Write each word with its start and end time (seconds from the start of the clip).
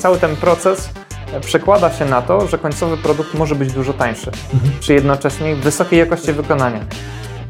cały 0.00 0.18
ten 0.18 0.36
proces 0.36 0.90
przekłada 1.40 1.92
się 1.92 2.04
na 2.04 2.22
to, 2.22 2.46
że 2.48 2.58
końcowy 2.58 2.96
produkt 2.96 3.34
może 3.34 3.54
być 3.54 3.72
dużo 3.72 3.92
tańszy, 3.92 4.30
mhm. 4.54 4.72
przy 4.80 4.94
jednocześnie 4.94 5.56
wysokiej 5.56 5.98
jakości 5.98 6.32
wykonania. 6.32 6.80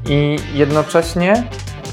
I 0.09 0.39
jednocześnie 0.55 1.45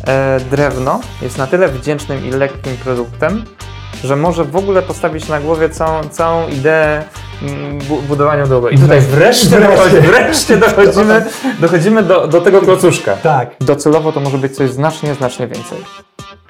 e, 0.07 0.39
drewno 0.51 0.99
jest 1.21 1.37
na 1.37 1.47
tyle 1.47 1.67
wdzięcznym 1.67 2.25
i 2.25 2.29
lekkim 2.29 2.77
produktem, 2.77 3.43
że 4.03 4.15
może 4.15 4.43
w 4.43 4.55
ogóle 4.55 4.81
postawić 4.81 5.27
na 5.27 5.39
głowie 5.39 5.69
całą, 5.69 6.03
całą 6.03 6.47
ideę 6.47 7.03
mm, 7.41 7.79
budowania 8.07 8.47
domu. 8.47 8.67
I 8.67 8.77
tutaj 8.77 8.99
wreszcie, 8.99 9.59
wreszcie. 9.59 10.01
wreszcie 10.01 10.57
dochodzimy, 10.57 11.25
dochodzimy 11.59 12.03
do, 12.03 12.27
do 12.27 12.41
tego 12.41 12.61
klocuszka. 12.61 13.13
Tak. 13.13 13.55
Docelowo 13.59 14.11
to 14.11 14.19
może 14.19 14.37
być 14.37 14.55
coś 14.55 14.69
znacznie, 14.71 15.13
znacznie 15.13 15.47
więcej. 15.47 15.77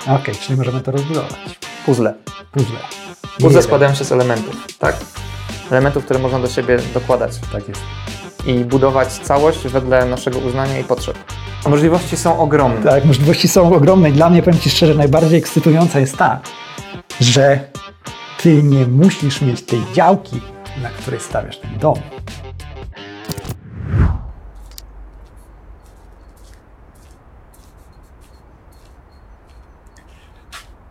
Okej, 0.02 0.16
okay, 0.16 0.36
czyli 0.36 0.58
możemy 0.58 0.82
to 0.82 0.92
rozbudować. 0.92 1.67
Puzzle. 1.88 2.14
Puzzle. 2.52 2.80
Puzzle 3.40 3.62
składają 3.62 3.96
się 3.96 4.04
z 4.04 4.12
elementów, 4.12 4.68
tak. 4.80 4.96
Elementów, 5.72 6.06
które 6.06 6.20
można 6.20 6.40
do 6.40 6.48
siebie 6.48 6.78
dokładać. 6.94 7.32
Tak 7.52 7.68
jest. 7.68 7.82
I 8.46 8.66
budować 8.66 9.08
całość 9.08 9.68
wedle 9.68 10.06
naszego 10.06 10.40
uznania 10.40 10.80
i 10.80 10.84
potrzeb. 10.84 11.18
Możliwości 11.68 12.18
są 12.18 12.40
ogromne. 12.40 12.92
Tak, 12.92 13.06
możliwości 13.06 13.48
są 13.48 13.74
ogromne 13.74 14.10
i 14.10 14.14
dla 14.14 14.30
mnie, 14.30 14.44
powiem 14.44 14.60
Ci 14.60 14.70
szczerze, 14.70 14.96
najbardziej 14.96 15.40
ekscytująca 15.40 16.00
jest 16.00 16.18
ta, 16.18 16.40
że 17.22 17.60
Ty 18.38 18.64
nie 18.64 18.88
musisz 18.88 19.42
mieć 19.42 19.62
tej 19.62 19.82
działki, 19.94 20.42
na 20.82 20.90
której 20.90 21.20
stawiasz 21.20 21.58
ten 21.58 21.78
dom. 21.78 22.00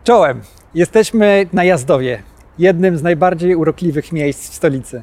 Czołem! 0.03 0.56
Jesteśmy 0.77 1.45
na 1.53 1.63
Jazdowie, 1.63 2.23
jednym 2.59 2.97
z 2.97 3.03
najbardziej 3.03 3.55
urokliwych 3.55 4.11
miejsc 4.11 4.49
w 4.49 4.53
stolicy. 4.53 5.01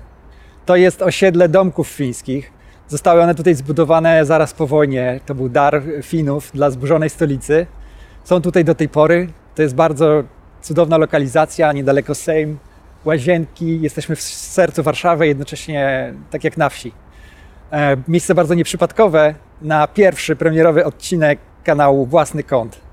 To 0.67 0.77
jest 0.77 1.03
osiedle 1.03 1.49
domków 1.49 1.89
fińskich. 1.89 2.53
Zostały 2.89 3.23
one 3.23 3.35
tutaj 3.35 3.55
zbudowane 3.55 4.25
zaraz 4.25 4.53
po 4.53 4.67
wojnie. 4.67 5.21
To 5.27 5.35
był 5.35 5.49
dar 5.49 5.83
Finów 6.03 6.51
dla 6.55 6.71
zburzonej 6.71 7.11
stolicy. 7.11 7.67
Są 8.25 8.41
tutaj 8.41 8.65
do 8.65 8.75
tej 8.75 8.89
pory. 8.89 9.29
To 9.55 9.63
jest 9.63 9.75
bardzo 9.75 10.25
cudowna 10.63 10.99
lokalizacja, 10.99 11.73
niedaleko 11.73 12.15
Sejm, 12.15 12.59
łazienki. 13.05 13.81
Jesteśmy 13.81 14.17
w 14.17 14.23
sercu 14.23 14.83
Warszawy, 14.83 15.27
jednocześnie 15.27 16.15
tak 16.31 16.45
jak 16.45 16.57
na 16.57 16.69
wsi. 16.69 16.93
E, 17.73 17.97
miejsce 18.09 18.35
bardzo 18.35 18.55
nieprzypadkowe 18.55 19.35
na 19.63 19.87
pierwszy 19.87 20.37
premierowy 20.37 20.85
odcinek 20.85 21.39
kanału 21.65 22.07
Własny 22.07 22.43
Kąt. 22.43 22.84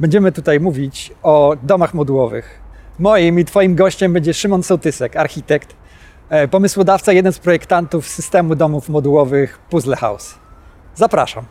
Będziemy 0.00 0.32
tutaj 0.32 0.60
mówić 0.60 1.12
o 1.22 1.56
domach 1.62 1.94
modułowych. 1.94 2.60
Moim 2.98 3.40
i 3.40 3.44
Twoim 3.44 3.74
gościem 3.74 4.12
będzie 4.12 4.34
Szymon 4.34 4.62
Sołtysek, 4.62 5.16
architekt, 5.16 5.76
e, 6.28 6.48
pomysłodawca, 6.48 7.12
jeden 7.12 7.32
z 7.32 7.38
projektantów 7.38 8.08
systemu 8.08 8.54
domów 8.54 8.88
modułowych 8.88 9.58
Puzzle 9.70 9.96
House. 9.96 10.34
Zapraszam. 10.94 11.44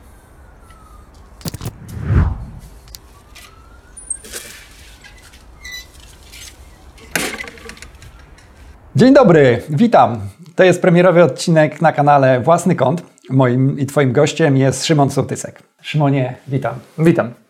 Dzień 8.95 9.13
dobry, 9.13 9.61
witam. 9.69 10.19
To 10.55 10.63
jest 10.63 10.81
premierowy 10.81 11.23
odcinek 11.23 11.81
na 11.81 11.91
kanale 11.91 12.41
Własny 12.41 12.75
Kąt. 12.75 13.03
Moim 13.29 13.79
i 13.79 13.85
Twoim 13.85 14.13
gościem 14.13 14.57
jest 14.57 14.85
Szymon 14.85 15.09
Sołtysek. 15.09 15.63
Szymonie, 15.81 16.35
witam. 16.47 16.75
Witam. 16.99 17.46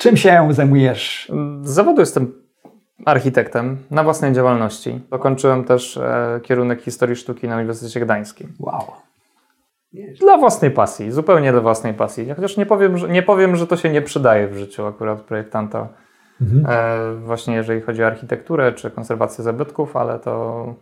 Czym 0.00 0.16
się 0.16 0.48
zajmujesz? 0.50 1.32
Z 1.62 1.70
zawodu 1.70 2.00
jestem 2.00 2.32
architektem 3.06 3.78
na 3.90 4.04
własnej 4.04 4.32
działalności. 4.32 5.00
Dokończyłem 5.10 5.64
też 5.64 5.96
e, 5.96 6.40
kierunek 6.42 6.82
historii 6.82 7.16
sztuki 7.16 7.48
na 7.48 7.56
Uniwersytecie 7.56 8.00
Gdańskim. 8.00 8.52
Wow. 8.58 8.82
Dla 10.20 10.38
własnej 10.38 10.70
pasji, 10.70 11.12
zupełnie 11.12 11.52
dla 11.52 11.60
własnej 11.60 11.94
pasji. 11.94 12.34
Chociaż 12.36 12.56
nie 12.56 12.66
powiem, 12.66 12.98
że, 12.98 13.08
nie 13.08 13.22
powiem, 13.22 13.56
że 13.56 13.66
to 13.66 13.76
się 13.76 13.90
nie 13.90 14.02
przydaje 14.02 14.48
w 14.48 14.56
życiu 14.56 14.86
akurat 14.86 15.20
projektanta. 15.20 15.88
Mhm. 16.40 16.66
E, 16.68 17.14
właśnie 17.14 17.54
jeżeli 17.54 17.80
chodzi 17.80 18.04
o 18.04 18.06
architekturę 18.06 18.72
czy 18.72 18.90
konserwację 18.90 19.44
zabytków, 19.44 19.96
ale 19.96 20.18
to 20.18 20.74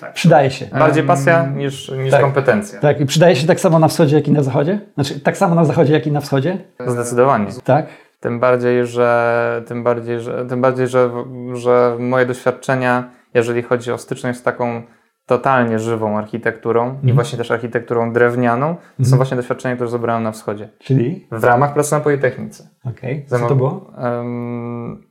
tak. 0.00 0.12
Przydaje 0.12 0.50
się. 0.50 0.66
Bardziej 0.66 1.04
pasja 1.04 1.46
niż, 1.46 1.88
niż 1.88 2.10
tak, 2.10 2.20
kompetencja. 2.20 2.80
Tak, 2.80 3.00
i 3.00 3.06
przydaje 3.06 3.36
się 3.36 3.46
tak 3.46 3.60
samo 3.60 3.78
na 3.78 3.88
wschodzie, 3.88 4.16
jak 4.16 4.28
i 4.28 4.32
na 4.32 4.42
zachodzie? 4.42 4.80
Znaczy, 4.94 5.20
tak 5.20 5.36
samo 5.36 5.54
na 5.54 5.64
zachodzie, 5.64 5.92
jak 5.92 6.06
i 6.06 6.12
na 6.12 6.20
wschodzie? 6.20 6.58
Zdecydowanie. 6.86 7.46
Tak? 7.64 7.86
Tym 8.22 8.40
bardziej, 8.40 8.86
że, 8.86 9.62
tym 9.66 9.82
bardziej, 9.82 10.20
że, 10.20 10.46
tym 10.46 10.60
bardziej, 10.60 10.88
że, 10.88 11.10
że 11.52 11.96
moje 11.98 12.26
doświadczenia, 12.26 13.10
jeżeli 13.34 13.62
chodzi 13.62 13.92
o 13.92 13.98
styczność 13.98 14.38
z 14.38 14.42
taką 14.42 14.82
totalnie 15.26 15.78
żywą 15.78 16.18
architekturą 16.18 16.82
mm. 16.82 16.94
i 16.94 16.98
mhm. 16.98 17.14
właśnie 17.14 17.38
też 17.38 17.50
architekturą 17.50 18.12
drewnianą, 18.12 18.66
to 18.66 18.72
mm. 18.72 18.84
są 18.98 19.02
mhm. 19.02 19.16
właśnie 19.16 19.36
doświadczenia, 19.36 19.74
które 19.74 19.90
zebrałem 19.90 20.22
na 20.22 20.32
wschodzie. 20.32 20.68
Czyli? 20.78 21.26
W 21.32 21.44
ramach 21.44 21.74
pracy 21.74 21.92
na 21.92 22.00
Politechnice. 22.00 22.68
Okej, 22.84 23.24
okay. 23.26 23.38
co 23.40 23.48
to 23.48 23.54
było? 23.54 23.92
Um, 23.98 25.06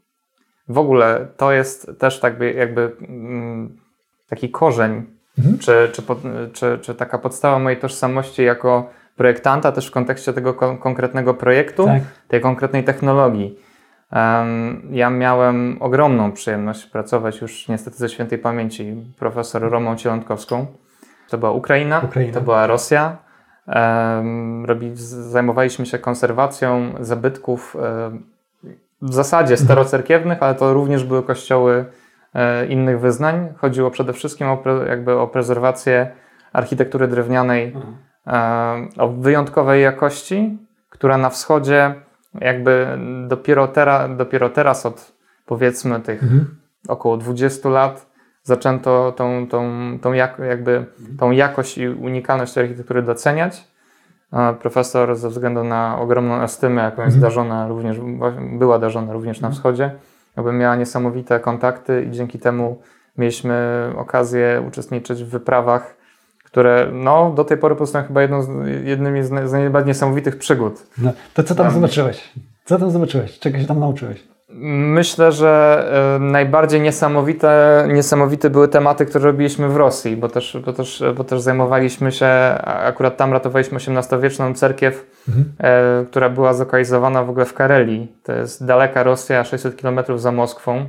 w 0.67 0.77
ogóle 0.77 1.27
to 1.37 1.51
jest 1.51 1.91
też 1.99 2.19
tak 2.19 2.39
jakby 2.55 2.95
um, 3.01 3.77
taki 4.29 4.49
korzeń, 4.49 4.91
mm. 5.39 5.57
czy, 5.57 5.89
czy, 5.93 6.03
czy, 6.53 6.79
czy 6.81 6.95
taka 6.95 7.17
podstawa 7.17 7.59
mojej 7.59 7.79
tożsamości 7.79 8.43
jako 8.43 8.89
projektanta 9.15 9.71
też 9.71 9.87
w 9.87 9.91
kontekście 9.91 10.33
tego 10.33 10.53
kon 10.53 10.77
konkretnego 10.77 11.33
projektu, 11.33 11.85
tak. 11.85 12.01
tej 12.27 12.41
konkretnej 12.41 12.83
technologii. 12.83 13.59
Um, 14.11 14.81
ja 14.91 15.09
miałem 15.09 15.77
ogromną 15.79 16.31
przyjemność 16.31 16.85
pracować 16.85 17.41
już 17.41 17.67
niestety 17.67 17.97
ze 17.97 18.09
świętej 18.09 18.39
pamięci 18.39 18.95
profesor 19.19 19.61
Romą 19.61 19.95
Cielątkowską. 19.95 20.65
To 21.29 21.37
była 21.37 21.51
Ukraina, 21.51 21.99
Ukraina. 21.99 22.33
to 22.33 22.41
była 22.41 22.67
Rosja. 22.67 23.17
Um, 23.67 24.65
robi, 24.65 24.91
zajmowaliśmy 24.95 25.85
się 25.85 25.99
konserwacją 25.99 26.93
zabytków 26.99 27.75
um, 27.75 28.23
w 29.01 29.13
zasadzie 29.13 29.53
mhm. 29.53 29.65
starocerkiewnych, 29.65 30.43
ale 30.43 30.55
to 30.55 30.73
również 30.73 31.03
były 31.03 31.23
kościoły 31.23 31.85
e, 32.33 32.65
innych 32.65 32.99
wyznań. 32.99 33.53
Chodziło 33.57 33.91
przede 33.91 34.13
wszystkim 34.13 34.47
o, 34.47 34.63
jakby 34.87 35.19
o 35.19 35.27
prezerwację 35.27 36.11
architektury 36.53 37.07
drewnianej 37.07 37.65
mhm 37.65 38.10
o 38.97 39.07
wyjątkowej 39.07 39.83
jakości, 39.83 40.57
która 40.89 41.17
na 41.17 41.29
wschodzie 41.29 41.95
jakby 42.41 42.87
dopiero, 43.27 43.67
tera, 43.67 44.07
dopiero 44.07 44.49
teraz 44.49 44.85
od 44.85 45.11
powiedzmy 45.45 45.99
tych 45.99 46.23
mhm. 46.23 46.55
około 46.87 47.17
20 47.17 47.69
lat 47.69 48.11
zaczęto 48.43 49.13
tą, 49.17 49.47
tą, 49.47 49.69
tą, 50.01 50.13
jak, 50.13 50.39
jakby, 50.39 50.85
tą 51.19 51.31
jakość 51.31 51.77
i 51.77 51.89
unikalność 51.89 52.57
architektury 52.57 53.01
doceniać. 53.01 53.71
Profesor 54.61 55.15
ze 55.15 55.29
względu 55.29 55.63
na 55.63 55.99
ogromną 55.99 56.41
estymę, 56.41 56.81
jaką 56.81 57.01
jest 57.01 57.15
mhm. 57.15 57.21
darzona 57.21 57.67
również, 57.67 57.97
była 58.51 58.79
darzona 58.79 59.13
również 59.13 59.41
na 59.41 59.47
mhm. 59.47 59.55
wschodzie, 59.59 59.91
jakby 60.37 60.53
miała 60.53 60.75
niesamowite 60.75 61.39
kontakty 61.39 62.03
i 62.03 62.11
dzięki 62.11 62.39
temu 62.39 62.81
mieliśmy 63.17 63.87
okazję 63.97 64.63
uczestniczyć 64.67 65.23
w 65.23 65.29
wyprawach 65.29 65.95
które 66.51 66.89
no, 66.93 67.33
do 67.35 67.43
tej 67.43 67.57
pory 67.57 67.75
pozostają 67.75 68.05
chyba 68.05 68.21
jedną 68.21 68.43
z, 68.43 68.49
jednymi 68.83 69.23
z, 69.23 69.27
z 69.27 69.51
najbardziej 69.51 69.87
niesamowitych 69.87 70.37
przygód. 70.37 70.83
No, 70.97 71.11
to 71.33 71.43
co 71.43 71.55
tam 71.55 71.65
um, 71.65 71.75
zobaczyłeś? 71.75 72.31
Co 72.65 72.79
tam 72.79 72.91
zobaczyłeś? 72.91 73.39
Czego 73.39 73.59
się 73.59 73.65
tam 73.65 73.79
nauczyłeś? 73.79 74.23
Myślę, 74.53 75.31
że 75.31 75.83
y, 76.17 76.19
najbardziej 76.19 76.81
niesamowite, 76.81 77.87
niesamowite 77.93 78.49
były 78.49 78.67
tematy, 78.67 79.05
które 79.05 79.25
robiliśmy 79.25 79.69
w 79.69 79.75
Rosji, 79.75 80.17
bo 80.17 80.29
też, 80.29 80.57
bo 80.65 80.73
też, 80.73 81.03
bo 81.15 81.23
też 81.23 81.41
zajmowaliśmy 81.41 82.11
się, 82.11 82.27
akurat 82.63 83.17
tam 83.17 83.33
ratowaliśmy 83.33 83.77
XVIII-wieczną 83.77 84.53
cerkiew, 84.53 85.05
mhm. 85.27 85.45
y, 86.01 86.05
która 86.05 86.29
była 86.29 86.53
zlokalizowana 86.53 87.23
w 87.23 87.29
ogóle 87.29 87.45
w 87.45 87.53
Karelii. 87.53 88.11
To 88.23 88.33
jest 88.33 88.65
daleka 88.65 89.03
Rosja, 89.03 89.43
600 89.43 89.81
km 89.81 89.99
za 90.15 90.31
Moskwą. 90.31 90.85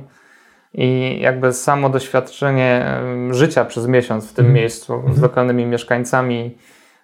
I 0.73 1.19
jakby 1.21 1.53
samo 1.53 1.89
doświadczenie 1.89 2.85
życia 3.31 3.65
przez 3.65 3.87
miesiąc 3.87 4.29
w 4.29 4.33
tym 4.33 4.45
mm. 4.45 4.55
miejscu 4.55 4.93
z 4.93 5.05
mhm. 5.05 5.21
lokalnymi 5.21 5.65
mieszkańcami, 5.65 6.57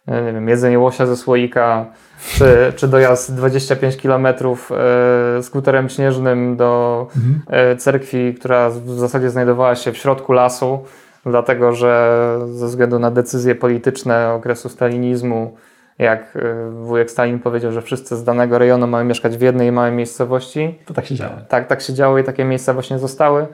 e, 0.07 0.21
nie 0.21 0.33
wiem, 0.33 0.49
jedzenie 0.49 0.79
łosia 0.79 1.05
ze 1.05 1.17
słoika, 1.17 1.85
czy, 2.27 2.73
czy 2.75 2.87
dojazd 2.87 3.35
25 3.35 3.97
km 3.97 4.27
e, 4.27 5.43
skuterem 5.43 5.89
śnieżnym 5.89 6.57
do 6.57 7.07
mm. 7.17 7.77
cerkwi, 7.77 8.33
która 8.33 8.69
w 8.69 8.89
zasadzie 8.89 9.29
znajdowała 9.29 9.75
się 9.75 9.91
w 9.91 9.97
środku 9.97 10.33
lasu, 10.33 10.79
dlatego 11.25 11.75
że 11.75 12.39
ze 12.53 12.67
względu 12.67 12.99
na 12.99 13.11
decyzje 13.11 13.55
polityczne 13.55 14.33
okresu 14.33 14.69
stalinizmu 14.69 15.57
jak 15.99 16.37
wujek 16.71 17.11
Stalin 17.11 17.39
powiedział, 17.39 17.71
że 17.71 17.81
wszyscy 17.81 18.17
z 18.17 18.23
danego 18.23 18.57
rejonu 18.57 18.87
mają 18.87 19.05
mieszkać 19.05 19.37
w 19.37 19.41
jednej 19.41 19.71
małej 19.71 19.91
miejscowości. 19.91 20.79
To 20.85 20.93
tak 20.93 21.05
się 21.05 21.15
działo. 21.15 21.33
Tak, 21.49 21.67
tak 21.67 21.81
się 21.81 21.93
działo 21.93 22.17
i 22.17 22.23
takie 22.23 22.45
miejsca 22.45 22.73
właśnie 22.73 22.99
zostały. 22.99 23.47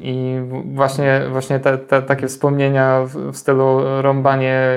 I 0.00 0.40
właśnie, 0.64 1.20
właśnie 1.30 1.60
te, 1.60 1.78
te, 1.78 2.02
takie 2.02 2.26
wspomnienia 2.26 3.02
w 3.32 3.36
stylu 3.36 3.80
rąbanie 4.02 4.68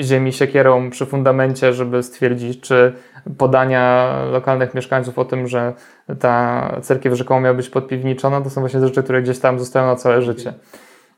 ziemi 0.00 0.32
siekierą 0.32 0.90
przy 0.90 1.06
fundamencie, 1.06 1.72
żeby 1.72 2.02
stwierdzić, 2.02 2.60
czy 2.60 2.92
podania 3.38 4.12
lokalnych 4.30 4.74
mieszkańców 4.74 5.18
o 5.18 5.24
tym, 5.24 5.48
że 5.48 5.72
ta 6.20 6.70
cerkiew 6.82 7.14
rzekomo 7.14 7.40
miała 7.40 7.54
być 7.54 7.68
podpiwniczona, 7.68 8.40
to 8.40 8.50
są 8.50 8.60
właśnie 8.60 8.80
rzeczy, 8.80 9.02
które 9.02 9.22
gdzieś 9.22 9.38
tam 9.38 9.58
zostają 9.58 9.86
na 9.86 9.96
całe 9.96 10.22
życie. 10.22 10.52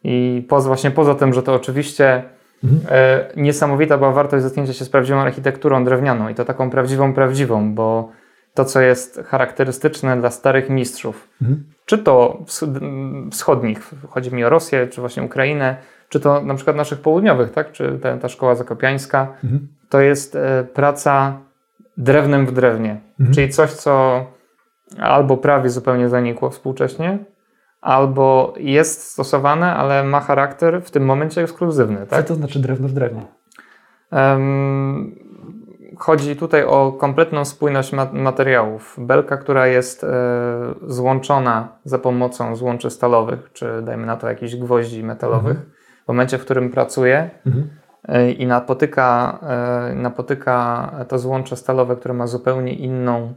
I 0.04 0.46
poza, 0.48 0.68
właśnie 0.68 0.90
poza 0.90 1.14
tym, 1.14 1.34
że 1.34 1.42
to 1.42 1.54
oczywiście 1.54 2.22
mhm. 2.64 2.82
e, 2.90 3.26
niesamowita 3.36 3.98
była 3.98 4.12
wartość 4.12 4.44
zetknięcia 4.44 4.72
się 4.72 4.84
z 4.84 4.88
prawdziwą 4.88 5.18
architekturą 5.18 5.84
drewnianą 5.84 6.28
i 6.28 6.34
to 6.34 6.44
taką 6.44 6.70
prawdziwą, 6.70 7.14
prawdziwą, 7.14 7.74
bo 7.74 8.08
to, 8.58 8.64
co 8.64 8.80
jest 8.80 9.20
charakterystyczne 9.26 10.20
dla 10.20 10.30
starych 10.30 10.70
mistrzów, 10.70 11.28
mhm. 11.42 11.64
czy 11.86 11.98
to 11.98 12.44
wschodnich, 13.30 13.90
chodzi 14.08 14.34
mi 14.34 14.44
o 14.44 14.48
Rosję, 14.48 14.86
czy 14.86 15.00
właśnie 15.00 15.22
Ukrainę, 15.22 15.76
czy 16.08 16.20
to 16.20 16.42
na 16.42 16.54
przykład 16.54 16.76
naszych 16.76 17.00
południowych, 17.00 17.50
tak? 17.50 17.72
czy 17.72 17.98
ta, 18.02 18.16
ta 18.16 18.28
szkoła 18.28 18.54
zakopiańska, 18.54 19.34
mhm. 19.44 19.68
to 19.88 20.00
jest 20.00 20.36
e, 20.36 20.64
praca 20.74 21.38
drewnem 21.96 22.46
w 22.46 22.52
drewnie, 22.52 23.00
mhm. 23.20 23.34
czyli 23.34 23.48
coś, 23.48 23.70
co 23.72 24.24
albo 25.00 25.36
prawie 25.36 25.70
zupełnie 25.70 26.08
zanikło 26.08 26.50
współcześnie, 26.50 27.18
albo 27.80 28.54
jest 28.56 29.02
stosowane, 29.02 29.74
ale 29.74 30.04
ma 30.04 30.20
charakter 30.20 30.82
w 30.82 30.90
tym 30.90 31.04
momencie 31.04 31.42
ekskluzywny. 31.42 32.06
Tak? 32.06 32.22
Co 32.22 32.28
to 32.28 32.34
znaczy 32.34 32.58
drewno 32.58 32.88
w 32.88 32.92
drewnie? 32.92 33.22
Um, 34.12 35.27
chodzi 35.98 36.36
tutaj 36.36 36.64
o 36.64 36.92
kompletną 36.92 37.44
spójność 37.44 37.92
materiałów. 38.12 38.96
Belka, 38.98 39.36
która 39.36 39.66
jest 39.66 40.04
e, 40.04 40.08
złączona 40.86 41.68
za 41.84 41.98
pomocą 41.98 42.56
złączy 42.56 42.90
stalowych, 42.90 43.50
czy 43.52 43.82
dajmy 43.82 44.06
na 44.06 44.16
to 44.16 44.28
jakichś 44.28 44.56
gwoździ 44.56 45.04
metalowych, 45.04 45.56
mhm. 45.56 45.70
w 46.04 46.08
momencie, 46.08 46.38
w 46.38 46.44
którym 46.44 46.70
pracuje 46.70 47.30
mhm. 47.46 47.70
e, 48.08 48.30
i 48.30 48.46
napotyka, 48.46 49.38
e, 49.90 49.94
napotyka 49.94 50.90
to 51.08 51.18
złącze 51.18 51.56
stalowe, 51.56 51.96
które 51.96 52.14
ma 52.14 52.26
zupełnie 52.26 52.74
inną 52.74 53.34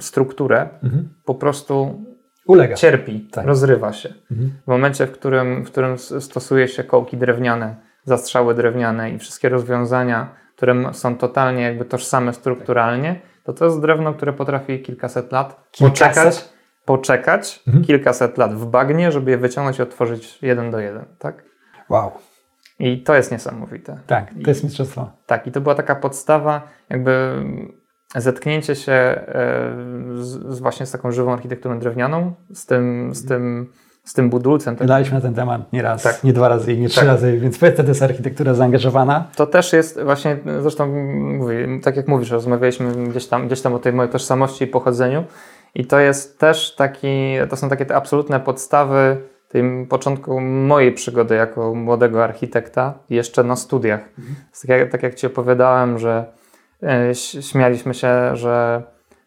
strukturę, 0.00 0.68
mhm. 0.82 1.08
po 1.24 1.34
prostu 1.34 2.04
Ulega. 2.46 2.74
cierpi, 2.74 3.28
tak. 3.32 3.46
rozrywa 3.46 3.92
się. 3.92 4.14
Mhm. 4.30 4.52
W 4.64 4.66
momencie, 4.66 5.06
w 5.06 5.12
którym, 5.12 5.64
w 5.64 5.70
którym 5.70 5.98
stosuje 5.98 6.68
się 6.68 6.84
kołki 6.84 7.16
drewniane, 7.16 7.76
zastrzały 8.04 8.54
drewniane 8.54 9.10
i 9.10 9.18
wszystkie 9.18 9.48
rozwiązania, 9.48 10.43
które 10.56 10.94
są 10.94 11.16
totalnie 11.16 11.62
jakby 11.62 11.84
tożsame 11.84 12.32
strukturalnie, 12.32 13.20
to 13.44 13.52
to 13.52 13.64
jest 13.64 13.80
drewno, 13.80 14.14
które 14.14 14.32
potrafi 14.32 14.82
kilkaset 14.82 15.32
lat 15.32 15.68
kilkaset? 15.70 16.14
poczekać, 16.14 16.48
poczekać 16.84 17.62
mhm. 17.66 17.84
kilkaset 17.84 18.38
lat 18.38 18.54
w 18.54 18.66
bagnie, 18.66 19.12
żeby 19.12 19.30
je 19.30 19.38
wyciągnąć 19.38 19.78
i 19.78 19.82
otworzyć 19.82 20.38
jeden 20.42 20.70
do 20.70 20.78
jeden, 20.78 21.04
tak? 21.18 21.44
Wow. 21.90 22.12
I 22.78 23.02
to 23.02 23.14
jest 23.14 23.32
niesamowite. 23.32 23.98
Tak, 24.06 24.30
to 24.44 24.50
jest 24.50 24.64
mistrzostwo. 24.64 25.10
tak, 25.26 25.46
i 25.46 25.52
to 25.52 25.60
była 25.60 25.74
taka 25.74 25.94
podstawa, 25.94 26.68
jakby 26.90 27.44
zetknięcie 28.16 28.74
się 28.74 28.92
e, 28.92 29.24
z, 30.14 30.54
z 30.54 30.60
właśnie 30.60 30.86
z 30.86 30.90
taką 30.90 31.12
żywą 31.12 31.32
architekturą 31.32 31.78
drewnianą, 31.78 32.34
z 32.52 32.66
tym, 32.66 33.14
z 33.14 33.26
tym, 33.26 33.72
z 34.04 34.12
tym 34.12 34.30
budulcem. 34.30 34.76
Gadaliśmy 34.76 35.14
na 35.14 35.20
ten 35.20 35.34
temat 35.34 35.72
nie 35.72 35.82
raz, 35.82 36.02
tak. 36.02 36.24
nie 36.24 36.32
dwa 36.32 36.48
razy 36.48 36.72
i 36.72 36.78
nie 36.78 36.88
trzy 36.88 37.00
tak. 37.00 37.08
razy, 37.08 37.38
więc 37.38 37.58
to 37.58 37.66
jest 37.88 38.02
architektura 38.02 38.54
zaangażowana. 38.54 39.24
To 39.36 39.46
też 39.46 39.72
jest 39.72 40.02
właśnie, 40.02 40.36
zresztą 40.60 40.86
mówię, 41.14 41.68
tak 41.82 41.96
jak 41.96 42.08
mówisz, 42.08 42.30
rozmawialiśmy 42.30 43.08
gdzieś 43.08 43.26
tam, 43.26 43.46
gdzieś 43.46 43.60
tam 43.60 43.74
o 43.74 43.78
tej 43.78 43.92
mojej 43.92 44.12
tożsamości 44.12 44.64
i 44.64 44.66
pochodzeniu 44.66 45.24
i 45.74 45.86
to 45.86 45.98
jest 45.98 46.38
też 46.38 46.74
taki, 46.74 47.34
to 47.50 47.56
są 47.56 47.68
takie 47.68 47.86
te 47.86 47.96
absolutne 47.96 48.40
podstawy 48.40 49.16
tym 49.48 49.86
początku 49.86 50.40
mojej 50.40 50.92
przygody 50.92 51.34
jako 51.34 51.74
młodego 51.74 52.24
architekta, 52.24 52.94
jeszcze 53.10 53.44
na 53.44 53.56
studiach. 53.56 54.00
Mhm. 54.18 54.36
Tak, 54.60 54.68
jak, 54.68 54.92
tak 54.92 55.02
jak 55.02 55.14
Ci 55.14 55.26
opowiadałem, 55.26 55.98
że 55.98 56.24
E, 56.84 57.14
śmialiśmy 57.42 57.94
się, 57.94 58.36
że 58.36 58.82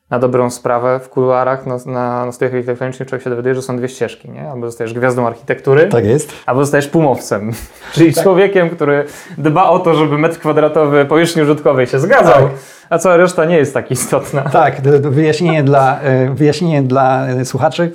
na 0.10 0.20
dobrą 0.20 0.50
sprawę 0.50 1.00
w 1.04 1.10
kuluarach 1.10 1.66
na, 1.66 1.78
na, 1.86 2.26
na 2.26 2.32
studiach 2.32 2.54
architektonicznych 2.54 3.10
człowiek 3.10 3.24
się 3.24 3.30
dowiaduje, 3.30 3.56
że 3.56 3.62
są 3.62 3.78
dwie 3.78 3.90
ścieżki, 3.90 4.30
nie? 4.30 4.50
Albo 4.50 4.66
zostajesz 4.66 4.94
gwiazdą 4.94 5.28
architektury, 5.28 5.88
tak 5.88 6.06
jest. 6.06 6.34
albo 6.46 6.62
zostajesz 6.62 6.88
pumowcem, 6.88 7.52
czyli 7.94 8.14
tak. 8.14 8.24
człowiekiem, 8.24 8.70
który 8.70 9.06
dba 9.38 9.70
o 9.70 9.80
to, 9.80 9.96
żeby 9.96 10.18
metr 10.18 10.40
kwadratowy 10.40 11.06
powierzchni 11.06 11.42
użytkowej 11.42 11.88
się 11.88 12.00
zgadzał, 12.00 12.44
tak. 12.44 12.52
a 12.90 12.98
cała 12.98 13.18
reszta 13.18 13.46
nie 13.46 13.58
jest 13.58 13.74
tak 13.74 13.92
istotna. 13.92 14.42
Tak, 14.58 14.82
wyjaśnienie 15.02 15.64
dla, 15.64 16.00
e, 16.00 16.34
wyjaśnienie 16.36 16.82
dla 16.82 17.28
e, 17.28 17.46
słuchaczy. 17.46 17.92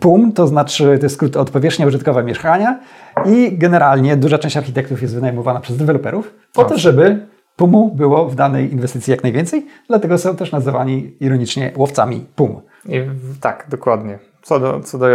PUM 0.00 0.32
to 0.32 0.46
znaczy, 0.46 0.98
to 0.98 1.04
jest 1.06 1.14
skrót 1.14 1.36
od 1.36 1.50
powierzchnia 1.50 1.86
użytkowa 1.86 2.22
mieszkania 2.22 2.78
i 3.26 3.58
generalnie 3.58 4.16
duża 4.16 4.38
część 4.38 4.56
architektów 4.56 5.02
jest 5.02 5.14
wynajmowana 5.14 5.60
przez 5.60 5.76
deweloperów 5.76 6.34
po 6.52 6.64
to, 6.64 6.78
żeby 6.78 7.26
PUM-u 7.60 7.90
było 7.94 8.28
w 8.28 8.34
danej 8.34 8.72
inwestycji 8.72 9.10
jak 9.10 9.22
najwięcej, 9.22 9.66
dlatego 9.88 10.18
są 10.18 10.36
też 10.36 10.52
nazywani 10.52 11.16
ironicznie 11.20 11.72
łowcami 11.76 12.26
PUM. 12.36 12.60
I, 12.86 13.02
tak, 13.40 13.66
dokładnie. 13.68 14.18
Co 14.42 14.60
do, 14.60 14.80
co 14.80 14.98
do 14.98 15.06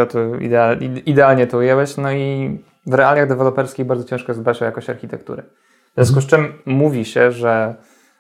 ideal, 0.42 0.78
idealnie 1.06 1.48
to 1.48 1.58
ujęłeś, 1.58 1.98
no 1.98 2.12
i 2.12 2.58
w 2.86 2.94
realiach 2.94 3.28
deweloperskich 3.28 3.86
bardzo 3.86 4.04
ciężko 4.04 4.32
jest 4.32 4.42
dbać 4.42 4.62
o 4.62 4.66
jakość 4.66 4.90
architektury. 4.90 5.44
W 5.92 5.96
związku 5.96 6.22
z 6.22 6.26
czym 6.26 6.54
mówi 6.66 7.06
się, 7.06 7.32
że 7.32 7.76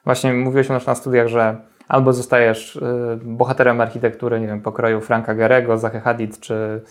właśnie 0.05 0.33
mówiłeś 0.33 0.69
już 0.69 0.85
na 0.85 0.95
studiach, 0.95 1.27
że 1.27 1.55
albo 1.87 2.13
zostajesz 2.13 2.75
y, 2.75 2.81
bohaterem 3.23 3.81
architektury, 3.81 4.39
nie 4.39 4.47
wiem, 4.47 4.61
pokroju 4.61 5.01
Franka 5.01 5.35
Gerego, 5.35 5.77
Zache 5.77 5.99
Hadid 5.99 6.39
czy 6.39 6.81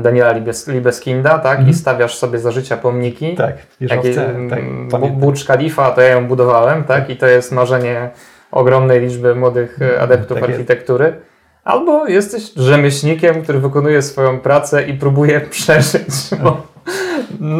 Daniela 0.00 0.32
Libes, 0.32 0.68
Libeskinda, 0.68 1.38
tak? 1.38 1.58
Mm. 1.58 1.70
I 1.70 1.74
stawiasz 1.74 2.18
sobie 2.18 2.38
za 2.38 2.50
życia 2.50 2.76
pomniki. 2.76 3.34
Tak, 3.34 3.54
wieżowce, 3.80 4.34
tak, 4.50 5.12
Burcz 5.12 5.44
Khalifa, 5.44 5.90
to 5.90 6.00
ja 6.00 6.08
ją 6.08 6.28
budowałem, 6.28 6.84
tak? 6.84 7.10
I 7.10 7.16
to 7.16 7.26
jest 7.26 7.52
marzenie 7.52 8.10
ogromnej 8.52 9.00
liczby 9.00 9.34
młodych 9.34 9.82
e, 9.82 9.84
mhm, 9.84 10.04
adeptów 10.04 10.40
tak 10.40 10.50
architektury. 10.50 11.04
Jest. 11.04 11.18
Albo 11.64 12.06
jesteś 12.06 12.52
rzemieślnikiem, 12.56 13.42
który 13.42 13.58
wykonuje 13.58 14.02
swoją 14.02 14.40
pracę 14.40 14.82
i 14.82 14.94
próbuje 14.94 15.40
przeżyć, 15.50 16.08
bo, 16.42 16.66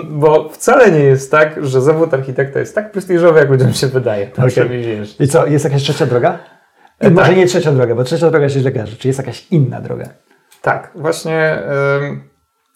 bo 0.09 0.49
wcale 0.49 0.91
nie 0.91 1.05
jest 1.05 1.31
tak, 1.31 1.67
że 1.67 1.81
zawód 1.81 2.15
architekta 2.15 2.61
jest 2.61 2.75
tak 2.75 2.93
prestiżowy, 2.93 3.41
jak 3.41 3.51
ludziom 3.51 3.73
się 3.73 3.87
wydaje. 3.87 4.27
Tak 4.27 4.53
okay. 4.53 5.05
I 5.21 5.29
co, 5.29 5.47
jest 5.47 5.65
jakaś 5.65 5.83
trzecia 5.83 6.07
droga? 6.07 6.39
I 7.01 7.07
e, 7.07 7.11
może 7.11 7.29
tak. 7.29 7.37
nie 7.37 7.47
trzecia 7.47 7.73
droga, 7.73 7.95
bo 7.95 8.05
trzecia 8.05 8.31
droga 8.31 8.49
się 8.49 8.61
źle 8.61 8.73
kojarzy. 8.73 8.97
Czy 8.97 9.09
jest 9.09 9.19
jakaś 9.19 9.47
inna 9.51 9.81
droga? 9.81 10.09
Tak, 10.63 10.91
właśnie 10.95 11.63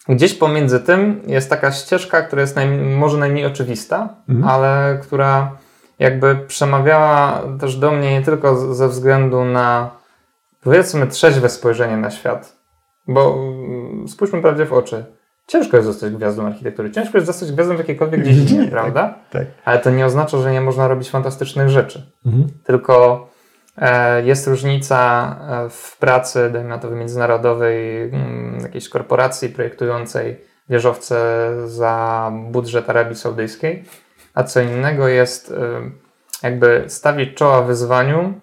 gdzieś 0.09 0.33
pomiędzy 0.33 0.79
tym 0.79 1.21
jest 1.27 1.49
taka 1.49 1.71
ścieżka, 1.71 2.21
która 2.21 2.41
jest 2.41 2.55
naj, 2.55 2.67
może 2.77 3.17
najmniej 3.17 3.45
oczywista, 3.45 4.09
mhm. 4.29 4.49
ale 4.49 4.99
która 5.01 5.51
jakby 5.99 6.35
przemawiała 6.35 7.43
też 7.59 7.77
do 7.77 7.91
mnie 7.91 8.11
nie 8.11 8.21
tylko 8.21 8.75
ze 8.75 8.87
względu 8.87 9.45
na 9.45 9.91
powiedzmy 10.61 11.07
trzeźwe 11.07 11.49
spojrzenie 11.49 11.97
na 11.97 12.11
świat, 12.11 12.57
bo 13.07 13.33
mm, 13.33 14.07
spójrzmy 14.07 14.41
prawdzie 14.41 14.65
w 14.65 14.73
oczy. 14.73 15.05
Ciężko 15.47 15.77
jest 15.77 15.87
zostać 15.87 16.13
gwiazdą 16.13 16.45
architektury, 16.45 16.91
ciężko 16.91 17.17
jest 17.17 17.27
zostać 17.27 17.51
gwiazdą 17.51 17.75
w 17.75 17.77
jakiejkolwiek 17.77 18.23
dziedzinie, 18.25 18.61
tak, 18.61 18.71
prawda? 18.71 19.15
Tak. 19.31 19.45
Ale 19.65 19.79
to 19.79 19.89
nie 19.89 20.05
oznacza, 20.05 20.37
że 20.37 20.51
nie 20.51 20.61
można 20.61 20.87
robić 20.87 21.09
fantastycznych 21.09 21.69
rzeczy. 21.69 22.11
Mhm. 22.25 22.47
Tylko 22.63 23.27
jest 24.23 24.47
różnica 24.47 25.35
e, 25.65 25.69
w 25.69 25.97
pracy, 25.97 26.49
dajmy 26.53 26.69
na 26.69 26.77
to 26.77 26.91
międzynarodowej, 26.91 28.03
mm, 28.03 28.59
jakiejś 28.61 28.89
korporacji 28.89 29.49
projektującej 29.49 30.41
wieżowce 30.69 31.47
za 31.65 32.31
budżet 32.51 32.89
Arabii 32.89 33.15
Saudyjskiej, 33.15 33.83
a 34.33 34.43
co 34.43 34.61
innego 34.61 35.07
jest 35.07 35.51
e, 35.51 35.81
jakby 36.43 36.83
stawić 36.87 37.37
czoła 37.37 37.61
wyzwaniu, 37.61 38.33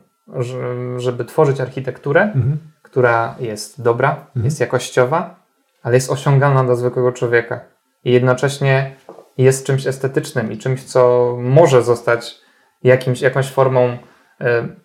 żeby 0.97 1.25
tworzyć 1.25 1.61
architekturę, 1.61 2.23
mhm. 2.23 2.59
która 2.83 3.35
jest 3.41 3.83
dobra, 3.83 4.11
mhm. 4.11 4.45
jest 4.45 4.61
jakościowa, 4.61 5.35
ale 5.83 5.95
jest 5.95 6.11
osiągalna 6.11 6.65
dla 6.65 6.75
zwykłego 6.75 7.13
człowieka 7.13 7.61
i 8.05 8.13
jednocześnie 8.13 8.97
jest 9.39 9.67
czymś 9.67 9.87
estetycznym 9.87 10.53
i 10.53 10.59
czymś, 10.59 10.85
co 10.85 11.35
może 11.41 11.83
zostać 11.83 12.41
jakimś, 12.83 13.21
jakąś 13.21 13.51
formą 13.51 13.99
E, 13.99 14.14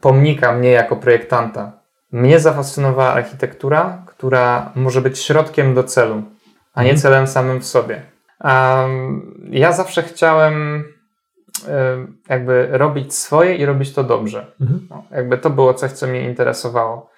pomnika 0.02 0.52
mnie 0.52 0.72
jako 0.72 0.96
projektanta. 0.96 1.72
Mnie 2.12 2.40
zafascynowała 2.40 3.14
architektura, 3.14 4.04
która 4.06 4.72
może 4.76 5.02
być 5.02 5.20
środkiem 5.20 5.74
do 5.74 5.84
celu, 5.84 6.24
a 6.74 6.84
nie 6.84 6.90
mhm. 6.90 7.02
celem 7.02 7.28
samym 7.28 7.60
w 7.60 7.66
sobie. 7.66 8.02
ja 9.50 9.72
zawsze 9.72 10.04
chciałem 10.04 10.84
e, 11.68 12.06
jakby 12.30 12.68
robić 12.72 13.16
swoje 13.16 13.56
i 13.56 13.66
robić 13.66 13.94
to 13.94 14.04
dobrze. 14.04 14.52
Mhm. 14.62 14.88
No, 14.90 15.04
jakby 15.12 15.38
to 15.38 15.50
było 15.50 15.74
coś, 15.74 15.92
co 15.92 16.08
mnie 16.08 16.22
interesowało. 16.22 17.10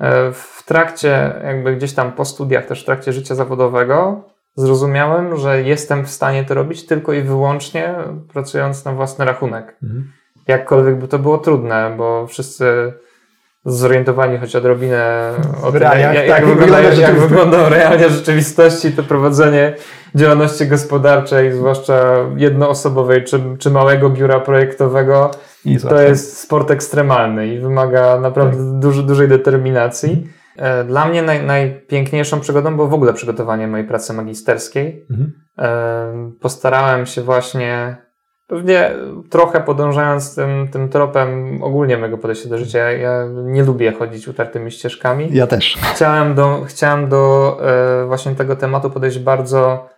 E, 0.00 0.32
w 0.32 0.62
trakcie, 0.66 1.34
jakby 1.44 1.76
gdzieś 1.76 1.94
tam 1.94 2.12
po 2.12 2.24
studiach, 2.24 2.66
też 2.66 2.82
w 2.82 2.86
trakcie 2.86 3.12
życia 3.12 3.34
zawodowego, 3.34 4.24
zrozumiałem, 4.56 5.36
że 5.36 5.62
jestem 5.62 6.04
w 6.04 6.10
stanie 6.10 6.44
to 6.44 6.54
robić 6.54 6.86
tylko 6.86 7.12
i 7.12 7.22
wyłącznie 7.22 7.94
pracując 8.32 8.84
na 8.84 8.92
własny 8.92 9.24
rachunek. 9.24 9.76
Mhm 9.82 10.12
jakkolwiek 10.48 10.98
by 10.98 11.08
to 11.08 11.18
było 11.18 11.38
trudne, 11.38 11.94
bo 11.96 12.26
wszyscy 12.26 12.92
zorientowani 13.64 14.38
choć 14.38 14.56
odrobinę 14.56 15.32
o 15.62 15.72
tym, 15.72 15.80
realiach, 15.80 16.14
jak, 16.14 16.26
tak, 16.28 16.48
jak, 16.48 16.58
wygląda, 16.58 16.80
jak 17.60 17.70
realia 17.70 18.08
rzeczywistości, 18.08 18.92
to 18.92 19.02
prowadzenie 19.02 19.74
działalności 20.14 20.66
gospodarczej, 20.66 21.52
zwłaszcza 21.52 22.14
jednoosobowej 22.36 23.24
czy, 23.24 23.40
czy 23.58 23.70
małego 23.70 24.10
biura 24.10 24.40
projektowego, 24.40 25.30
to 25.88 26.00
jest 26.00 26.38
sport 26.38 26.70
ekstremalny 26.70 27.46
i 27.46 27.58
wymaga 27.58 28.20
naprawdę 28.20 28.56
tak. 28.56 28.80
duży, 28.80 29.02
dużej 29.02 29.28
determinacji. 29.28 30.28
E, 30.56 30.84
dla 30.84 31.08
mnie 31.08 31.22
naj, 31.22 31.46
najpiękniejszą 31.46 32.40
przygodą 32.40 32.76
było 32.76 32.88
w 32.88 32.94
ogóle 32.94 33.12
przygotowanie 33.12 33.66
mojej 33.66 33.86
pracy 33.86 34.12
magisterskiej. 34.12 35.06
Mhm. 35.10 35.32
E, 35.58 36.32
postarałem 36.40 37.06
się 37.06 37.22
właśnie 37.22 37.96
Pewnie 38.46 38.90
trochę 39.30 39.60
podążając 39.60 40.34
tym, 40.34 40.68
tym 40.68 40.88
tropem 40.88 41.58
ogólnie 41.62 41.96
mojego 41.96 42.18
podejścia 42.18 42.48
do 42.48 42.58
życia, 42.58 42.90
ja 42.92 43.26
nie 43.44 43.64
lubię 43.64 43.92
chodzić 43.92 44.28
utartymi 44.28 44.70
ścieżkami. 44.70 45.28
Ja 45.32 45.46
też. 45.46 45.78
Chciałem 45.94 46.34
do, 46.34 46.64
chciałem 46.64 47.08
do 47.08 47.56
e, 48.02 48.06
właśnie 48.06 48.34
tego 48.34 48.56
tematu 48.56 48.90
podejść 48.90 49.18
bardzo 49.18 49.88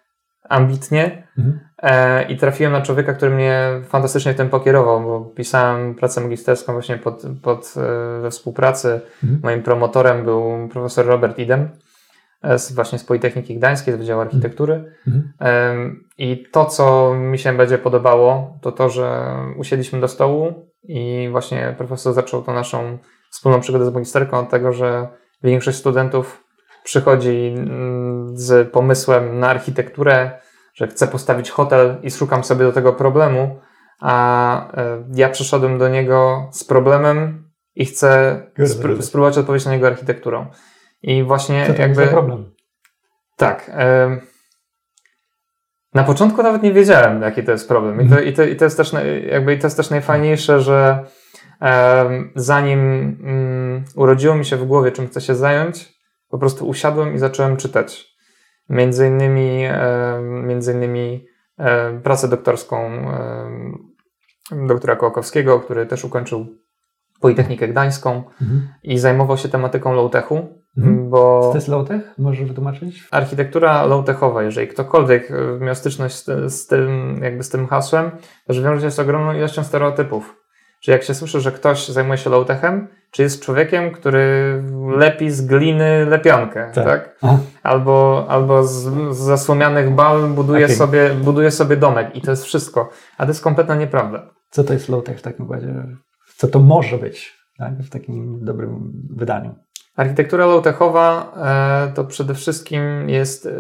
ambitnie 0.49 1.29
mhm. 1.39 1.61
e, 1.83 2.23
i 2.33 2.37
trafiłem 2.37 2.73
na 2.73 2.83
człowieka, 2.83 3.13
który 3.13 3.31
mnie 3.31 3.69
fantastycznie 3.89 4.35
tym 4.35 4.49
pokierował, 4.49 5.01
bo 5.01 5.21
pisałem 5.21 5.95
pracę 5.95 6.21
magisterską 6.21 6.73
właśnie 6.73 6.97
pod, 6.97 7.23
pod, 7.43 7.75
e, 7.77 8.21
we 8.21 8.31
współpracy. 8.31 9.01
Mhm. 9.25 9.41
Moim 9.43 9.63
promotorem 9.63 10.25
był 10.25 10.69
profesor 10.73 11.07
Robert 11.07 11.39
Idem 11.39 11.69
z, 12.55 12.73
właśnie 12.73 12.99
z 12.99 13.05
Politechniki 13.05 13.57
Gdańskiej, 13.57 13.95
z 13.95 13.97
Wydziału 13.97 14.21
Architektury. 14.21 14.93
Mhm. 15.07 16.05
I 16.19 16.45
to, 16.53 16.65
co 16.65 17.15
mi 17.15 17.39
się 17.39 17.57
będzie 17.57 17.79
podobało, 17.79 18.59
to 18.63 18.73
to, 18.73 18.89
że 18.89 19.37
usiedliśmy 19.57 20.01
do 20.01 20.09
stołu 20.09 20.71
i 20.83 21.29
właśnie 21.31 21.75
profesor 21.79 22.13
zaczął 22.13 22.43
tą 22.43 22.55
naszą 22.55 22.99
wspólną 23.31 23.61
przygodę 23.61 23.85
z 23.85 23.95
magisterką 23.95 24.39
od 24.39 24.51
tego, 24.51 24.73
że 24.73 25.09
większość 25.43 25.79
studentów 25.79 26.45
przychodzi 26.85 27.55
mm, 27.57 28.39
z 28.39 28.71
pomysłem 28.71 29.39
na 29.39 29.49
architekturę, 29.49 30.41
że 30.75 30.87
chce 30.87 31.09
postawić 31.09 31.51
hotel 31.51 31.97
i 32.03 32.11
szukam 32.11 32.45
sobie 32.45 32.65
do 32.65 32.73
tego 32.73 32.93
problemu, 32.93 33.61
a 34.01 34.73
e, 34.77 35.05
ja 35.15 35.29
przyszedłem 35.29 35.79
do 35.79 35.89
niego 35.89 36.49
z 36.53 36.65
problemem 36.65 37.45
i 37.75 37.85
chcę 37.85 38.41
spróbować 39.01 39.39
odpowiedzieć 39.39 39.67
na 39.67 39.73
niego 39.73 39.87
architekturą. 39.87 40.47
I 41.03 41.23
właśnie 41.23 41.67
Co 41.67 41.75
to 41.75 41.83
jakby. 41.83 42.01
Jest 42.01 42.13
problem? 42.13 42.53
Tak. 43.37 43.71
na 45.95 46.05
początku 46.05 46.43
nawet 46.43 46.63
nie 46.63 46.73
wiedziałem, 46.73 47.23
jaki 47.23 47.45
to 47.45 47.53
jest 47.53 47.69
problem. 47.69 48.01
I 48.01 48.09
to, 48.09 48.21
i 48.21 48.33
to, 48.33 48.45
i 48.45 48.57
to, 48.57 48.65
jest, 48.65 48.77
też, 48.77 48.93
jakby, 49.31 49.55
i 49.55 49.59
to 49.59 49.67
jest 49.67 49.77
też 49.77 49.91
najfajniejsze, 49.91 50.61
że 50.61 51.05
zanim 52.35 52.81
um, 53.25 53.85
urodziło 53.97 54.35
mi 54.35 54.45
się 54.45 54.57
w 54.57 54.65
głowie, 54.65 54.93
czym 54.93 55.07
chcę 55.07 55.21
się 55.21 55.35
zająć, 55.35 55.95
po 56.29 56.39
prostu 56.39 56.69
usiadłem 56.69 57.15
i 57.15 57.19
zacząłem 57.19 57.57
czytać. 57.57 58.17
Między 58.69 59.07
innymi, 59.07 59.63
między 60.23 60.73
innymi 60.73 61.27
pracę 62.03 62.29
doktorską 62.29 62.91
doktora 64.67 64.97
Kołakowskiego, 64.97 65.61
który 65.61 65.87
też 65.87 66.05
ukończył 66.05 66.47
Politechnikę 67.21 67.69
Gdańską 67.69 68.25
mhm. 68.43 68.69
i 68.83 68.99
zajmował 68.99 69.37
się 69.37 69.49
tematyką 69.49 69.95
low-techu. 69.95 70.47
Mhm. 70.79 71.11
Bo 71.11 71.41
Co 71.43 71.49
to 71.49 71.57
jest 71.57 71.69
low-tech? 71.69 72.01
Możesz 72.19 72.49
wytłumaczyć? 72.49 73.09
Architektura 73.11 73.87
low-techowa, 73.87 74.43
jeżeli 74.43 74.69
ktokolwiek 74.69 75.31
e, 75.31 75.65
miał 75.65 75.75
styczność 75.75 76.25
z, 76.25 76.53
z, 76.53 76.67
tym, 76.67 77.19
jakby 77.23 77.43
z 77.43 77.49
tym 77.49 77.67
hasłem, 77.67 78.11
to 78.47 78.53
że 78.53 78.63
wiąże 78.63 78.81
się 78.83 78.91
z 78.91 78.99
ogromną 78.99 79.33
ilością 79.33 79.65
stereotypów. 79.65 80.37
Czyli 80.81 80.93
jak 80.93 81.03
się 81.03 81.15
słyszy, 81.15 81.41
że 81.41 81.53
ktoś 81.53 81.89
zajmuje 81.89 82.19
się 82.19 82.31
low-techem, 82.31 82.87
czy 83.11 83.23
jest 83.23 83.43
człowiekiem, 83.43 83.91
który 83.91 84.63
lepi 84.97 85.31
z 85.31 85.47
gliny 85.47 86.07
lepionkę, 86.07 86.71
tak? 86.75 86.85
tak? 86.85 87.19
Albo, 87.63 88.27
albo 88.29 88.63
z, 88.63 88.73
z 89.17 89.19
zasłomianych 89.19 89.95
bal 89.95 90.29
buduje, 90.29 90.65
okay. 90.65 90.77
sobie, 90.77 91.11
buduje 91.11 91.51
sobie 91.51 91.77
domek 91.77 92.17
i 92.17 92.21
to 92.21 92.31
jest 92.31 92.45
wszystko. 92.45 92.91
A 93.19 93.25
to 93.25 93.31
jest 93.31 93.43
kompletna 93.43 93.75
nieprawda. 93.75 94.31
Co 94.51 94.65
to 94.65 94.73
jest 94.73 94.89
low-tech 94.89 95.19
w 95.19 95.23
takim 95.23 95.53
razie? 95.53 95.87
Co 96.37 96.49
to 96.49 96.59
może 96.59 96.99
być 96.99 97.39
tak? 97.59 97.79
w 97.79 97.91
takim 97.91 98.45
dobrym 98.45 98.93
wydaniu? 99.11 99.55
Architektura 99.97 100.47
low-techowa 100.47 101.33
e, 101.37 101.93
to 101.95 102.05
przede 102.05 102.35
wszystkim 102.35 103.09
jest 103.09 103.47
e, 103.47 103.51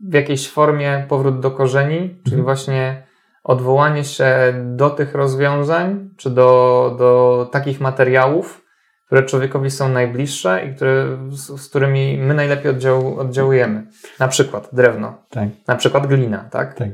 w 0.00 0.14
jakiejś 0.14 0.50
formie 0.50 1.04
powrót 1.08 1.40
do 1.40 1.50
korzeni, 1.50 1.98
czyli 1.98 2.36
mhm. 2.36 2.44
właśnie 2.44 3.06
odwołanie 3.44 4.04
się 4.04 4.54
do 4.76 4.90
tych 4.90 5.14
rozwiązań, 5.14 6.10
czy 6.16 6.30
do, 6.30 6.94
do 6.98 7.48
takich 7.52 7.80
materiałów, 7.80 8.64
które 9.06 9.22
człowiekowi 9.22 9.70
są 9.70 9.88
najbliższe 9.88 10.66
i 10.66 10.74
które, 10.74 11.18
z, 11.30 11.60
z 11.60 11.68
którymi 11.68 12.18
my 12.18 12.34
najlepiej 12.34 12.70
oddział, 12.70 13.18
oddziałujemy. 13.20 13.86
Na 14.18 14.28
przykład 14.28 14.68
drewno, 14.72 15.14
tak. 15.30 15.48
na 15.68 15.76
przykład 15.76 16.06
glina, 16.06 16.48
tak? 16.50 16.74
tak. 16.74 16.88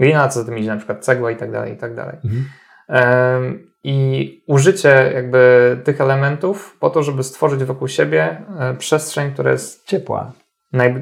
Glina, 0.00 0.28
co 0.28 0.40
za 0.40 0.46
tym 0.46 0.58
idzie, 0.58 0.68
na 0.68 0.76
przykład 0.76 1.04
cegła 1.04 1.30
i 1.30 1.36
tak 1.36 1.52
dalej, 1.52 1.72
i 1.72 1.76
tak 1.76 1.94
dalej. 1.94 2.16
Mhm 2.24 2.44
i 3.88 4.42
użycie 4.46 5.10
jakby 5.14 5.80
tych 5.84 6.00
elementów 6.00 6.76
po 6.80 6.90
to, 6.90 7.02
żeby 7.02 7.22
stworzyć 7.22 7.64
wokół 7.64 7.88
siebie 7.88 8.42
e, 8.58 8.74
przestrzeń, 8.74 9.32
która 9.32 9.50
jest 9.50 9.86
ciepła. 9.86 10.32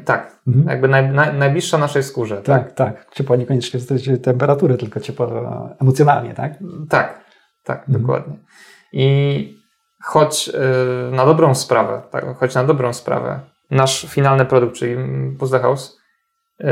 Tak, 0.05 0.41
mhm. 0.47 0.67
jakby 0.69 0.88
naj, 0.88 1.11
naj, 1.11 1.35
najbliższa 1.35 1.79
naszej 1.79 2.03
skórze. 2.03 2.37
Tak, 2.37 2.73
tak, 2.73 2.73
tak. 2.73 3.14
Ciepła 3.14 3.37
niekoniecznie 3.37 3.81
w 3.81 4.21
temperatury, 4.23 4.76
tylko 4.76 5.00
ciepła 5.00 5.76
emocjonalnie, 5.81 6.35
tak? 6.35 6.53
Tak, 6.88 7.25
tak, 7.64 7.79
mhm. 7.79 8.03
dokładnie. 8.03 8.38
I 8.93 9.59
choć 10.03 10.49
yy, 10.49 10.55
na 11.12 11.26
dobrą 11.26 11.55
sprawę, 11.55 12.03
tak, 12.11 12.37
choć 12.37 12.55
na 12.55 12.64
dobrą 12.64 12.93
sprawę, 12.93 13.41
nasz 13.71 14.07
finalny 14.09 14.45
produkt, 14.45 14.76
czyli 14.76 14.97
Puzzle 15.38 15.61
House, 15.61 15.99
yy, 16.61 16.69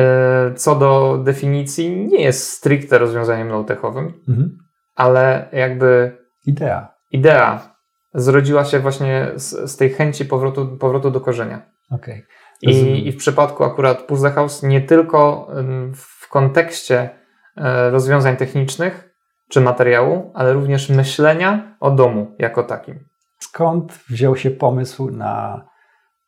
co 0.56 0.74
do 0.74 1.20
definicji, 1.24 2.06
nie 2.06 2.22
jest 2.22 2.48
stricte 2.48 2.98
rozwiązaniem 2.98 3.48
low-techowym. 3.48 4.12
Mhm 4.28 4.62
ale 4.94 5.48
jakby 5.52 6.18
idea, 6.46 6.94
idea 7.10 7.76
zrodziła 8.14 8.64
się 8.64 8.78
właśnie 8.78 9.30
z, 9.34 9.70
z 9.70 9.76
tej 9.76 9.90
chęci 9.90 10.24
powrotu, 10.24 10.76
powrotu 10.76 11.10
do 11.10 11.20
korzenia. 11.20 11.62
Okay. 11.90 12.26
I, 12.62 13.08
I 13.08 13.12
w 13.12 13.16
przypadku 13.16 13.64
akurat 13.64 14.02
Puzzle 14.02 14.30
House 14.30 14.62
nie 14.62 14.80
tylko 14.80 15.48
w 15.94 16.28
kontekście 16.28 17.10
e, 17.56 17.90
rozwiązań 17.90 18.36
technicznych 18.36 19.08
czy 19.48 19.60
materiału, 19.60 20.32
ale 20.34 20.52
również 20.52 20.88
myślenia 20.88 21.76
o 21.80 21.90
domu 21.90 22.36
jako 22.38 22.62
takim. 22.62 23.08
Skąd 23.38 23.92
wziął 23.92 24.36
się 24.36 24.50
pomysł 24.50 25.10
na 25.10 25.64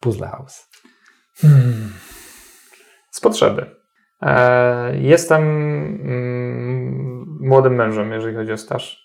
Puzzle 0.01 0.29
House? 0.29 0.71
Hmm. 1.37 1.93
Z 3.11 3.21
potrzeby. 3.21 3.84
E, 4.25 4.97
jestem 4.97 5.43
mm, 5.43 7.39
młodym 7.41 7.75
mężem, 7.75 8.13
jeżeli 8.13 8.37
chodzi 8.37 8.53
o 8.53 8.57
staż. 8.57 9.05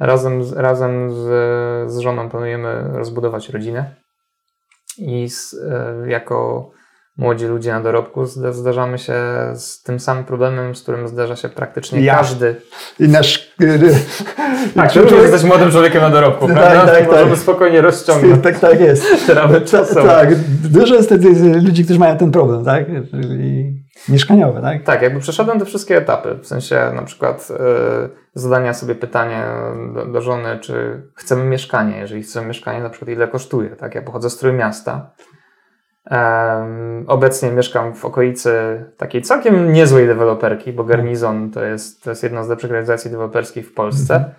Razem, 0.00 0.44
z, 0.44 0.52
razem 0.52 1.10
z, 1.10 1.92
z 1.92 1.98
żoną 1.98 2.30
planujemy 2.30 2.90
rozbudować 2.92 3.48
rodzinę 3.48 3.94
i 4.98 5.28
z, 5.28 5.54
e, 5.54 6.10
jako 6.10 6.70
młodzi 7.16 7.46
ludzie 7.46 7.72
na 7.72 7.80
dorobku 7.80 8.26
zdarzamy 8.26 8.98
się 8.98 9.14
z 9.54 9.82
tym 9.82 10.00
samym 10.00 10.24
problemem, 10.24 10.74
z 10.74 10.82
którym 10.82 11.08
zdarza 11.08 11.36
się 11.36 11.48
praktycznie 11.48 12.00
ja. 12.00 12.16
każdy. 12.16 12.56
I 13.00 13.08
nasz... 13.08 13.54
tak, 14.74 14.92
ty 14.92 15.00
również 15.00 15.22
jesteś 15.22 15.44
młodym 15.44 15.70
człowiekiem 15.70 16.00
na 16.00 16.10
dorobku, 16.10 16.46
tak, 16.46 16.56
prawda? 16.56 16.92
Tak, 16.92 17.06
Możemy 17.06 17.30
tak. 17.30 17.38
spokojnie 17.38 17.80
rozciągnąć. 17.80 18.42
Tak, 18.42 18.58
tak 18.58 18.80
jest. 18.80 19.26
czasu. 19.70 19.94
Tak, 19.94 20.34
dużo 20.70 20.94
jest 20.94 21.10
ludzi, 21.64 21.84
którzy 21.84 21.98
mają 21.98 22.16
ten 22.16 22.30
problem, 22.30 22.64
tak? 22.64 22.86
Czyli 23.10 23.83
mieszkaniowe, 24.08 24.60
tak? 24.60 24.82
Tak, 24.82 25.02
jakby 25.02 25.20
przeszedłem 25.20 25.58
te 25.58 25.64
wszystkie 25.64 25.96
etapy, 25.96 26.34
w 26.34 26.46
sensie 26.46 26.90
na 26.94 27.02
przykład 27.02 27.50
yy, 27.50 27.56
zadania 28.34 28.74
sobie 28.74 28.94
pytania 28.94 29.72
do, 29.94 30.06
do, 30.06 30.20
żony, 30.20 30.58
czy 30.58 31.02
chcemy 31.14 31.44
mieszkanie, 31.44 31.98
jeżeli 31.98 32.22
chcemy 32.22 32.46
mieszkanie, 32.46 32.80
na 32.80 32.90
przykład 32.90 33.10
ile 33.10 33.28
kosztuje, 33.28 33.70
tak? 33.70 33.94
Ja 33.94 34.02
pochodzę 34.02 34.30
z 34.30 34.36
Trójmiasta. 34.36 35.10
Um, 36.10 37.04
obecnie 37.08 37.50
mieszkam 37.50 37.94
w 37.94 38.04
okolicy 38.04 38.84
takiej 38.96 39.22
całkiem 39.22 39.72
niezłej 39.72 40.06
deweloperki, 40.06 40.72
bo 40.72 40.84
Garnizon 40.84 41.50
to 41.50 41.64
jest, 41.64 42.04
to 42.04 42.10
jest 42.10 42.22
jedna 42.22 42.44
z 42.44 42.48
lepszych 42.48 42.70
realizacji 42.70 43.10
deweloperskich 43.10 43.68
w 43.68 43.74
Polsce. 43.74 44.14
Mhm. 44.14 44.34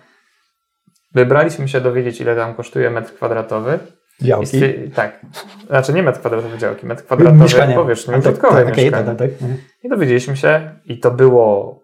Wybraliśmy 1.14 1.68
się 1.68 1.80
dowiedzieć, 1.80 2.20
ile 2.20 2.36
tam 2.36 2.54
kosztuje 2.54 2.90
metr 2.90 3.14
kwadratowy. 3.14 3.78
Działki? 4.20 4.60
tak. 4.94 5.26
Znaczy 5.66 5.92
nie 5.92 6.02
metr 6.02 6.18
kwadratowy 6.18 6.58
działki, 6.58 6.86
metr 6.86 7.04
kwadratowy 7.04 7.42
mieszkanie. 7.42 7.74
powierzchni 7.74 8.14
tak, 8.14 8.22
użytkowej 8.22 8.64
tak, 8.64 8.76
mieszkania. 8.76 9.04
Tak, 9.04 9.18
tak, 9.18 9.30
tak. 9.38 9.48
I 9.82 9.88
dowiedzieliśmy 9.88 10.36
się, 10.36 10.70
i 10.84 10.98
to 10.98 11.10
było 11.10 11.80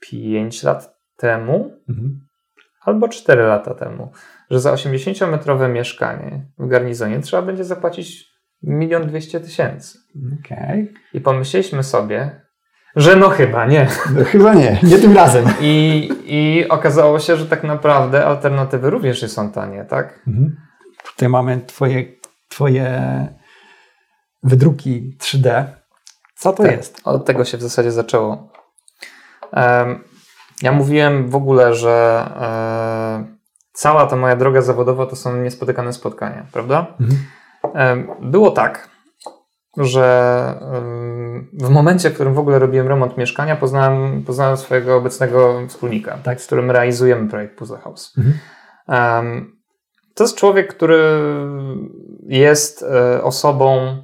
5 0.00 0.62
lat 0.62 0.94
temu, 1.16 1.72
mhm. 1.88 2.20
albo 2.84 3.08
4 3.08 3.42
lata 3.42 3.74
temu, 3.74 4.12
że 4.50 4.60
za 4.60 4.74
80-metrowe 4.74 5.68
mieszkanie 5.68 6.46
w 6.58 6.68
garnizonie 6.68 7.20
trzeba 7.20 7.42
będzie 7.42 7.64
zapłacić 7.64 8.32
milion 8.62 9.06
dwieście 9.06 9.40
tysięcy. 9.40 9.98
Okay. 10.44 10.92
I 11.14 11.20
pomyśleliśmy 11.20 11.82
sobie, 11.82 12.40
że 12.96 13.16
no 13.16 13.28
chyba 13.28 13.66
nie. 13.66 13.88
No 14.14 14.24
chyba 14.24 14.54
nie, 14.54 14.78
nie 14.82 14.98
tym 14.98 15.16
razem. 15.16 15.44
I, 15.60 16.08
I 16.24 16.68
okazało 16.68 17.18
się, 17.18 17.36
że 17.36 17.46
tak 17.46 17.64
naprawdę 17.64 18.26
alternatywy 18.26 18.90
również 18.90 19.22
nie 19.22 19.28
są 19.28 19.52
tanie, 19.52 19.84
tak? 19.84 20.22
Mhm. 20.26 20.56
Tutaj 21.14 21.28
mamy 21.28 21.60
twoje, 21.66 22.04
twoje 22.48 23.28
wydruki 24.42 25.16
3D. 25.20 25.64
Co 26.36 26.52
to 26.52 26.62
tak, 26.62 26.72
jest? 26.72 27.00
Od 27.04 27.24
tego 27.24 27.44
się 27.44 27.58
w 27.58 27.62
zasadzie 27.62 27.92
zaczęło. 27.92 28.52
Ja 30.62 30.72
mówiłem 30.72 31.30
w 31.30 31.36
ogóle, 31.36 31.74
że 31.74 32.26
e, 32.40 33.36
cała 33.72 34.06
ta 34.06 34.16
moja 34.16 34.36
droga 34.36 34.62
zawodowa 34.62 35.06
to 35.06 35.16
są 35.16 35.36
niespotykane 35.36 35.92
spotkania, 35.92 36.46
prawda? 36.52 36.86
Mhm. 37.00 37.20
Było 38.30 38.50
tak, 38.50 38.88
że 39.76 40.54
w 41.52 41.68
momencie, 41.68 42.10
w 42.10 42.14
którym 42.14 42.34
w 42.34 42.38
ogóle 42.38 42.58
robiłem 42.58 42.88
remont 42.88 43.16
mieszkania, 43.16 43.56
poznałem, 43.56 44.22
poznałem 44.22 44.56
swojego 44.56 44.96
obecnego 44.96 45.60
wspólnika, 45.68 46.18
tak. 46.22 46.40
z 46.40 46.46
którym 46.46 46.70
realizujemy 46.70 47.28
projekt 47.28 47.58
Puzzle 47.58 47.78
House. 47.78 48.12
Mhm. 48.18 48.38
To 50.14 50.24
jest 50.24 50.36
człowiek, 50.36 50.74
który 50.74 50.98
jest 52.28 52.82
e, 52.82 53.22
osobą 53.22 53.96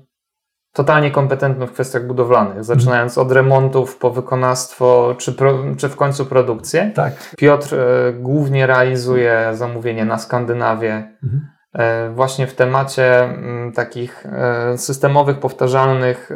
totalnie 0.72 1.10
kompetentną 1.10 1.66
w 1.66 1.72
kwestiach 1.72 2.06
budowlanych, 2.06 2.64
zaczynając 2.64 3.18
od 3.18 3.32
remontów 3.32 3.96
po 3.96 4.10
wykonawstwo, 4.10 5.14
czy, 5.18 5.32
pro, 5.32 5.64
czy 5.76 5.88
w 5.88 5.96
końcu 5.96 6.26
produkcję. 6.26 6.92
Tak. 6.94 7.34
Piotr 7.38 7.74
e, 7.74 8.12
głównie 8.12 8.66
realizuje 8.66 9.50
zamówienie 9.52 10.04
na 10.04 10.18
Skandynawię, 10.18 11.12
mhm. 11.22 11.48
e, 11.74 12.10
właśnie 12.10 12.46
w 12.46 12.54
temacie 12.54 13.24
m, 13.24 13.44
mm, 13.44 13.72
takich 13.72 14.26
e, 14.26 14.78
systemowych, 14.78 15.38
powtarzalnych 15.38 16.30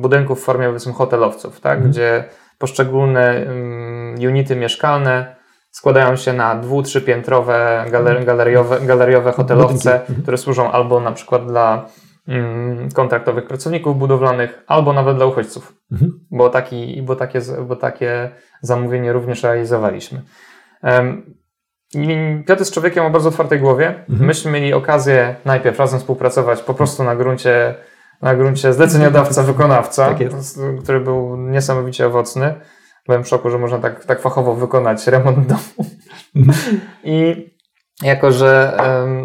budynków 0.00 0.40
w 0.40 0.44
formie 0.44 0.66
powiedzmy 0.66 0.92
hotelowców, 0.92 1.60
tak? 1.60 1.72
Mhm. 1.72 1.90
gdzie 1.90 2.24
poszczególne 2.58 3.44
um, 3.46 4.14
unity 4.18 4.56
mieszkalne 4.56 5.36
składają 5.78 6.16
się 6.16 6.32
na 6.32 6.54
dwu, 6.54 6.82
trzypiętrowe 6.82 7.84
galer, 7.90 8.16
mhm. 8.16 8.26
galeriowe, 8.26 8.80
galeriowe 8.80 9.32
hotelowce, 9.32 10.00
mhm. 10.00 10.22
które 10.22 10.38
służą 10.38 10.70
albo 10.70 11.00
na 11.00 11.12
przykład 11.12 11.46
dla 11.46 11.88
Mm, 12.28 12.90
kontraktowych 12.90 13.46
pracowników 13.46 13.98
budowlanych, 13.98 14.62
albo 14.66 14.92
nawet 14.92 15.16
dla 15.16 15.26
uchodźców, 15.26 15.74
mhm. 15.92 16.20
bo, 16.30 16.50
taki, 16.50 17.02
bo, 17.02 17.16
takie, 17.16 17.40
bo 17.68 17.76
takie 17.76 18.30
zamówienie 18.62 19.12
również 19.12 19.42
realizowaliśmy. 19.42 20.22
Piotr 22.46 22.60
jest 22.60 22.72
człowiekiem 22.72 23.04
o 23.04 23.10
bardzo 23.10 23.28
otwartej 23.28 23.60
głowie. 23.60 23.88
Mhm. 24.08 24.26
Myśmy 24.26 24.50
mieli 24.50 24.72
okazję 24.72 25.36
najpierw 25.44 25.78
razem 25.78 26.00
współpracować 26.00 26.62
po 26.62 26.74
prostu 26.74 27.04
na 27.04 27.16
gruncie, 27.16 27.74
na 28.22 28.36
gruncie 28.36 28.72
zleceniodawca-wykonawca, 28.72 29.96
tak 29.96 30.18
który 30.82 31.00
był 31.00 31.36
niesamowicie 31.36 32.06
owocny. 32.06 32.54
Byłem 33.08 33.24
w 33.24 33.28
szoku, 33.28 33.50
że 33.50 33.58
można 33.58 33.78
tak, 33.78 34.04
tak 34.04 34.20
fachowo 34.20 34.54
wykonać 34.54 35.06
remont 35.06 35.46
domu. 35.46 35.90
I 37.04 37.46
jako, 38.02 38.32
że 38.32 38.78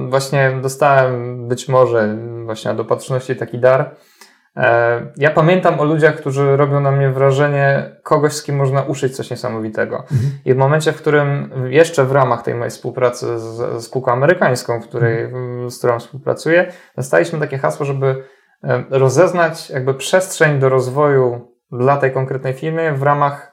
właśnie 0.10 0.52
dostałem 0.62 1.48
być 1.48 1.68
może 1.68 2.18
właśnie 2.46 2.72
na 2.72 2.78
dopatrzności 2.78 3.36
taki 3.36 3.60
dar, 3.60 3.96
e, 4.58 5.12
ja 5.18 5.32
pamiętam 5.32 5.80
o 5.80 5.84
ludziach, 5.84 6.16
którzy 6.16 6.58
robią 6.58 6.80
na 6.80 6.92
mnie 6.92 7.10
wrażenie 7.10 7.96
kogoś, 8.04 8.34
z 8.34 8.44
kim 8.44 8.56
można 8.56 8.82
uszyć 8.82 9.16
coś 9.16 9.32
niesamowitego. 9.32 9.98
Mhm. 9.98 10.32
I 10.46 10.54
w 10.54 10.58
momencie, 10.58 10.92
w 10.92 10.98
którym 10.98 11.52
jeszcze 11.70 12.06
w 12.06 12.12
ramach 12.12 12.44
tej 12.44 12.56
mojej 12.56 12.72
współpracy 12.72 13.40
z, 13.40 13.44
ze 13.44 13.82
spółką 13.82 14.12
amerykańską, 14.12 14.82
której, 14.82 15.24
mhm. 15.24 15.70
z 15.72 15.78
którą 15.78 16.00
współpracuję, 16.00 16.72
dostaliśmy 16.98 17.40
takie 17.40 17.58
hasło, 17.58 17.86
żeby 17.86 18.24
rozeznać 18.90 19.70
jakby 19.70 19.94
przestrzeń 19.94 20.60
do 20.60 20.70
rozwoju 20.70 21.54
dla 21.72 21.98
tej 21.98 22.12
konkretnej 22.12 22.54
firmy 22.54 22.94
w 22.94 23.04
ramach 23.04 23.53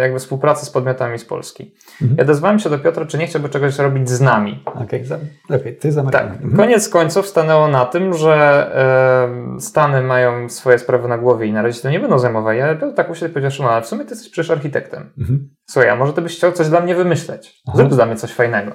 jakby 0.00 0.18
współpracy 0.18 0.66
z 0.66 0.70
podmiotami 0.70 1.18
z 1.18 1.24
Polski. 1.24 1.74
Mhm. 2.02 2.18
Ja 2.18 2.24
odezwałem 2.24 2.58
się 2.58 2.70
do 2.70 2.78
Piotra, 2.78 3.06
czy 3.06 3.18
nie 3.18 3.26
chciałby 3.26 3.48
czegoś 3.48 3.78
robić 3.78 4.10
z 4.10 4.20
nami. 4.20 4.62
Okej, 4.66 5.04
okay, 5.06 5.18
lepiej, 5.48 5.76
ty 5.76 5.92
za 5.92 6.02
Tak, 6.02 6.26
mhm. 6.26 6.56
koniec 6.56 6.88
końców 6.88 7.26
stanęło 7.26 7.68
na 7.68 7.84
tym, 7.84 8.14
że 8.14 8.36
e, 9.56 9.60
Stany 9.60 10.02
mają 10.02 10.48
swoje 10.48 10.78
sprawy 10.78 11.08
na 11.08 11.18
głowie 11.18 11.46
i 11.46 11.52
na 11.52 11.62
razie 11.62 11.82
to 11.82 11.90
nie 11.90 12.00
będą 12.00 12.18
zajmować. 12.18 12.58
Ja 12.58 12.74
Piotr 12.74 12.94
tak 12.94 13.10
usiadł 13.10 13.30
i 13.30 13.34
powiedział, 13.34 13.66
no 13.66 13.70
ale 13.70 13.82
w 13.82 13.86
sumie 13.86 14.04
ty 14.04 14.10
jesteś 14.10 14.30
przecież 14.30 14.50
architektem. 14.50 15.10
Mhm. 15.18 15.48
Słuchaj, 15.66 15.90
a 15.90 15.96
może 15.96 16.12
ty 16.12 16.22
byś 16.22 16.36
chciał 16.36 16.52
coś 16.52 16.68
dla 16.68 16.80
mnie 16.80 16.94
wymyśleć? 16.94 17.60
Aha. 17.68 17.76
Zrób 17.76 17.94
dla 17.94 18.06
mnie 18.06 18.16
coś 18.16 18.32
fajnego. 18.32 18.72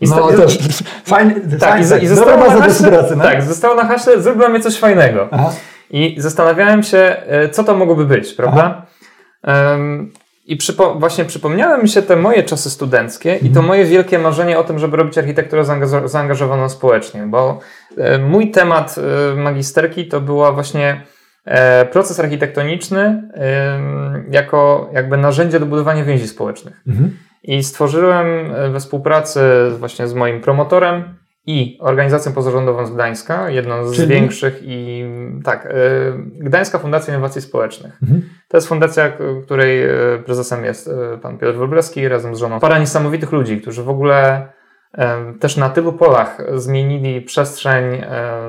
I 0.00 0.08
no 0.08 0.16
to 0.16 0.46
fajny, 1.14 1.58
tak, 1.58 1.80
i, 1.80 2.04
i 2.04 2.06
zostało 2.06 2.36
na 2.36 2.60
haśle, 2.60 2.88
pracy, 2.88 3.16
no? 3.16 3.24
tak, 3.24 3.42
zostało 3.42 3.74
na 3.74 3.84
haśle, 3.84 4.22
zrób 4.22 4.36
dla 4.36 4.48
mnie 4.48 4.60
coś 4.60 4.78
fajnego. 4.78 5.28
Aha. 5.30 5.52
I 5.90 6.14
zastanawiałem 6.18 6.82
się, 6.82 7.16
e, 7.26 7.48
co 7.48 7.64
to 7.64 7.76
mogłoby 7.76 8.06
być, 8.06 8.32
prawda? 8.32 8.62
Aha. 8.62 8.86
I 10.46 10.56
przypo 10.56 10.94
właśnie 10.94 11.24
przypomniały 11.24 11.82
mi 11.82 11.88
się 11.88 12.02
te 12.02 12.16
moje 12.16 12.42
czasy 12.42 12.70
studenckie 12.70 13.30
mm. 13.30 13.40
i 13.40 13.48
to 13.48 13.60
mhm. 13.60 13.66
moje 13.66 13.84
wielkie 13.84 14.18
marzenie 14.18 14.58
o 14.58 14.64
tym, 14.64 14.78
żeby 14.78 14.96
robić 14.96 15.18
architekturę 15.18 15.64
zaangażowaną 16.04 16.68
społecznie, 16.68 17.22
bo 17.26 17.60
e, 17.98 18.18
mój 18.18 18.50
temat 18.50 18.94
e, 18.98 19.36
magisterki 19.36 20.08
to 20.08 20.20
była 20.20 20.52
właśnie 20.52 21.00
e, 21.44 21.86
proces 21.86 22.20
architektoniczny 22.20 23.22
jako 24.30 24.90
jakby 24.92 25.16
narzędzie 25.16 25.60
do 25.60 25.66
budowania 25.66 26.04
więzi 26.04 26.28
społecznych. 26.28 26.82
Mm. 26.86 27.16
I 27.42 27.62
stworzyłem 27.64 28.26
we 28.72 28.80
współpracy 28.80 29.40
właśnie 29.78 30.08
z 30.08 30.14
moim 30.14 30.40
promotorem 30.40 31.14
i 31.46 31.78
organizacją 31.80 32.32
pozarządową 32.32 32.86
z 32.86 32.90
Gdańska, 32.90 33.50
jedną 33.50 33.88
z 33.88 33.96
Czyli? 33.96 34.08
większych 34.08 34.60
i 34.62 35.04
tak, 35.44 35.66
y, 35.66 35.70
Gdańska 36.40 36.78
Fundacja 36.78 37.14
Innowacji 37.14 37.42
Społecznych. 37.42 37.98
Mhm. 38.02 38.22
To 38.48 38.56
jest 38.56 38.68
fundacja, 38.68 39.12
której 39.44 39.84
y, 39.84 40.22
prezesem 40.26 40.64
jest 40.64 40.88
y, 40.88 41.18
pan 41.22 41.38
Piotr 41.38 41.58
Wróblewski 41.58 42.08
razem 42.08 42.36
z 42.36 42.38
żoną. 42.38 42.60
Para 42.60 42.78
niesamowitych 42.78 43.32
ludzi, 43.32 43.60
którzy 43.60 43.82
w 43.82 43.88
ogóle 43.88 44.48
też 45.40 45.56
na 45.56 45.70
tylu 45.70 45.92
polach 45.92 46.38
zmienili 46.54 47.20
przestrzeń 47.22 47.84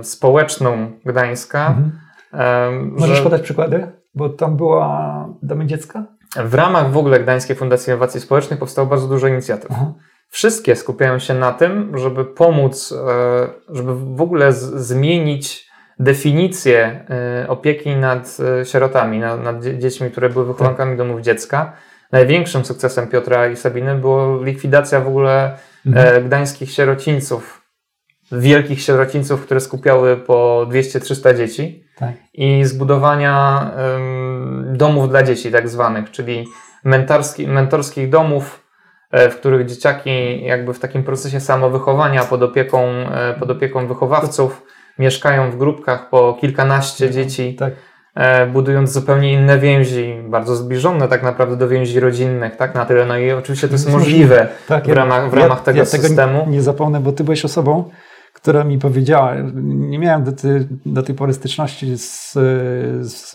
społeczną 0.01 0.91
Gdańska. 1.05 1.67
Mhm. 1.67 2.91
Możesz 2.99 3.17
że... 3.17 3.23
podać 3.23 3.41
przykłady? 3.41 3.88
Bo 4.15 4.29
tam 4.29 4.58
była 4.58 5.29
Domy 5.43 5.65
Dziecka? 5.65 6.03
W 6.43 6.53
ramach 6.53 6.91
w 6.91 6.97
ogóle 6.97 7.19
Gdańskiej 7.19 7.55
Fundacji 7.55 7.91
Innowacji 7.91 8.21
Społecznych 8.21 8.60
powstało 8.60 8.88
bardzo 8.88 9.08
dużo 9.08 9.27
inicjatyw. 9.27 9.71
Aha. 9.71 9.93
Wszystkie 10.36 10.76
skupiają 10.76 11.19
się 11.19 11.34
na 11.34 11.52
tym, 11.52 11.98
żeby 11.98 12.26
pomóc, 12.26 12.91
e, 12.91 13.48
żeby 13.69 13.95
w 13.95 14.21
ogóle 14.21 14.54
zmienić 14.54 15.67
definicję 16.00 17.06
e, 17.10 17.48
opieki 17.50 17.95
nad 17.95 18.38
e, 18.62 18.65
sierotami, 18.65 19.19
nad, 19.19 19.43
nad 19.43 19.63
dziećmi, 19.63 20.12
które 20.12 20.30
były 20.30 20.45
wychowankami 20.45 20.91
tak. 20.91 20.98
domów 20.98 21.21
dziecka. 21.21 21.74
Największym 22.12 22.65
sukcesem 22.65 23.08
Piotra 23.08 23.48
i 23.48 23.56
Sabiny 23.56 23.95
było 23.95 24.43
likwidacja 24.43 25.00
w 25.00 25.08
ogóle 25.08 25.58
mhm. 25.86 26.26
gdańskich 26.26 26.71
sierocińców, 26.71 27.62
wielkich 28.32 28.82
sierocińców, 28.82 29.45
które 29.45 29.60
skupiały 29.60 30.17
po 30.17 30.67
200-300 30.69 31.38
dzieci 31.38 31.84
tak. 31.98 32.13
i 32.34 32.65
zbudowania 32.65 33.71
domów 34.65 35.10
dla 35.10 35.24
dzieci 35.24 35.52
tak 35.52 35.69
zwanych, 35.69 36.12
czyli 36.12 36.48
mentorski, 36.84 37.48
mentorskich 37.48 38.10
domów, 38.10 38.64
w 39.30 39.36
których 39.36 39.65
dzieciaki 39.67 40.43
jakby 40.43 40.73
w 40.73 40.80
takim 40.80 41.04
procesie 41.04 41.39
samowychowania 41.39 42.23
pod 42.23 42.43
opieką, 42.43 42.88
e, 42.88 43.34
pod 43.39 43.51
opieką 43.51 43.88
wychowawców 43.88 44.63
mieszkają 44.99 45.51
w 45.51 45.58
grupkach 45.58 46.10
po 46.10 46.38
kilkanaście 46.41 47.06
mhm, 47.06 47.23
dzieci, 47.23 47.56
tak. 47.56 47.73
E, 48.15 48.45
budując 48.45 48.91
zupełnie 48.91 49.34
inne 49.34 49.60
więzi, 49.60 50.15
bardzo 50.28 50.56
zbliżone 50.56 51.08
tak 51.08 51.23
naprawdę 51.23 51.58
do 51.58 51.67
więzi 51.67 51.99
rodzinnych, 51.99 52.56
tak 52.56 52.75
na 52.75 52.86
tyle. 52.86 53.06
No 53.06 53.17
i 53.17 53.32
oczywiście 53.32 53.67
to 53.67 53.73
jest 53.73 53.91
możliwe 53.91 54.47
tak, 54.67 54.88
w 54.88 54.91
ramach, 54.91 55.30
w 55.30 55.34
ramach 55.34 55.58
ja, 55.58 55.63
tego 55.63 55.80
ja 55.80 55.86
systemu. 55.86 56.39
Tego 56.39 56.51
nie 56.51 56.62
zapomnę, 56.62 56.99
bo 56.99 57.12
ty 57.12 57.23
byłeś 57.23 57.45
osobą, 57.45 57.89
która 58.36 58.63
mi 58.63 58.80
powiedziała, 58.80 59.36
nie 59.63 60.00
miałem 60.00 60.24
do, 60.24 60.32
ty, 60.32 60.67
do 60.86 61.04
tej 61.04 61.15
pory 61.15 61.34
styczności 61.34 61.98
z, 61.98 62.32
z, 62.32 63.32
z 63.32 63.34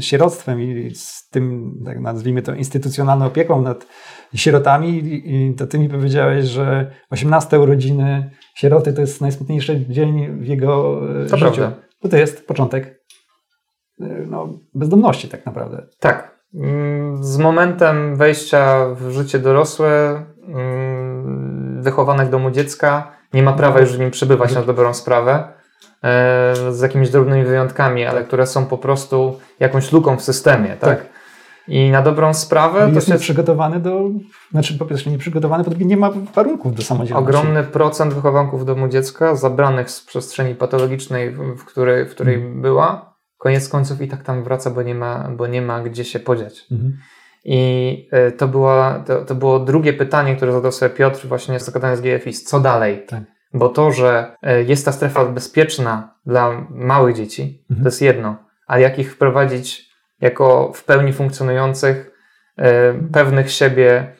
sieroctwem 0.00 0.60
i 0.60 0.94
z 0.94 1.28
tym, 1.28 1.74
tak 1.84 2.00
nazwijmy 2.00 2.42
to, 2.42 2.54
instytucjonalną 2.54 3.26
opieką 3.26 3.62
nad 3.62 3.86
sierotami 4.34 5.02
i 5.04 5.54
to 5.54 5.66
ty 5.66 5.78
mi 5.78 5.88
powiedziałeś, 5.88 6.44
że 6.44 6.90
18 7.10 7.60
urodziny 7.60 8.30
sieroty 8.54 8.92
to 8.92 9.00
jest 9.00 9.20
najsmutniejszy 9.20 9.86
dzień 9.88 10.40
w 10.40 10.46
jego 10.46 11.00
to 11.30 11.36
życiu. 11.36 11.54
Prawda. 11.54 11.72
Bo 12.02 12.08
to 12.08 12.16
jest 12.16 12.46
początek 12.46 13.04
e, 14.00 14.06
no, 14.30 14.58
bezdomności 14.74 15.28
tak 15.28 15.46
naprawdę. 15.46 15.86
Tak. 16.00 16.38
Z 17.20 17.38
momentem 17.38 18.16
wejścia 18.16 18.86
w 18.94 19.10
życie 19.10 19.38
dorosłe 19.38 20.22
mm, 20.48 21.82
wychowanek 21.82 22.30
domu 22.30 22.50
dziecka 22.50 23.17
nie 23.32 23.42
ma 23.42 23.52
prawa 23.52 23.80
już 23.80 23.96
w 23.96 23.98
nim 23.98 24.10
przebywać 24.10 24.54
na 24.54 24.62
dobrą 24.62 24.94
sprawę 24.94 25.48
e, 26.02 26.72
z 26.72 26.80
jakimiś 26.80 27.10
drobnymi 27.10 27.44
wyjątkami, 27.44 28.04
ale 28.04 28.24
które 28.24 28.46
są 28.46 28.66
po 28.66 28.78
prostu 28.78 29.38
jakąś 29.60 29.92
luką 29.92 30.16
w 30.16 30.22
systemie, 30.22 30.68
tak? 30.68 30.98
tak. 30.98 31.06
I 31.68 31.90
na 31.90 32.02
dobrą 32.02 32.34
sprawę 32.34 32.88
to 32.88 32.94
jest 32.94 33.06
się... 33.06 33.12
nieprzygotowany 33.12 33.80
do, 33.80 34.10
znaczy 34.50 34.78
po 34.78 34.84
pierwsze 34.84 35.10
nieprzygotowany, 35.10 35.64
po 35.64 35.70
drugie 35.70 35.86
nie 35.86 35.96
ma 35.96 36.10
warunków 36.34 36.74
do 36.74 36.82
samodzielności. 36.82 37.28
Ogromny 37.28 37.64
procent 37.64 38.14
wychowanków 38.14 38.64
domu 38.64 38.88
dziecka 38.88 39.34
zabranych 39.34 39.90
z 39.90 40.04
przestrzeni 40.04 40.54
patologicznej, 40.54 41.30
w 41.34 41.64
której, 41.64 42.06
w 42.06 42.10
której 42.10 42.36
hmm. 42.36 42.62
była, 42.62 43.14
koniec 43.38 43.68
końców 43.68 44.00
i 44.02 44.08
tak 44.08 44.22
tam 44.22 44.44
wraca, 44.44 44.70
bo 44.70 44.82
nie 44.82 44.94
ma, 44.94 45.28
bo 45.36 45.46
nie 45.46 45.62
ma 45.62 45.80
gdzie 45.80 46.04
się 46.04 46.20
podziać. 46.20 46.66
Hmm. 46.68 46.98
I 47.50 48.08
e, 48.10 48.32
to, 48.32 48.48
była, 48.48 49.04
to, 49.06 49.24
to 49.24 49.34
było 49.34 49.58
drugie 49.58 49.92
pytanie, 49.92 50.36
które 50.36 50.52
zadał 50.52 50.72
sobie 50.72 50.90
Piotr 50.90 51.26
właśnie 51.26 51.60
zakładany 51.60 51.96
z 51.96 52.00
GFIS. 52.00 52.44
Co 52.44 52.60
dalej? 52.60 53.04
Tak. 53.06 53.20
Bo 53.54 53.68
to, 53.68 53.92
że 53.92 54.36
e, 54.42 54.62
jest 54.62 54.84
ta 54.84 54.92
strefa 54.92 55.24
bezpieczna 55.24 56.14
dla 56.26 56.66
małych 56.70 57.16
dzieci, 57.16 57.64
mhm. 57.70 57.84
to 57.84 57.88
jest 57.88 58.02
jedno. 58.02 58.36
A 58.66 58.78
jak 58.78 58.98
ich 58.98 59.12
wprowadzić 59.12 59.90
jako 60.20 60.72
w 60.74 60.84
pełni 60.84 61.12
funkcjonujących, 61.12 62.10
e, 62.56 62.94
pewnych 63.12 63.50
siebie 63.50 64.12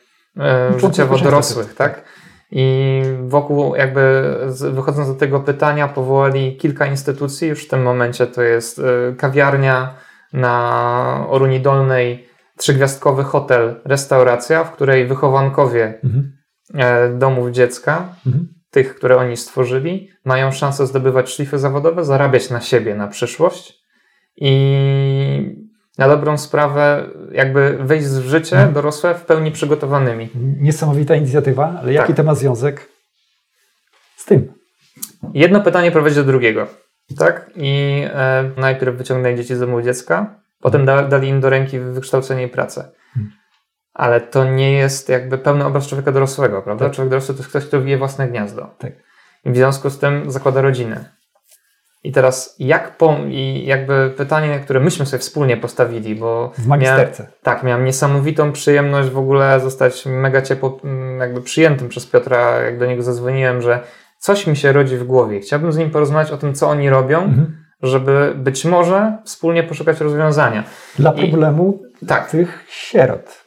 życiowo 0.77 1.17
dorosłych, 1.17 1.73
tak? 1.73 2.03
I 2.51 3.01
wokół, 3.21 3.75
jakby 3.75 4.35
wychodząc 4.71 5.07
do 5.07 5.15
tego 5.15 5.39
pytania, 5.39 5.87
powołali 5.87 6.57
kilka 6.57 6.85
instytucji. 6.85 7.47
Już 7.47 7.65
w 7.65 7.67
tym 7.67 7.81
momencie 7.81 8.27
to 8.27 8.41
jest 8.41 8.81
kawiarnia 9.17 9.93
na 10.33 11.25
Oruni 11.29 11.59
Dolnej, 11.59 12.28
trzygwiazdkowy 12.59 13.23
hotel, 13.23 13.81
restauracja, 13.85 14.63
w 14.63 14.71
której 14.71 15.07
wychowankowie 15.07 15.99
mhm. 16.03 16.39
E, 16.73 17.09
domów 17.09 17.51
dziecka, 17.51 18.15
mhm. 18.25 18.47
tych, 18.71 18.95
które 18.95 19.17
oni 19.17 19.37
stworzyli, 19.37 20.09
mają 20.25 20.51
szansę 20.51 20.87
zdobywać 20.87 21.29
szlify 21.29 21.59
zawodowe, 21.59 22.05
zarabiać 22.05 22.49
na 22.49 22.61
siebie 22.61 22.95
na 22.95 23.07
przyszłość 23.07 23.79
i 24.35 24.51
na 25.97 26.07
dobrą 26.07 26.37
sprawę 26.37 27.09
jakby 27.31 27.77
wejść 27.81 28.07
w 28.07 28.29
życie 28.29 28.55
mhm. 28.55 28.73
dorosłe 28.73 29.15
w 29.15 29.25
pełni 29.25 29.51
przygotowanymi. 29.51 30.29
Niesamowita 30.59 31.15
inicjatywa, 31.15 31.75
ale 31.81 31.93
jaki 31.93 32.07
tak. 32.07 32.17
to 32.17 32.23
ma 32.23 32.35
związek 32.35 32.89
z 34.15 34.25
tym? 34.25 34.53
Jedno 35.33 35.61
pytanie 35.61 35.91
prowadzi 35.91 36.15
do 36.15 36.23
drugiego. 36.23 36.67
Tak? 37.17 37.51
I 37.55 38.01
e, 38.13 38.51
najpierw 38.57 38.97
wyciągnęli 38.97 39.37
dzieci 39.37 39.55
z 39.55 39.59
domu 39.59 39.81
dziecka, 39.81 40.39
Potem 40.61 40.85
da, 40.85 41.03
dali 41.03 41.27
im 41.27 41.41
do 41.41 41.49
ręki 41.49 41.79
wykształcenie 41.79 42.43
i 42.43 42.47
pracę. 42.47 42.91
Hmm. 43.13 43.31
Ale 43.93 44.21
to 44.21 44.51
nie 44.51 44.73
jest 44.73 45.09
jakby 45.09 45.37
pełny 45.37 45.65
obraz 45.65 45.87
człowieka 45.87 46.11
dorosłego, 46.11 46.61
prawda? 46.61 46.85
Tak. 46.85 46.93
Człowiek 46.93 47.09
dorosły 47.09 47.35
to 47.35 47.39
jest 47.39 47.49
ktoś, 47.49 47.65
kto 47.65 47.81
wije 47.81 47.97
własne 47.97 48.27
gniazdo. 48.27 48.75
Tak. 48.77 48.91
I 49.45 49.51
w 49.51 49.55
związku 49.55 49.89
z 49.89 49.99
tym 49.99 50.31
zakłada 50.31 50.61
rodzinę. 50.61 51.19
I 52.03 52.11
teraz 52.11 52.55
jak 52.59 52.97
i 53.27 53.65
jakby 53.65 54.13
pytanie, 54.17 54.59
które 54.59 54.79
myśmy 54.79 55.05
sobie 55.05 55.19
wspólnie 55.19 55.57
postawili, 55.57 56.15
bo 56.15 56.51
w 56.57 56.67
magisterce. 56.67 57.23
Miałem, 57.23 57.35
tak, 57.43 57.63
miałem 57.63 57.85
niesamowitą 57.85 58.51
przyjemność 58.51 59.09
w 59.09 59.17
ogóle 59.17 59.59
zostać 59.59 60.05
mega 60.05 60.41
ciepło 60.41 60.79
mm, 60.83 61.19
jakby 61.19 61.41
przyjętym 61.41 61.89
przez 61.89 62.05
Piotra, 62.05 62.61
jak 62.61 62.79
do 62.79 62.85
niego 62.85 63.03
zadzwoniłem, 63.03 63.61
że 63.61 63.79
coś 64.17 64.47
mi 64.47 64.57
się 64.57 64.71
rodzi 64.71 64.97
w 64.97 65.03
głowie. 65.03 65.39
Chciałbym 65.39 65.71
z 65.71 65.77
nim 65.77 65.91
porozmawiać 65.91 66.31
o 66.31 66.37
tym, 66.37 66.53
co 66.53 66.69
oni 66.69 66.89
robią, 66.89 67.23
mhm 67.23 67.68
żeby 67.81 68.33
być 68.35 68.65
może 68.65 69.17
wspólnie 69.25 69.63
poszukać 69.63 69.99
rozwiązania. 69.99 70.63
Dla 70.99 71.11
problemu 71.11 71.83
I, 72.01 72.05
tak. 72.05 72.29
tych 72.29 72.65
sierot. 72.69 73.43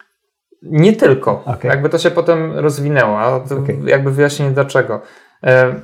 Nie 0.62 0.92
tylko. 0.92 1.44
Okay. 1.44 1.70
Jakby 1.70 1.88
to 1.88 1.98
się 1.98 2.10
potem 2.10 2.58
rozwinęło, 2.58 3.20
a 3.20 3.36
okay. 3.36 3.78
jakby 3.86 4.10
wyjaśnienie 4.10 4.52
dlaczego. 4.52 5.02
E, 5.46 5.74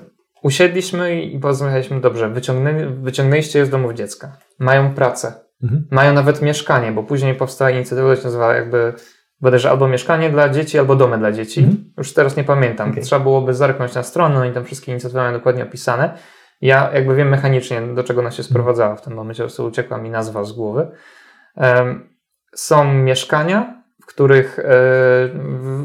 usiedliśmy 0.42 1.22
i 1.22 1.38
porozmawialiśmy, 1.38 2.00
dobrze, 2.00 2.28
wyciągnę, 2.28 2.86
wyciągnęliście 2.86 3.58
je 3.58 3.66
z 3.66 3.70
domów 3.70 3.94
dziecka. 3.94 4.36
Mają 4.58 4.94
pracę. 4.94 5.32
Mhm. 5.62 5.86
Mają 5.90 6.12
nawet 6.12 6.42
mieszkanie, 6.42 6.92
bo 6.92 7.02
później 7.02 7.34
powstała 7.34 7.70
inicjatywa, 7.70 8.02
która 8.02 8.16
się 8.16 8.24
nazywa 8.24 8.54
jakby 8.54 8.92
bodajże 9.40 9.70
albo 9.70 9.88
mieszkanie 9.88 10.30
dla 10.30 10.48
dzieci, 10.48 10.78
albo 10.78 10.96
domy 10.96 11.18
dla 11.18 11.32
dzieci. 11.32 11.60
Mhm. 11.60 11.92
Już 11.98 12.14
teraz 12.14 12.36
nie 12.36 12.44
pamiętam. 12.44 12.90
Okay. 12.90 13.02
Trzeba 13.02 13.22
byłoby 13.22 13.54
zerknąć 13.54 13.94
na 13.94 14.02
stronę, 14.02 14.34
no 14.34 14.44
i 14.44 14.52
tam 14.52 14.64
wszystkie 14.64 14.92
inicjatywy 14.92 15.20
mają 15.20 15.32
dokładnie 15.32 15.62
opisane. 15.62 16.18
Ja 16.60 16.90
jakby 16.94 17.14
wiem 17.14 17.28
mechanicznie, 17.28 17.80
do 17.80 18.04
czego 18.04 18.20
ona 18.20 18.30
się 18.30 18.42
sprowadzała 18.42 18.96
w 18.96 19.02
tym 19.02 19.14
momencie, 19.14 19.42
po 19.42 19.46
prostu 19.46 19.64
uciekła 19.64 19.98
mi 19.98 20.10
nazwa 20.10 20.44
z 20.44 20.52
głowy. 20.52 20.88
Są 22.54 22.94
mieszkania, 22.94 23.82
w 24.02 24.06
których 24.06 24.58
e, 24.58 24.62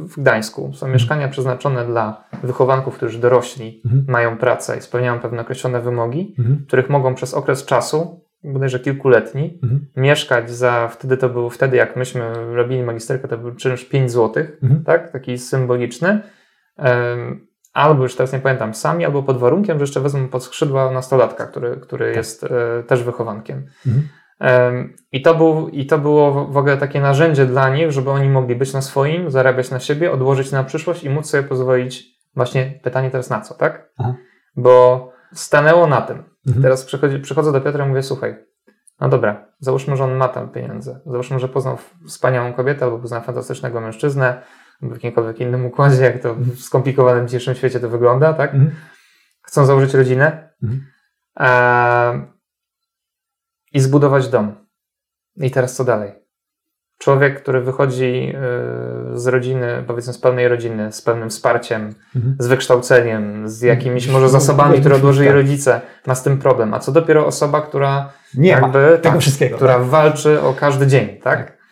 w 0.04 0.14
Gdańsku 0.18 0.72
są 0.74 0.88
mieszkania 0.88 1.28
przeznaczone 1.28 1.86
dla 1.86 2.24
wychowanków, 2.44 2.96
którzy 2.96 3.20
dorośli, 3.20 3.82
mhm. 3.86 4.06
mają 4.08 4.38
pracę 4.38 4.78
i 4.78 4.82
spełniają 4.82 5.20
pewne 5.20 5.42
określone 5.42 5.82
wymogi, 5.82 6.36
mhm. 6.40 6.66
których 6.68 6.90
mogą 6.90 7.16
przez 7.16 7.34
okres 7.34 7.66
czasu, 7.66 8.26
bodajże 8.44 8.80
kilkuletni, 8.80 9.60
mhm. 9.64 9.88
mieszkać 9.98 10.52
za, 10.52 10.88
wtedy 10.88 11.18
to 11.18 11.30
był, 11.30 11.50
wtedy 11.50 11.78
jak 11.78 11.96
myśmy 11.96 12.34
robili 12.56 12.84
magisterkę, 12.84 13.28
to 13.28 13.38
był 13.38 13.56
czynsz 13.56 13.86
5 13.86 14.12
zł, 14.12 14.44
mhm. 14.64 14.84
tak, 14.84 15.12
taki 15.12 15.38
symboliczny 15.38 16.22
albo 17.74 18.04
już 18.04 18.16
teraz 18.16 18.34
nie 18.34 18.40
pamiętam, 18.40 18.74
sami, 18.74 19.06
albo 19.06 19.24
pod 19.24 19.38
warunkiem, 19.38 19.78
że 19.78 19.84
jeszcze 19.84 20.02
wezmą 20.02 20.28
pod 20.28 20.44
skrzydła 20.44 20.92
nastolatka, 20.92 21.46
który, 21.46 21.78
który 21.78 22.06
tak. 22.06 22.16
jest 22.16 22.44
e, 22.44 22.84
też 22.84 23.04
wychowankiem. 23.04 23.66
Mhm. 23.88 24.10
I, 25.12 25.22
to 25.22 25.36
był, 25.36 25.70
I 25.70 25.86
to 25.86 25.98
było 25.98 26.46
w 26.46 26.58
ogóle 26.58 26.78
takie 26.78 27.02
narzędzie 27.02 27.46
dla 27.46 27.70
nich, 27.70 27.92
żeby 27.92 28.10
oni 28.10 28.30
mogli 28.30 28.56
być 28.56 28.74
na 28.74 28.82
swoim, 28.82 29.32
zarabiać 29.32 29.72
na 29.72 29.80
siebie, 29.80 30.12
odłożyć 30.12 30.52
na 30.52 30.64
przyszłość 30.64 31.04
i 31.04 31.10
móc 31.10 31.30
sobie 31.30 31.44
pozwolić, 31.44 32.06
właśnie 32.36 32.80
pytanie 32.84 33.12
teraz 33.12 33.30
na 33.30 33.42
co, 33.42 33.54
tak? 33.54 33.90
Aha. 33.98 34.16
Bo 34.56 35.10
stanęło 35.34 35.88
na 35.88 36.02
tym. 36.02 36.24
Mhm. 36.48 36.64
Teraz 36.64 36.86
przychodzi, 36.86 37.20
przychodzę 37.20 37.52
do 37.52 37.62
Piotra 37.62 37.86
i 37.86 37.90
mówię, 37.90 38.04
słuchaj, 38.04 38.36
no 39.00 39.10
dobra, 39.10 39.46
załóżmy, 39.60 39.96
że 39.96 40.04
on 40.04 40.16
ma 40.16 40.28
tam 40.28 40.50
pieniądze. 40.50 41.00
Załóżmy, 41.06 41.40
że 41.40 41.50
poznał 41.50 41.78
wspaniałą 42.08 42.54
kobietę 42.54 42.86
albo 42.86 43.00
poznał 43.00 43.22
fantastycznego 43.22 43.82
mężczyznę, 43.82 44.42
w 44.82 44.92
jakimkolwiek 44.92 45.40
innym 45.40 45.66
układzie, 45.66 46.04
jak 46.04 46.20
to 46.20 46.36
w 46.36 46.60
skomplikowanym 46.60 47.28
dzisiejszym 47.28 47.56
świecie 47.56 47.80
to 47.80 47.90
wygląda, 47.90 48.34
tak? 48.34 48.54
Mhm. 48.54 48.72
Chcą 49.42 49.66
założyć 49.66 49.94
rodzinę 49.94 50.50
mhm. 50.64 50.86
e, 51.40 52.28
i 53.74 53.80
zbudować 53.80 54.28
dom. 54.28 54.56
I 55.36 55.52
teraz 55.52 55.76
co 55.76 55.84
dalej? 55.84 56.24
Człowiek, 56.98 57.42
który 57.42 57.62
wychodzi 57.62 58.34
e, 58.36 58.40
z 59.18 59.28
rodziny, 59.28 59.84
powiedzmy 59.88 60.14
z 60.14 60.18
pełnej 60.18 60.48
rodziny, 60.48 60.92
z 60.92 61.02
pełnym 61.02 61.30
wsparciem, 61.30 61.96
mhm. 62.16 62.36
z 62.40 62.48
wykształceniem, 62.48 63.50
z 63.50 63.62
jakimiś 63.62 64.08
może 64.08 64.30
zasobami, 64.30 64.80
które 64.80 64.96
odłożyli 64.96 65.28
tak. 65.28 65.36
rodzice, 65.36 65.82
ma 66.08 66.16
z 66.16 66.24
tym 66.24 66.38
problem. 66.38 66.74
A 66.74 66.80
co 66.80 66.92
dopiero 66.92 67.26
osoba, 67.26 67.62
która 67.62 68.10
nie 68.34 68.50
jakby, 68.50 68.92
ma 68.92 68.98
tego 68.98 69.14
tak, 69.14 69.20
wszystkiego, 69.20 69.56
która 69.56 69.74
tak. 69.74 69.84
walczy 69.84 70.42
o 70.42 70.54
każdy 70.54 70.88
dzień, 70.88 71.08
tak? 71.08 71.46
tak. 71.46 71.63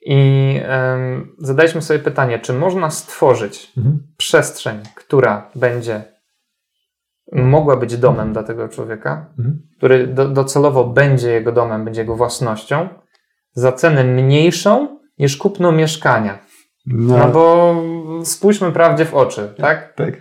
I 0.00 0.60
um, 0.68 1.36
zadaliśmy 1.38 1.82
sobie 1.82 1.98
pytanie, 1.98 2.38
czy 2.38 2.52
można 2.52 2.90
stworzyć 2.90 3.72
mhm. 3.76 3.98
przestrzeń, 4.16 4.80
która 4.94 5.50
będzie 5.54 6.02
mogła 7.32 7.76
być 7.76 7.96
domem 7.96 8.32
dla 8.32 8.42
tego 8.42 8.68
człowieka, 8.68 9.26
mhm. 9.38 9.62
który 9.76 10.06
do, 10.06 10.28
docelowo 10.28 10.84
będzie 10.84 11.30
jego 11.30 11.52
domem, 11.52 11.84
będzie 11.84 12.00
jego 12.00 12.16
własnością, 12.16 12.88
za 13.52 13.72
cenę 13.72 14.04
mniejszą 14.04 14.98
niż 15.18 15.36
kupno 15.36 15.72
mieszkania. 15.72 16.38
No, 16.86 17.18
no 17.18 17.28
bo 17.28 17.74
spójrzmy 18.24 18.72
prawdzie 18.72 19.04
w 19.04 19.14
oczy, 19.14 19.54
tak? 19.58 19.94
Tak. 19.94 20.14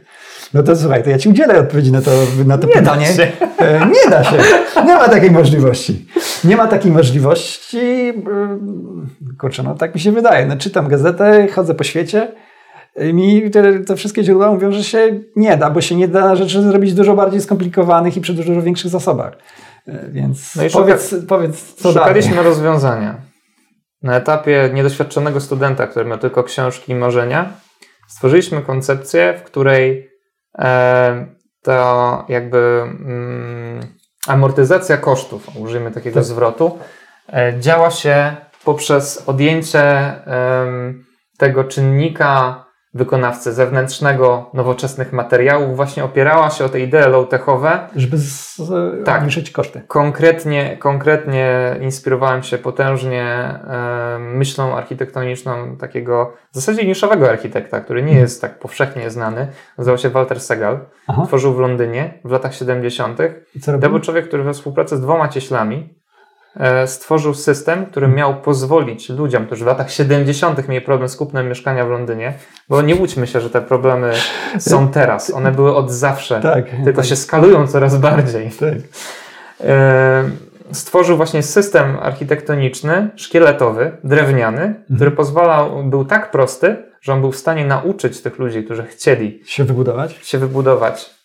No 0.53 0.63
to 0.63 0.75
słuchaj, 0.75 1.03
to 1.03 1.09
ja 1.09 1.17
Ci 1.17 1.29
udzielę 1.29 1.59
odpowiedzi 1.59 1.91
na 1.91 2.01
to, 2.01 2.11
na 2.45 2.57
to 2.57 2.67
nie 2.67 2.73
pytanie. 2.73 3.07
Da 3.07 3.13
się. 3.13 3.31
E, 3.59 3.79
nie 3.87 4.09
da 4.11 4.23
się. 4.23 4.37
Nie 4.85 4.95
ma 4.95 5.09
takiej 5.09 5.31
możliwości. 5.31 6.05
Nie 6.43 6.57
ma 6.57 6.67
takiej 6.67 6.91
możliwości. 6.91 7.77
E, 7.77 8.13
kurczę, 9.39 9.63
no 9.63 9.75
tak 9.75 9.95
mi 9.95 10.01
się 10.01 10.11
wydaje. 10.11 10.45
No, 10.45 10.57
czytam 10.57 10.87
gazetę, 10.87 11.47
chodzę 11.47 11.75
po 11.75 11.83
świecie. 11.83 12.31
Mi 13.13 13.51
te, 13.51 13.79
te, 13.79 13.95
wszystkie 13.95 14.23
źródła 14.23 14.51
mówią, 14.51 14.71
że 14.71 14.83
się 14.83 15.19
nie 15.35 15.57
da, 15.57 15.69
bo 15.69 15.81
się 15.81 15.95
nie 15.95 16.07
da 16.07 16.35
rzeczy 16.35 16.61
zrobić 16.61 16.93
dużo 16.93 17.15
bardziej 17.15 17.41
skomplikowanych 17.41 18.17
i 18.17 18.21
przy 18.21 18.33
dużo 18.33 18.61
większych 18.61 18.91
zasobach. 18.91 19.37
E, 19.87 20.09
więc 20.09 20.55
no 20.55 20.63
powiedz, 20.73 21.09
szuka, 21.09 21.21
powiedz, 21.27 21.73
co 21.73 21.91
Szukaliśmy 21.91 22.35
dalej. 22.35 22.49
rozwiązania. 22.49 23.15
Na 24.03 24.15
etapie 24.15 24.69
niedoświadczonego 24.73 25.41
studenta, 25.41 25.87
który 25.87 26.05
ma 26.05 26.17
tylko 26.17 26.43
książki 26.43 26.91
i 26.91 26.95
marzenia, 26.95 27.53
stworzyliśmy 28.07 28.61
koncepcję, 28.61 29.33
w 29.39 29.43
której 29.43 30.09
to 31.61 32.25
jakby 32.29 32.81
mm, 32.83 33.79
amortyzacja 34.27 34.97
kosztów, 34.97 35.47
użyjmy 35.55 35.91
takiego 35.91 36.19
tak. 36.19 36.23
zwrotu, 36.23 36.79
e, 37.33 37.59
działa 37.59 37.91
się 37.91 38.35
poprzez 38.63 39.23
odjęcie 39.29 40.13
tego 41.37 41.63
czynnika 41.63 42.66
wykonawcy 42.93 43.53
zewnętrznego, 43.53 44.49
nowoczesnych 44.53 45.13
materiałów 45.13 45.75
właśnie 45.75 46.03
opierała 46.03 46.49
się 46.49 46.65
o 46.65 46.69
te 46.69 46.79
idee 46.79 46.97
low-techowe. 46.97 47.79
Żeby 47.95 48.17
z, 48.17 48.61
tak, 49.05 49.19
zmniejszyć 49.19 49.51
koszty. 49.51 49.81
Konkretnie, 49.87 50.77
konkretnie 50.77 51.75
inspirowałem 51.81 52.43
się 52.43 52.57
potężnie 52.57 53.59
myślą 54.19 54.75
architektoniczną 54.75 55.77
takiego 55.77 56.33
w 56.51 56.55
zasadzie 56.55 56.87
niszowego 56.87 57.29
architekta, 57.29 57.81
który 57.81 58.01
nie 58.01 58.07
mhm. 58.07 58.21
jest 58.21 58.41
tak 58.41 58.59
powszechnie 58.59 59.09
znany. 59.09 59.47
Nazywał 59.77 59.97
się 59.97 60.09
Walter 60.09 60.39
Segal. 60.39 60.79
Aha. 61.07 61.23
Tworzył 61.25 61.53
w 61.53 61.59
Londynie 61.59 62.19
w 62.25 62.31
latach 62.31 62.55
70. 62.55 63.17
To 63.81 63.89
był 63.89 63.99
człowiek, 63.99 64.27
który 64.27 64.43
we 64.43 64.53
współpracy 64.53 64.97
z 64.97 65.01
dwoma 65.01 65.27
cieślami 65.27 65.96
stworzył 66.85 67.33
system, 67.33 67.85
który 67.85 68.07
miał 68.07 68.35
pozwolić 68.35 69.09
ludziom, 69.09 69.45
którzy 69.45 69.63
w 69.63 69.67
latach 69.67 69.91
70. 69.91 70.67
mieli 70.67 70.85
problem 70.85 71.09
z 71.09 71.15
kupnem 71.15 71.49
mieszkania 71.49 71.85
w 71.85 71.89
Londynie, 71.89 72.33
bo 72.69 72.81
nie 72.81 72.95
łudźmy 72.95 73.27
się, 73.27 73.41
że 73.41 73.49
te 73.49 73.61
problemy 73.61 74.13
są 74.59 74.87
teraz. 74.87 75.33
One 75.33 75.51
były 75.51 75.75
od 75.75 75.91
zawsze, 75.91 76.41
tak, 76.41 76.65
tylko 76.83 77.01
tak. 77.01 77.09
się 77.09 77.15
skalują 77.15 77.67
coraz 77.67 77.97
bardziej. 77.97 78.51
Tak. 78.59 78.73
E, 79.63 80.23
stworzył 80.71 81.17
właśnie 81.17 81.43
system 81.43 81.97
architektoniczny, 82.01 83.09
szkieletowy, 83.15 83.91
drewniany, 84.03 84.61
mhm. 84.61 84.95
który 84.95 85.11
pozwalał, 85.11 85.83
był 85.83 86.05
tak 86.05 86.31
prosty, 86.31 86.75
że 87.01 87.13
on 87.13 87.21
był 87.21 87.31
w 87.31 87.37
stanie 87.37 87.65
nauczyć 87.65 88.21
tych 88.21 88.39
ludzi, 88.39 88.63
którzy 88.63 88.83
chcieli 88.83 89.41
się 89.45 89.63
wybudować, 89.63 90.19
się 90.23 90.37
wybudować 90.37 91.05
e, 91.05 91.16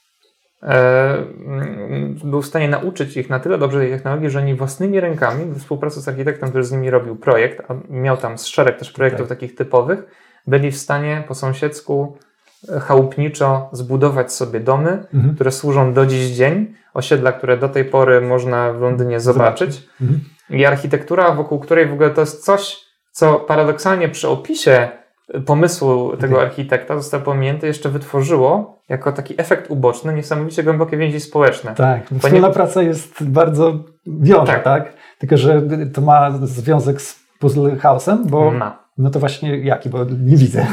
był 2.24 2.42
w 2.42 2.46
stanie 2.46 2.68
nauczyć 2.68 3.16
ich 3.16 3.30
na 3.30 3.40
tyle 3.40 3.58
dobrze 3.58 3.78
tej 3.78 3.90
technologii, 3.90 4.30
że 4.30 4.38
oni 4.38 4.54
własnymi 4.54 5.00
rękami, 5.00 5.44
w 5.44 5.58
współpracy 5.58 6.00
z 6.00 6.08
architektem, 6.08 6.48
który 6.48 6.64
z 6.64 6.72
nimi 6.72 6.90
robił 6.90 7.16
projekt, 7.16 7.70
a 7.70 7.74
miał 7.90 8.16
tam 8.16 8.38
szereg 8.38 8.78
też 8.78 8.90
projektów 8.90 9.28
tak. 9.28 9.38
takich 9.38 9.54
typowych, 9.54 10.04
byli 10.46 10.70
w 10.70 10.76
stanie 10.76 11.24
po 11.28 11.34
sąsiedzku 11.34 12.16
e, 12.68 12.80
chałupniczo 12.80 13.68
zbudować 13.72 14.32
sobie 14.32 14.60
domy, 14.60 15.04
mhm. 15.14 15.34
które 15.34 15.52
służą 15.52 15.92
do 15.92 16.06
dziś 16.06 16.30
dzień, 16.30 16.74
osiedla, 16.94 17.32
które 17.32 17.56
do 17.56 17.68
tej 17.68 17.84
pory 17.84 18.20
można 18.20 18.72
w 18.72 18.80
Londynie 18.80 19.20
zobaczyć. 19.20 19.88
Mhm. 20.00 20.20
I 20.50 20.64
architektura, 20.64 21.32
wokół 21.32 21.58
której 21.58 21.86
w 21.86 21.92
ogóle 21.92 22.10
to 22.10 22.20
jest 22.20 22.44
coś, 22.44 22.76
co 23.10 23.34
paradoksalnie 23.34 24.08
przy 24.08 24.28
opisie 24.28 24.88
pomysłu 25.46 26.16
tego 26.16 26.34
okay. 26.34 26.46
architekta 26.46 26.96
został 26.96 27.20
pominięty, 27.20 27.66
jeszcze 27.66 27.88
wytworzyło 27.88 28.78
jako 28.88 29.12
taki 29.12 29.34
efekt 29.40 29.70
uboczny 29.70 30.14
niesamowicie 30.14 30.62
głębokie 30.62 30.96
więzi 30.96 31.20
społeczne. 31.20 31.74
Tak, 31.74 32.02
wspólna 32.18 32.48
nie... 32.48 32.54
praca 32.54 32.82
jest 32.82 33.24
bardzo 33.24 33.84
wiąże, 34.06 34.52
tak. 34.52 34.62
tak. 34.62 34.92
Tylko, 35.18 35.36
że 35.36 35.62
to 35.94 36.00
ma 36.00 36.30
związek 36.42 37.00
z 37.00 37.22
puzzle 37.38 37.70
house'em, 37.70 38.18
bo 38.26 38.50
ma. 38.50 38.82
No 38.98 39.10
to 39.10 39.20
właśnie 39.20 39.58
jaki, 39.58 39.88
bo 39.90 40.04
nie 40.04 40.36
widzę. 40.36 40.66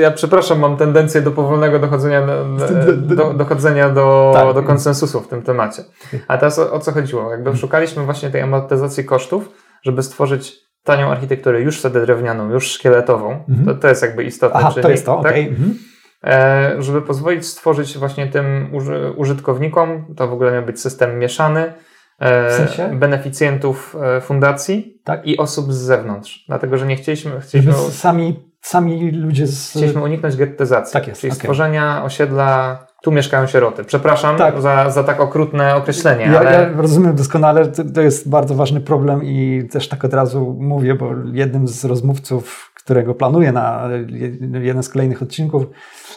Ja 0.00 0.10
przepraszam, 0.10 0.58
mam 0.58 0.76
tendencję 0.76 1.22
do 1.22 1.30
powolnego 1.30 1.78
dochodzenia 1.78 2.26
do, 2.96 3.34
dochodzenia 3.34 3.90
do, 3.90 4.32
tak. 4.34 4.54
do 4.54 4.62
konsensusu 4.62 5.20
w 5.20 5.28
tym 5.28 5.42
temacie. 5.42 5.82
A 6.28 6.38
teraz 6.38 6.58
o, 6.58 6.72
o 6.72 6.80
co 6.80 6.92
chodziło? 6.92 7.30
Jakby 7.30 7.56
szukaliśmy 7.56 8.04
właśnie 8.04 8.30
tej 8.30 8.40
amortyzacji 8.40 9.04
kosztów, 9.04 9.52
żeby 9.82 10.02
stworzyć 10.02 10.54
tanią 10.84 11.10
architekturę, 11.10 11.60
już 11.60 11.78
wtedy 11.78 12.00
drewnianą, 12.00 12.50
już 12.50 12.70
szkieletową. 12.70 13.44
Mhm. 13.48 13.64
To, 13.64 13.74
to 13.74 13.88
jest 13.88 14.02
jakby 14.02 14.24
istotne. 14.24 14.60
Aha, 14.60 14.70
czyli, 14.70 14.82
to 14.82 14.90
jest 14.90 15.06
to, 15.06 15.22
tak? 15.22 15.32
okay. 15.32 15.48
mhm. 15.48 15.78
e, 16.24 16.82
żeby 16.82 17.02
pozwolić 17.02 17.46
stworzyć 17.46 17.98
właśnie 17.98 18.26
tym 18.26 18.70
użytkownikom, 19.16 20.14
to 20.16 20.28
w 20.28 20.32
ogóle 20.32 20.52
miał 20.52 20.62
być 20.62 20.80
system 20.80 21.18
mieszany, 21.18 21.72
e, 22.18 22.48
w 22.48 22.52
sensie? 22.52 22.98
beneficjentów 22.98 23.96
e, 24.02 24.20
fundacji 24.20 25.00
tak? 25.04 25.26
i 25.26 25.38
osób 25.38 25.72
z 25.72 25.76
zewnątrz. 25.76 26.44
Dlatego, 26.48 26.78
że 26.78 26.86
nie 26.86 26.96
chcieliśmy... 26.96 27.40
chcieliśmy 27.40 27.72
sami, 27.74 28.50
sami 28.60 29.10
ludzie 29.10 29.46
z... 29.46 29.70
Chcieliśmy 29.70 30.02
uniknąć 30.02 30.36
gettyzacji. 30.36 30.92
Tak 30.92 31.08
jest, 31.08 31.20
czyli 31.20 31.30
okay. 31.30 31.40
stworzenia 31.40 32.04
osiedla 32.04 32.86
tu 33.02 33.12
mieszkają 33.12 33.46
sieroty. 33.46 33.84
Przepraszam 33.84 34.36
tak. 34.36 34.60
za, 34.60 34.90
za 34.90 35.04
tak 35.04 35.20
okrutne 35.20 35.76
określenie. 35.76 36.24
Ja, 36.24 36.38
ale... 36.38 36.50
ja 36.50 36.70
rozumiem 36.76 37.14
doskonale, 37.16 37.66
to, 37.66 37.84
to, 37.84 38.00
jest 38.00 38.28
bardzo 38.28 38.54
ważny 38.54 38.80
problem 38.80 39.24
i 39.24 39.68
też 39.72 39.88
tak 39.88 40.04
od 40.04 40.14
razu 40.14 40.56
mówię, 40.60 40.94
bo 40.94 41.10
jednym 41.32 41.68
z 41.68 41.84
rozmówców, 41.84 42.72
którego 42.74 43.14
planuję 43.14 43.52
na 43.52 43.88
jeden 44.60 44.82
z 44.82 44.88
kolejnych 44.88 45.22
odcinków, 45.22 45.66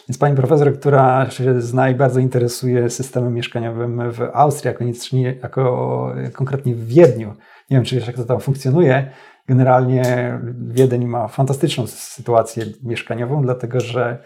jest 0.08 0.20
pani 0.20 0.36
profesor, 0.36 0.78
która 0.78 1.30
się 1.30 1.60
zna 1.60 1.90
i 1.90 1.94
bardzo 1.94 2.20
interesuje 2.20 2.90
systemem 2.90 3.34
mieszkaniowym 3.34 4.12
w 4.12 4.20
Austrii, 4.32 4.70
jako, 4.72 5.32
jako 5.42 6.12
konkretnie 6.32 6.74
w 6.74 6.86
Wiedniu. 6.86 7.34
Nie 7.70 7.76
wiem, 7.76 7.84
czy 7.84 7.94
wiesz, 7.94 8.06
jak 8.06 8.16
to 8.16 8.24
tam 8.24 8.40
funkcjonuje. 8.40 9.10
Generalnie 9.48 10.38
Wiedeń 10.68 11.04
ma 11.04 11.28
fantastyczną 11.28 11.86
sytuację 11.86 12.64
mieszkaniową, 12.82 13.42
dlatego 13.42 13.80
że 13.80 14.18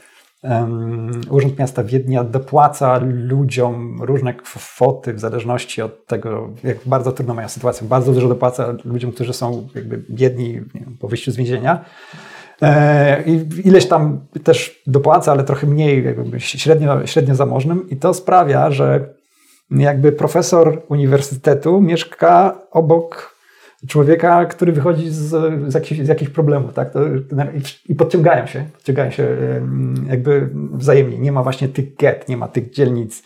Urząd 1.30 1.58
Miasta 1.58 1.84
Wiednia 1.84 2.24
dopłaca 2.24 3.00
ludziom 3.02 4.02
różne 4.02 4.34
kwoty 4.34 5.14
w 5.14 5.20
zależności 5.20 5.82
od 5.82 6.06
tego, 6.06 6.50
jak 6.64 6.76
bardzo 6.86 7.12
trudno 7.12 7.34
mają 7.34 7.48
sytuację. 7.48 7.88
Bardzo 7.88 8.12
dużo 8.12 8.28
dopłaca 8.28 8.74
ludziom, 8.84 9.12
którzy 9.12 9.32
są 9.32 9.68
jakby 9.74 10.02
biedni 10.10 10.60
po 11.00 11.08
wyjściu 11.08 11.32
z 11.32 11.36
więzienia. 11.36 11.84
E, 12.62 13.22
I 13.22 13.48
ileś 13.64 13.86
tam 13.88 14.20
też 14.44 14.82
dopłaca, 14.86 15.32
ale 15.32 15.44
trochę 15.44 15.66
mniej, 15.66 16.04
średnio, 16.38 17.06
średnio 17.06 17.34
zamożnym. 17.34 17.90
I 17.90 17.96
to 17.96 18.14
sprawia, 18.14 18.70
że 18.70 19.14
jakby 19.70 20.12
profesor 20.12 20.82
uniwersytetu 20.88 21.80
mieszka 21.80 22.58
obok 22.70 23.29
człowieka, 23.88 24.46
który 24.46 24.72
wychodzi 24.72 25.10
z, 25.10 25.28
z, 25.68 25.74
jakichś, 25.74 26.00
z 26.00 26.08
jakichś 26.08 26.30
problemów, 26.30 26.74
tak? 26.74 26.90
To, 26.92 27.06
i, 27.06 27.92
I 27.92 27.94
podciągają 27.94 28.46
się, 28.46 28.64
podciągają 28.72 29.10
się 29.10 29.36
jakby 30.06 30.48
wzajemnie. 30.72 31.18
Nie 31.18 31.32
ma 31.32 31.42
właśnie 31.42 31.68
tych 31.68 31.96
get, 31.96 32.28
nie 32.28 32.36
ma 32.36 32.48
tych 32.48 32.70
dzielnic 32.70 33.22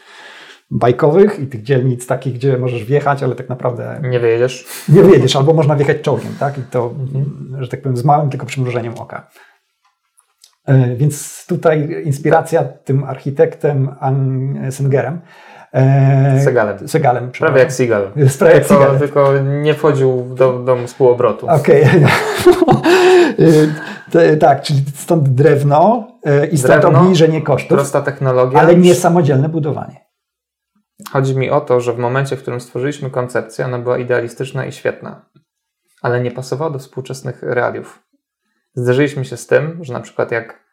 bajkowych 0.70 1.40
i 1.40 1.46
tych 1.46 1.62
dzielnic 1.62 2.06
takich, 2.06 2.34
gdzie 2.34 2.58
możesz 2.58 2.84
wjechać, 2.84 3.22
ale 3.22 3.34
tak 3.34 3.48
naprawdę... 3.48 4.00
Nie 4.02 4.20
wyjedziesz. 4.20 4.66
Nie 4.88 5.02
wyjedziesz, 5.02 5.36
albo 5.36 5.54
można 5.54 5.76
wjechać 5.76 6.00
czołgiem, 6.00 6.34
tak? 6.40 6.58
I 6.58 6.62
to, 6.70 6.94
mhm. 7.00 7.56
że 7.64 7.68
tak 7.68 7.82
powiem, 7.82 7.96
z 7.96 8.04
małym 8.04 8.30
tylko 8.30 8.46
przymrużeniem 8.46 8.94
oka. 8.98 9.30
E, 10.66 10.96
więc 10.96 11.46
tutaj 11.48 12.02
inspiracja 12.04 12.64
tym 12.64 13.04
architektem 13.04 13.88
Sengerem 14.70 15.14
Eee, 15.14 15.20
Segalem. 16.44 16.88
Segalem. 16.88 17.30
Prawie 17.30 17.58
jak 17.58 17.72
Seagal. 17.72 18.10
Prawie 18.38 18.54
jak 18.54 18.66
tylko, 18.66 18.98
tylko 18.98 19.32
nie 19.42 19.74
wchodził 19.74 20.34
do 20.34 20.58
domu 20.58 20.88
z 20.88 20.94
półobrotu. 20.94 21.48
Okej. 21.48 21.84
Okay. 24.08 24.37
tak, 24.37 24.62
czyli 24.62 24.82
stąd 24.94 25.28
drewno 25.28 26.08
e, 26.24 26.46
i 26.46 26.58
stąd 26.58 26.80
drewno, 26.80 27.00
obniżenie 27.00 27.42
kosztów. 27.42 27.78
Prosta 27.78 28.02
technologia. 28.02 28.60
Ale 28.60 28.76
nie 28.76 28.94
samodzielne 28.94 29.48
budowanie. 29.48 30.00
Chodzi 31.12 31.37
mi 31.37 31.50
o 31.50 31.60
to, 31.60 31.80
że 31.80 31.92
w 31.92 31.98
momencie, 31.98 32.37
w 32.37 32.42
którym 32.42 32.60
stworzyliśmy 32.60 33.10
koncepcję, 33.10 33.64
ona 33.64 33.78
była 33.78 33.98
idealistyczna 33.98 34.64
i 34.64 34.72
świetna, 34.72 35.28
ale 36.02 36.20
nie 36.20 36.30
pasowała 36.30 36.70
do 36.70 36.78
współczesnych 36.78 37.42
realiów. 37.42 38.02
Zderzyliśmy 38.74 39.24
się 39.24 39.37
z 39.37 39.46
tym, 39.46 39.78
że 39.84 39.92
na 39.92 40.00
przykład 40.00 40.30
jak, 40.30 40.64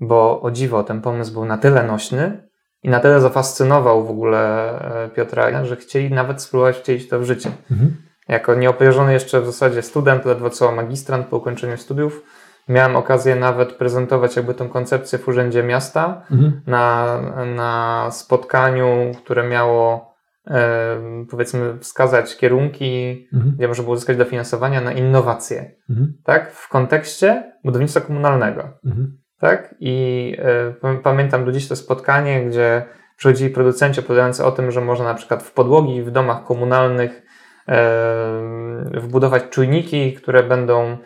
bo 0.00 0.42
o 0.42 0.50
dziwo 0.50 0.84
ten 0.84 1.00
pomysł 1.00 1.32
był 1.32 1.44
na 1.44 1.58
tyle 1.58 1.82
nośny, 1.82 2.49
i 2.82 2.88
na 2.88 3.00
tyle 3.00 3.20
zafascynował 3.20 4.06
w 4.06 4.10
ogóle 4.10 4.70
e, 5.04 5.08
Piotra, 5.08 5.64
że 5.64 5.76
chcieli 5.76 6.10
nawet 6.10 6.42
spróbować 6.42 6.76
wcielić 6.76 7.08
to 7.08 7.18
w 7.18 7.24
życie. 7.24 7.50
Mhm. 7.70 7.96
Jako 8.28 8.54
nieopierzony 8.54 9.12
jeszcze 9.12 9.40
w 9.40 9.46
zasadzie 9.46 9.82
student, 9.82 10.24
ledwo 10.24 10.50
co 10.50 10.72
magistrant 10.72 11.26
po 11.26 11.36
ukończeniu 11.36 11.76
studiów, 11.76 12.22
miałem 12.68 12.96
okazję 12.96 13.36
nawet 13.36 13.72
prezentować 13.72 14.36
jakby 14.36 14.54
tą 14.54 14.68
koncepcję 14.68 15.18
w 15.18 15.28
Urzędzie 15.28 15.62
Miasta 15.62 16.22
mhm. 16.30 16.60
na, 16.66 17.16
na 17.56 18.08
spotkaniu, 18.10 19.12
które 19.24 19.48
miało 19.48 20.14
e, 20.46 20.96
powiedzmy 21.30 21.78
wskazać 21.78 22.36
kierunki, 22.36 23.28
mhm. 23.32 23.54
gdzie 23.56 23.68
można 23.68 23.84
było 23.84 23.94
uzyskać 23.94 24.16
dofinansowania 24.16 24.80
na 24.80 24.92
innowacje, 24.92 25.74
mhm. 25.90 26.12
tak? 26.24 26.52
W 26.52 26.68
kontekście 26.68 27.52
budownictwa 27.64 28.00
komunalnego. 28.00 28.68
Mhm 28.84 29.19
tak? 29.40 29.74
I 29.80 30.36
y, 30.84 30.96
pamiętam 31.02 31.44
do 31.44 31.52
dziś 31.52 31.68
to 31.68 31.76
spotkanie, 31.76 32.44
gdzie 32.44 32.82
przychodzili 33.16 33.50
producenci 33.50 34.00
opowiadający 34.00 34.44
o 34.44 34.52
tym, 34.52 34.70
że 34.70 34.80
można 34.80 35.04
na 35.04 35.14
przykład 35.14 35.42
w 35.42 35.52
podłogi 35.52 36.02
w 36.02 36.10
domach 36.10 36.44
komunalnych 36.44 37.22
y, 37.68 39.00
wbudować 39.00 39.42
czujniki, 39.50 40.12
które 40.12 40.42
będą 40.42 40.98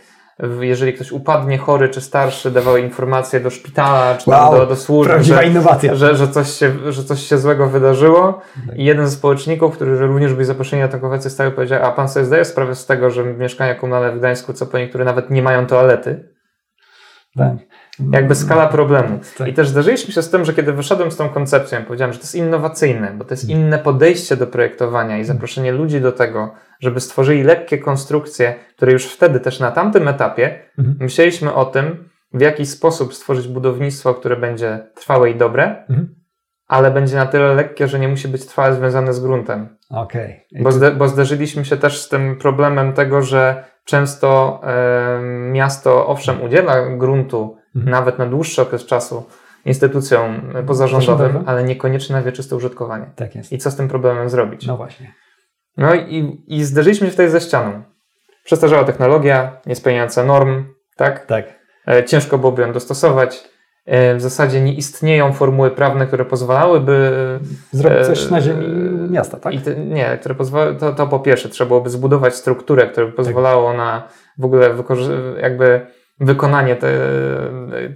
jeżeli 0.60 0.92
ktoś 0.92 1.12
upadnie 1.12 1.58
chory 1.58 1.88
czy 1.88 2.00
starszy, 2.00 2.50
dawały 2.50 2.80
informacje 2.80 3.40
do 3.40 3.50
szpitala 3.50 4.16
czy 4.16 4.30
wow, 4.30 4.56
do, 4.56 4.66
do 4.66 4.76
służby, 4.76 5.24
że, 5.24 5.46
innowacja. 5.46 5.94
Że, 5.94 6.16
że, 6.16 6.28
coś 6.28 6.50
się, 6.50 6.92
że 6.92 7.04
coś 7.04 7.20
się 7.20 7.38
złego 7.38 7.68
wydarzyło. 7.68 8.40
Tak. 8.66 8.78
I 8.78 8.84
jeden 8.84 9.06
ze 9.06 9.16
społeczników, 9.16 9.74
który 9.74 9.98
również 9.98 10.34
był 10.34 10.44
zaproszeni 10.44 10.82
na 10.82 10.88
tę 10.88 11.00
konwencję, 11.00 11.30
stał 11.30 11.48
i 11.48 11.52
powiedział, 11.52 11.84
a 11.84 11.92
pan 11.92 12.08
sobie 12.08 12.26
zdaje 12.26 12.44
sprawę 12.44 12.74
z 12.74 12.86
tego, 12.86 13.10
że 13.10 13.24
mieszkania 13.24 13.74
komunalne 13.74 14.12
w 14.12 14.18
Gdańsku, 14.18 14.52
co 14.52 14.66
po 14.66 14.78
niektóre 14.78 15.04
nawet 15.04 15.30
nie 15.30 15.42
mają 15.42 15.66
toalety? 15.66 16.34
Tak. 17.36 17.52
Jakby 18.10 18.34
skala 18.34 18.66
problemu. 18.66 19.20
Tak. 19.38 19.48
I 19.48 19.52
też 19.52 19.68
zdarzyliśmy 19.68 20.14
się 20.14 20.22
z 20.22 20.30
tym, 20.30 20.44
że 20.44 20.54
kiedy 20.54 20.72
wyszedłem 20.72 21.10
z 21.10 21.16
tą 21.16 21.28
koncepcją, 21.28 21.84
powiedziałem, 21.84 22.12
że 22.12 22.18
to 22.18 22.24
jest 22.24 22.34
innowacyjne, 22.34 23.12
bo 23.18 23.24
to 23.24 23.34
jest 23.34 23.48
inne 23.48 23.78
podejście 23.78 24.36
do 24.36 24.46
projektowania 24.46 25.18
i 25.18 25.24
zaproszenie 25.24 25.72
ludzi 25.72 26.00
do 26.00 26.12
tego, 26.12 26.54
żeby 26.80 27.00
stworzyli 27.00 27.42
lekkie 27.42 27.78
konstrukcje, 27.78 28.54
które 28.76 28.92
już 28.92 29.06
wtedy 29.06 29.40
też 29.40 29.60
na 29.60 29.70
tamtym 29.70 30.08
etapie 30.08 30.58
mhm. 30.78 30.96
myśleliśmy 31.00 31.54
o 31.54 31.64
tym, 31.64 32.08
w 32.32 32.40
jaki 32.40 32.66
sposób 32.66 33.14
stworzyć 33.14 33.48
budownictwo, 33.48 34.14
które 34.14 34.36
będzie 34.36 34.86
trwałe 34.94 35.30
i 35.30 35.34
dobre, 35.34 35.84
mhm. 35.88 36.14
ale 36.66 36.90
będzie 36.90 37.16
na 37.16 37.26
tyle 37.26 37.54
lekkie, 37.54 37.88
że 37.88 37.98
nie 37.98 38.08
musi 38.08 38.28
być 38.28 38.46
trwale 38.46 38.74
związane 38.74 39.12
z 39.12 39.20
gruntem. 39.20 39.76
Okay. 39.90 40.40
Bo, 40.60 40.72
zde, 40.72 40.90
bo 40.90 41.08
zderzyliśmy 41.08 41.64
się 41.64 41.76
też 41.76 42.02
z 42.02 42.08
tym 42.08 42.36
problemem 42.36 42.92
tego, 42.92 43.22
że 43.22 43.64
często 43.84 44.60
e, 44.64 45.20
miasto 45.52 46.06
owszem 46.06 46.42
udziela 46.42 46.86
gruntu 46.96 47.56
mhm. 47.76 47.90
nawet 47.90 48.18
na 48.18 48.26
dłuższy 48.26 48.62
okres 48.62 48.86
czasu 48.86 49.24
instytucjom 49.64 50.52
pozarządowym, 50.66 51.42
ale 51.46 51.64
niekoniecznie 51.64 52.16
na 52.16 52.22
wieczyste 52.22 52.56
użytkowanie. 52.56 53.06
Tak 53.16 53.34
jest. 53.34 53.52
I 53.52 53.58
co 53.58 53.70
z 53.70 53.76
tym 53.76 53.88
problemem 53.88 54.28
zrobić? 54.28 54.66
No 54.66 54.76
właśnie. 54.76 55.14
No 55.76 55.94
i, 55.94 56.44
i 56.46 56.64
zderzyliśmy 56.64 57.06
się 57.06 57.10
tutaj 57.10 57.30
ze 57.30 57.40
ścianą. 57.40 57.82
Przestarzała 58.44 58.84
technologia, 58.84 59.60
niespełniająca 59.66 60.24
norm, 60.24 60.64
tak? 60.96 61.26
Tak. 61.26 61.44
E, 61.88 62.04
ciężko 62.04 62.38
byłoby 62.38 62.62
ją 62.62 62.72
dostosować 62.72 63.54
w 63.86 64.20
zasadzie 64.20 64.60
nie 64.60 64.74
istnieją 64.74 65.32
formuły 65.32 65.70
prawne, 65.70 66.06
które 66.06 66.24
pozwalałyby 66.24 67.10
zrobić 67.72 68.06
coś 68.06 68.30
na 68.30 68.40
ziemi 68.40 68.66
miasta, 69.10 69.36
tak? 69.36 69.54
Te, 69.64 69.76
nie, 69.76 70.18
które 70.20 70.34
pozwala, 70.34 70.74
to, 70.74 70.92
to 70.92 71.06
po 71.06 71.20
pierwsze 71.20 71.48
trzeba 71.48 71.68
byłoby 71.68 71.90
zbudować 71.90 72.34
strukturę, 72.34 72.86
która 72.86 73.06
by 73.06 73.12
tak. 73.12 73.16
pozwalało 73.16 73.68
tak. 73.68 73.76
na 73.76 74.08
w 74.38 74.44
ogóle 74.44 74.70
jakby 75.40 75.86
wykonanie 76.20 76.76
te, 76.76 76.90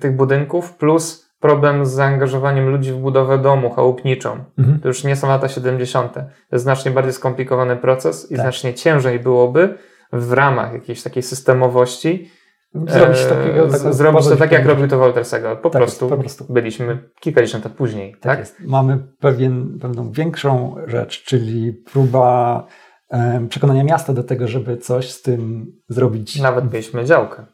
tych 0.01 0.17
budynków, 0.17 0.75
plus 0.75 1.29
problem 1.41 1.87
z 1.87 1.91
zaangażowaniem 1.91 2.69
ludzi 2.69 2.93
w 2.93 2.97
budowę 2.97 3.39
domu 3.39 3.71
chałupniczą. 3.71 4.45
Mhm. 4.59 4.81
To 4.81 4.89
już 4.89 5.05
nie 5.05 5.17
są 5.17 5.29
lata 5.29 5.49
70. 5.49 6.15
To 6.15 6.23
jest 6.53 6.63
znacznie 6.63 6.91
bardziej 6.91 7.13
skomplikowany 7.13 7.77
proces 7.77 8.31
i 8.31 8.35
tak. 8.35 8.43
znacznie 8.43 8.75
ciężej 8.75 9.21
byłoby 9.21 9.79
w 10.13 10.33
ramach 10.33 10.73
jakiejś 10.73 11.03
takiej 11.03 11.23
systemowości 11.23 12.31
zrobić, 12.75 13.25
takiego, 13.25 13.69
takiego 13.69 13.93
zrobić 13.93 14.29
to 14.29 14.37
tak, 14.37 14.53
jak 14.53 14.67
robił 14.67 14.89
to 14.89 14.99
Walter 14.99 15.25
Segal. 15.25 15.57
Po, 15.57 15.71
tak 15.71 15.83
prostu, 15.83 16.05
jest, 16.05 16.17
po 16.17 16.21
prostu 16.21 16.53
byliśmy 16.53 16.99
kilkadziesiąt 17.21 17.65
lat 17.65 17.75
później. 17.75 18.13
Tak, 18.13 18.23
tak? 18.23 18.39
Jest. 18.39 18.61
Mamy 18.61 18.99
pewien, 19.21 19.79
pewną 19.81 20.13
większą 20.13 20.77
rzecz, 20.87 21.25
czyli 21.25 21.73
próba 21.73 22.67
um, 23.11 23.49
przekonania 23.49 23.85
miasta 23.85 24.13
do 24.13 24.25
tego, 24.25 24.49
żeby 24.49 24.77
coś 24.77 25.11
z 25.11 25.23
tym 25.23 25.73
zrobić. 25.89 26.41
Nawet 26.41 26.73
mieliśmy 26.73 27.05
działkę. 27.05 27.47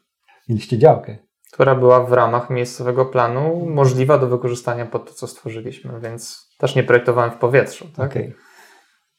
Mieliście 0.49 0.79
działkę 0.79 1.17
która 1.55 1.75
była 1.75 2.05
w 2.05 2.13
ramach 2.13 2.51
miejscowego 2.51 3.05
planu 3.05 3.67
możliwa 3.67 4.19
do 4.19 4.27
wykorzystania 4.27 4.87
pod 4.87 5.09
to, 5.09 5.15
co 5.15 5.27
stworzyliśmy, 5.27 6.01
więc 6.01 6.49
też 6.59 6.75
nie 6.75 6.83
projektowałem 6.83 7.31
w 7.31 7.37
powietrzu. 7.37 7.89
Tak? 7.97 8.11
Okay. 8.11 8.33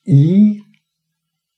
I 0.06 0.62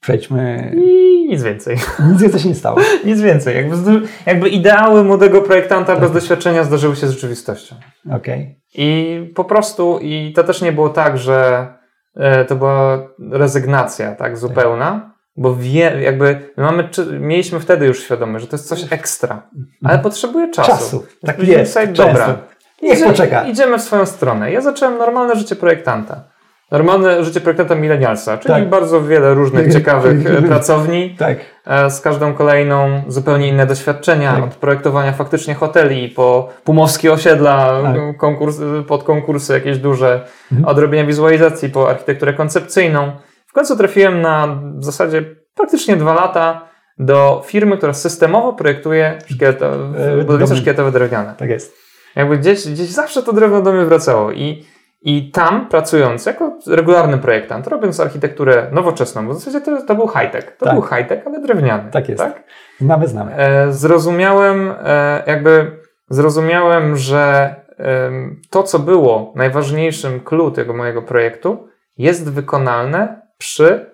przejdźmy. 0.02 0.74
I 0.76 1.28
nic 1.30 1.44
więcej. 1.44 1.78
Nic 2.12 2.22
więcej 2.22 2.40
się 2.40 2.50
nie 2.50 2.56
stało. 2.56 2.80
nic 3.06 3.22
więcej. 3.22 3.56
Jakby, 3.56 4.02
jakby 4.26 4.50
ideały 4.50 5.04
młodego 5.04 5.42
projektanta 5.42 5.94
tak. 5.94 6.02
bez 6.02 6.12
doświadczenia 6.12 6.64
zdarzyły 6.64 6.96
się 6.96 7.08
z 7.08 7.12
rzeczywistością. 7.12 7.76
Okej. 8.06 8.16
Okay. 8.16 8.56
I 8.74 9.20
po 9.36 9.44
prostu, 9.44 10.00
i 10.02 10.34
to 10.36 10.44
też 10.44 10.62
nie 10.62 10.72
było 10.72 10.90
tak, 10.90 11.18
że 11.18 11.68
e, 12.16 12.46
to 12.46 12.56
była 12.56 13.08
rezygnacja, 13.32 14.16
tak, 14.16 14.38
zupełna 14.38 15.17
bo 15.38 15.56
wie, 15.56 16.02
jakby 16.02 16.40
mamy, 16.58 16.90
mieliśmy 17.20 17.60
wtedy 17.60 17.86
już 17.86 18.04
świadomość, 18.04 18.46
że 18.46 18.52
to 18.52 18.58
jest 18.58 18.68
coś 18.68 18.86
ekstra, 18.90 19.42
ale 19.84 20.00
potrzebuje 20.00 20.52
czasu. 20.52 20.72
Czasu, 20.72 21.06
tak 21.26 21.44
jest, 21.44 21.74
sobie, 21.74 21.88
dobra, 21.88 22.38
Niech 22.82 23.04
poczeka. 23.04 23.44
Idziemy 23.44 23.78
w 23.78 23.82
swoją 23.82 24.06
stronę. 24.06 24.52
Ja 24.52 24.62
zacząłem 24.62 24.98
normalne 24.98 25.36
życie 25.36 25.56
projektanta. 25.56 26.24
Normalne 26.72 27.24
życie 27.24 27.42
projektanta 27.42 27.76
milenialsa, 27.76 28.38
czyli 28.38 28.54
tak. 28.54 28.70
bardzo 28.70 29.02
wiele 29.02 29.34
różnych 29.34 29.74
ciekawych 29.74 30.28
e, 30.28 30.42
pracowni. 30.52 31.16
Tak. 31.20 31.38
E, 31.66 31.90
z 31.90 32.02
każdą 32.02 32.34
kolejną 32.34 33.02
zupełnie 33.08 33.48
inne 33.48 33.66
doświadczenia, 33.66 34.34
tak. 34.34 34.44
od 34.44 34.56
projektowania 34.56 35.12
faktycznie 35.12 35.54
hoteli 35.54 36.10
po 36.10 36.50
pumowskie 36.64 37.14
osiedla, 37.14 37.82
tak. 37.84 38.18
konkurs, 38.18 38.58
pod 38.88 39.04
konkursy 39.04 39.54
jakieś 39.54 39.78
duże, 39.78 40.26
mhm. 40.52 40.70
od 40.70 40.80
robienia 40.80 41.06
wizualizacji 41.06 41.70
po 41.70 41.90
architekturę 41.90 42.34
koncepcyjną 42.34 43.12
końcu 43.54 43.78
trafiłem 43.78 44.22
na 44.22 44.60
w 44.76 44.86
zasadzie 44.86 45.36
praktycznie 45.56 45.98
dwa 45.98 46.14
lata 46.14 46.68
do 47.00 47.44
firmy, 47.46 47.78
która 47.78 47.94
systemowo 47.94 48.54
projektuje 48.54 49.18
szkieleto, 49.26 49.74
e, 49.76 50.18
budownictwo 50.18 50.58
szkieletowe 50.58 50.92
drewniane. 50.92 51.34
Tak 51.38 51.50
jest. 51.50 51.78
Jakby 52.16 52.38
gdzieś, 52.38 52.68
gdzieś 52.68 52.90
zawsze 52.90 53.24
to 53.24 53.34
drewno 53.34 53.62
do 53.62 53.74
mnie 53.74 53.86
wracało 53.86 54.32
i, 54.32 54.66
i 55.02 55.32
tam 55.32 55.68
pracując 55.68 56.26
jako 56.26 56.60
regularny 56.68 57.18
projektant, 57.18 57.68
robiąc 57.68 58.00
architekturę 58.00 58.68
nowoczesną, 58.72 59.28
bo 59.28 59.34
w 59.34 59.40
zasadzie 59.40 59.66
to, 59.66 59.82
to 59.82 59.96
był 59.96 60.08
high-tech. 60.08 60.58
To 60.58 60.66
tak. 60.66 60.74
był 60.74 60.84
high-tech, 60.84 61.28
ale 61.28 61.42
drewniany. 61.42 61.92
Tak 61.92 62.10
jest. 62.10 62.24
Tak? 62.24 62.44
Znamy, 62.80 63.08
znamy. 63.08 63.36
E, 63.36 63.74
zrozumiałem, 63.74 64.74
e, 64.84 65.24
jakby 65.28 65.72
zrozumiałem, 66.10 66.96
że 66.96 67.56
e, 67.80 68.12
to, 68.50 68.64
co 68.64 68.80
było 68.80 69.34
najważniejszym 69.36 70.20
clue 70.20 70.52
tego 70.52 70.74
mojego 70.74 71.02
projektu, 71.02 71.68
jest 71.98 72.32
wykonalne 72.32 73.27
przy 73.38 73.92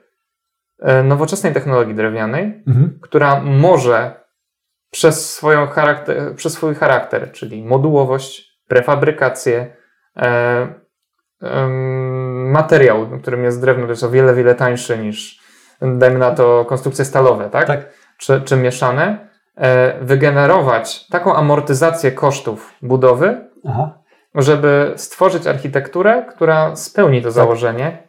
e, 0.79 1.03
nowoczesnej 1.03 1.53
technologii 1.53 1.95
drewnianej, 1.95 2.63
mhm. 2.67 2.99
która 3.01 3.41
może 3.41 4.23
przez, 4.91 5.35
swoją 5.35 5.67
charakter, 5.67 6.35
przez 6.35 6.53
swój 6.53 6.75
charakter, 6.75 7.31
czyli 7.31 7.65
modułowość, 7.65 8.59
prefabrykację, 8.67 9.75
e, 10.17 10.67
e, 11.41 11.67
materiał, 12.51 13.07
którym 13.21 13.43
jest 13.43 13.61
drewno, 13.61 13.85
to 13.85 13.91
jest 13.91 14.03
o 14.03 14.09
wiele, 14.09 14.33
wiele 14.33 14.55
tańszy 14.55 14.97
niż, 14.97 15.39
dajmy 15.81 16.19
na 16.19 16.31
to, 16.31 16.65
konstrukcje 16.65 17.05
stalowe, 17.05 17.49
tak? 17.49 17.67
tak. 17.67 17.89
Czy, 18.17 18.41
czy 18.41 18.57
mieszane, 18.57 19.27
e, 19.57 19.99
wygenerować 20.05 21.07
taką 21.07 21.35
amortyzację 21.35 22.11
kosztów 22.11 22.73
budowy, 22.81 23.49
Aha. 23.69 23.99
żeby 24.35 24.93
stworzyć 24.95 25.47
architekturę, 25.47 26.25
która 26.29 26.75
spełni 26.75 27.21
to 27.21 27.27
tak. 27.27 27.33
założenie 27.33 28.07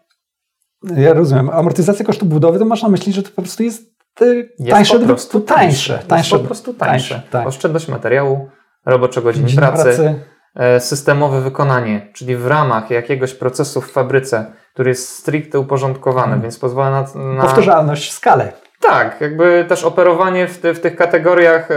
ja 0.96 1.12
rozumiem. 1.12 1.50
Amortyzacja 1.50 2.04
kosztu 2.04 2.26
budowy 2.26 2.58
to 2.58 2.64
masz 2.64 2.82
na 2.82 2.88
myśli, 2.88 3.12
że 3.12 3.22
to 3.22 3.30
po 3.36 3.42
prostu 3.42 3.62
jest, 3.62 3.82
jest 4.20 4.70
tańsze. 4.70 4.98
Po 4.98 5.06
prostu 5.06 5.40
tańsze. 5.40 5.98
tańsze. 6.08 6.16
Jest 6.16 6.42
po 6.42 6.48
prostu 6.48 6.74
tańsze. 6.74 7.14
tańsze 7.14 7.30
tak. 7.30 7.46
Oszczędność 7.46 7.88
materiału, 7.88 8.48
robocze 8.86 9.22
godzin 9.22 9.56
pracy, 9.56 9.82
pracy, 9.82 10.20
e, 10.54 10.80
systemowe 10.80 11.40
wykonanie, 11.40 12.08
czyli 12.14 12.36
w 12.36 12.46
ramach 12.46 12.90
jakiegoś 12.90 13.34
procesu 13.34 13.80
w 13.80 13.90
fabryce, 13.90 14.46
który 14.72 14.90
jest 14.90 15.08
stricte 15.08 15.60
uporządkowany, 15.60 16.26
hmm. 16.26 16.42
więc 16.42 16.58
pozwala 16.58 16.90
na, 16.90 17.20
na... 17.20 17.42
Powtarzalność, 17.42 18.12
skalę. 18.12 18.52
Tak, 18.80 19.20
jakby 19.20 19.64
też 19.68 19.84
operowanie 19.84 20.48
w, 20.48 20.58
ty, 20.58 20.74
w 20.74 20.80
tych 20.80 20.96
kategoriach 20.96 21.70
e, 21.70 21.74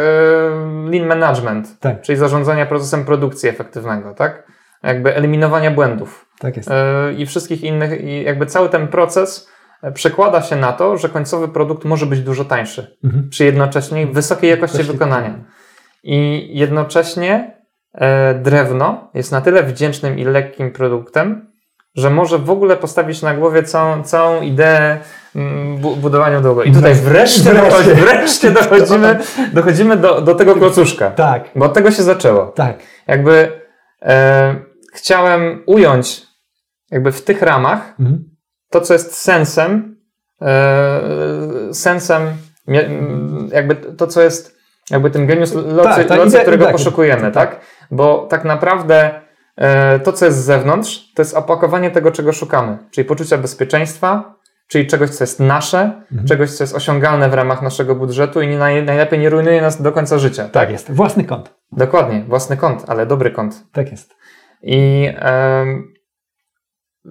lean 0.89 1.07
management, 1.07 1.79
tak. 1.79 2.01
czyli 2.01 2.17
zarządzania 2.17 2.65
procesem 2.65 3.05
produkcji 3.05 3.49
efektywnego, 3.49 4.13
tak? 4.13 4.56
Jakby 4.83 5.15
eliminowania 5.15 5.71
błędów. 5.71 6.25
Tak 6.39 6.57
jest. 6.57 6.71
E, 6.71 7.13
I 7.13 7.25
wszystkich 7.25 7.63
innych, 7.63 8.01
i 8.01 8.23
jakby 8.23 8.45
cały 8.45 8.69
ten 8.69 8.87
proces 8.87 9.49
e, 9.83 9.91
przekłada 9.91 10.41
się 10.41 10.55
na 10.55 10.73
to, 10.73 10.97
że 10.97 11.09
końcowy 11.09 11.47
produkt 11.47 11.85
może 11.85 12.05
być 12.05 12.21
dużo 12.21 12.45
tańszy 12.45 12.97
mhm. 13.03 13.29
przy 13.29 13.45
jednocześnie 13.45 14.07
wysokiej 14.07 14.49
jakości 14.49 14.83
wykonania. 14.83 15.43
I 16.03 16.49
jednocześnie 16.57 17.61
e, 17.93 18.33
drewno 18.33 19.11
jest 19.13 19.31
na 19.31 19.41
tyle 19.41 19.63
wdzięcznym 19.63 20.19
i 20.19 20.23
lekkim 20.23 20.71
produktem, 20.71 21.47
że 21.95 22.09
może 22.09 22.39
w 22.39 22.49
ogóle 22.49 22.77
postawić 22.77 23.21
na 23.21 23.33
głowie 23.33 23.63
całą, 23.63 24.03
całą 24.03 24.41
ideę 24.41 24.97
mm, 25.35 25.77
bu 25.77 25.95
budowania 25.95 26.41
długo. 26.41 26.63
I 26.63 26.71
tutaj 26.71 26.93
wreszcie, 26.93 27.53
wreszcie. 27.53 27.95
wreszcie 27.95 28.51
dochodzimy, 28.51 29.19
dochodzimy 29.53 29.97
do, 29.97 30.21
do 30.21 30.35
tego 30.35 30.55
klocuszka. 30.61 31.11
Tak. 31.11 31.49
Bo 31.55 31.65
od 31.65 31.73
tego 31.73 31.91
się 31.91 32.03
zaczęło. 32.03 32.45
Tak. 32.45 32.77
Jakby 33.07 33.51
e, 34.01 34.55
chciałem 34.97 35.63
ująć 35.65 36.27
jakby 36.91 37.11
w 37.11 37.21
tych 37.21 37.41
ramach 37.41 37.93
mhm. 37.99 38.29
to, 38.69 38.81
co 38.81 38.93
jest 38.93 39.15
sensem, 39.15 39.95
e, 40.41 41.73
sensem, 41.73 42.21
jakby 43.51 43.75
to, 43.75 44.07
co 44.07 44.21
jest 44.21 44.57
jakby 44.91 45.11
tym 45.11 45.27
genius 45.27 45.53
locy, 45.53 45.83
tak, 45.83 46.07
tak, 46.07 46.17
locy 46.17 46.39
którego 46.39 46.65
tak, 46.65 46.73
poszukujemy, 46.73 47.31
tak. 47.31 47.33
tak? 47.33 47.61
Bo 47.91 48.27
tak 48.29 48.43
naprawdę 48.43 49.21
e, 49.55 49.99
to, 49.99 50.13
co 50.13 50.25
jest 50.25 50.37
z 50.37 50.45
zewnątrz, 50.45 51.13
to 51.13 51.21
jest 51.21 51.35
opakowanie 51.35 51.91
tego, 51.91 52.11
czego 52.11 52.33
szukamy, 52.33 52.77
czyli 52.91 53.05
poczucia 53.05 53.37
bezpieczeństwa, 53.37 54.37
czyli 54.67 54.87
czegoś, 54.87 55.09
co 55.09 55.23
jest 55.23 55.39
nasze, 55.39 56.01
mhm. 56.11 56.27
czegoś, 56.27 56.51
co 56.51 56.63
jest 56.63 56.75
osiągalne 56.75 57.29
w 57.29 57.33
ramach 57.33 57.61
naszego 57.61 57.95
budżetu 57.95 58.41
i 58.41 58.47
nie, 58.47 58.57
najlepiej 58.57 59.19
nie 59.19 59.29
rujnuje 59.29 59.61
nas 59.61 59.81
do 59.81 59.91
końca 59.91 60.17
życia. 60.17 60.43
Tak, 60.43 60.51
tak 60.51 60.71
jest. 60.71 60.91
Własny 60.91 61.23
kąt. 61.23 61.53
Dokładnie, 61.71 62.23
własny 62.27 62.57
kąt, 62.57 62.83
ale 62.87 63.05
dobry 63.05 63.31
kąt. 63.31 63.63
Tak 63.71 63.91
jest. 63.91 64.15
I 64.61 65.09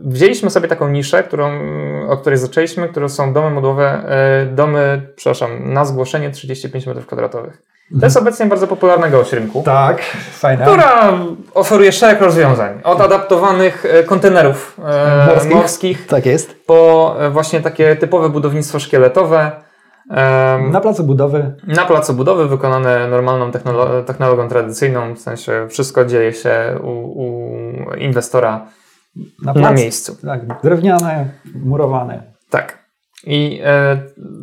Wzięliśmy 0.04 0.50
sobie 0.50 0.68
taką 0.68 0.88
niszę, 0.88 1.22
którą, 1.22 1.50
o 2.08 2.16
której 2.16 2.38
zaczęliśmy, 2.38 2.88
które 2.88 3.08
są 3.08 3.32
domy 3.32 3.50
modułowe, 3.50 4.02
e, 4.08 4.46
domy, 4.46 5.12
przepraszam, 5.16 5.72
na 5.72 5.84
zgłoszenie 5.84 6.30
35 6.30 6.86
m2. 6.86 7.28
To 8.00 8.06
jest 8.06 8.16
obecnie 8.16 8.46
bardzo 8.46 8.66
popularna 8.66 9.08
gałąź 9.08 9.32
rynku. 9.32 9.62
Tak, 9.62 10.02
fajna. 10.32 10.66
Która 10.66 11.12
oferuje 11.54 11.92
szereg 11.92 12.20
rozwiązań. 12.20 12.80
Od 12.84 13.00
adaptowanych 13.00 13.86
e, 13.86 14.04
kontenerów 14.04 14.80
e, 14.84 15.26
morskich, 15.26 15.54
morskich 15.54 16.06
tak 16.06 16.26
jest. 16.26 16.66
po 16.66 17.16
właśnie 17.30 17.60
takie 17.60 17.96
typowe 17.96 18.28
budownictwo 18.28 18.80
szkieletowe. 18.80 19.65
Na 20.70 20.80
placu 20.80 21.04
budowy. 21.04 21.54
Na 21.66 21.84
placu 21.84 22.14
budowy 22.14 22.48
wykonane 22.48 23.08
normalną 23.08 23.50
technolo 23.50 24.02
technologią 24.02 24.48
tradycyjną, 24.48 25.14
w 25.14 25.18
sensie 25.18 25.66
wszystko 25.70 26.04
dzieje 26.04 26.32
się 26.32 26.78
u, 26.82 26.90
u 26.90 27.94
inwestora 27.94 28.66
na, 29.42 29.52
plac, 29.52 29.64
na 29.64 29.72
miejscu. 29.72 30.16
Tak, 30.26 30.62
drewniane, 30.62 31.28
murowane. 31.64 32.22
Tak. 32.50 32.85
I 33.26 33.60
e, 33.64 33.98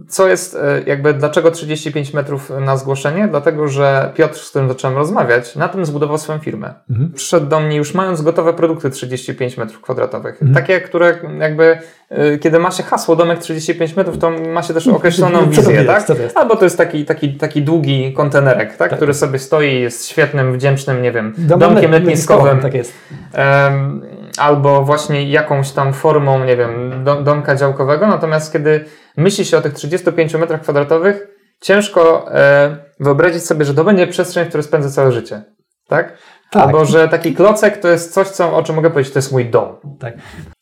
co 0.08 0.28
jest, 0.28 0.56
e, 0.56 0.82
jakby, 0.86 1.14
dlaczego 1.14 1.52
35 1.52 2.14
metrów 2.14 2.52
na 2.62 2.78
zgłoszenie? 2.78 3.28
Dlatego, 3.28 3.68
że 3.68 4.12
Piotr, 4.16 4.40
z 4.40 4.50
którym 4.50 4.70
zacząłem 4.70 4.98
rozmawiać, 4.98 5.56
na 5.56 5.70
tym 5.70 5.86
zbudował 5.86 6.18
swoją 6.18 6.40
firmę. 6.40 6.74
Mhm. 6.90 7.12
Przyszedł 7.12 7.46
do 7.46 7.60
mnie 7.60 7.78
już 7.78 7.94
mając 7.94 8.22
gotowe 8.22 8.54
produkty 8.54 8.90
35 8.90 9.58
metrów 9.58 9.82
kwadratowych. 9.82 10.34
Mhm. 10.34 10.54
Takie, 10.54 10.82
które 10.82 11.18
jakby, 11.40 11.78
e, 12.10 12.38
kiedy 12.38 12.60
ma 12.60 12.72
się 12.72 12.84
hasło 12.84 13.16
domek 13.16 13.40
35 13.40 13.96
metrów, 13.96 14.18
to 14.18 14.32
ma 14.32 14.64
się 14.64 14.74
też 14.74 14.88
określoną 14.88 15.46
wizję, 15.50 15.86
tak? 15.86 16.06
Albo 16.36 16.56
to 16.56 16.64
jest 16.64 16.78
taki, 16.78 17.06
taki, 17.06 17.34
taki 17.34 17.62
długi 17.62 18.14
kontenerek, 18.14 18.70
tak? 18.70 18.90
tak? 18.90 18.98
Który 18.98 19.14
sobie 19.14 19.40
stoi, 19.40 19.82
jest 19.82 20.10
świetnym, 20.10 20.54
wdzięcznym, 20.54 21.02
nie 21.02 21.12
wiem, 21.12 21.34
domkiem 21.38 21.92
letniskowym. 21.92 22.60
Tak 22.60 22.74
jest. 22.74 22.94
Um, 23.38 24.13
albo 24.38 24.84
właśnie 24.84 25.30
jakąś 25.30 25.72
tam 25.72 25.94
formą, 25.94 26.46
nie 26.46 26.58
wiem, 26.58 27.04
domka 27.24 27.56
działkowego. 27.56 28.08
Natomiast 28.08 28.54
kiedy 28.54 28.86
myśli 29.18 29.46
się 29.46 29.58
o 29.58 29.62
tych 29.62 29.74
35 29.74 30.34
metrach 30.34 30.62
kwadratowych, 30.62 31.28
ciężko 31.62 32.32
e, 32.32 32.78
wyobrazić 33.00 33.46
sobie, 33.46 33.66
że 33.66 33.74
to 33.74 33.84
będzie 33.84 34.08
przestrzeń, 34.08 34.46
w 34.46 34.48
której 34.48 34.64
spędzę 34.64 34.92
całe 34.92 35.12
życie. 35.12 35.44
Tak? 35.88 36.18
Tak. 36.52 36.64
Albo 36.64 36.86
że 36.86 37.08
taki 37.08 37.36
klocek 37.36 37.78
to 37.78 37.88
jest 37.88 38.14
coś, 38.14 38.28
co, 38.28 38.56
o 38.56 38.64
czym 38.64 38.76
mogę 38.76 38.90
powiedzieć, 38.90 39.14
to 39.14 39.20
jest 39.20 39.32
mój 39.32 39.46
dom. 39.46 39.76
Tak. 40.00 40.14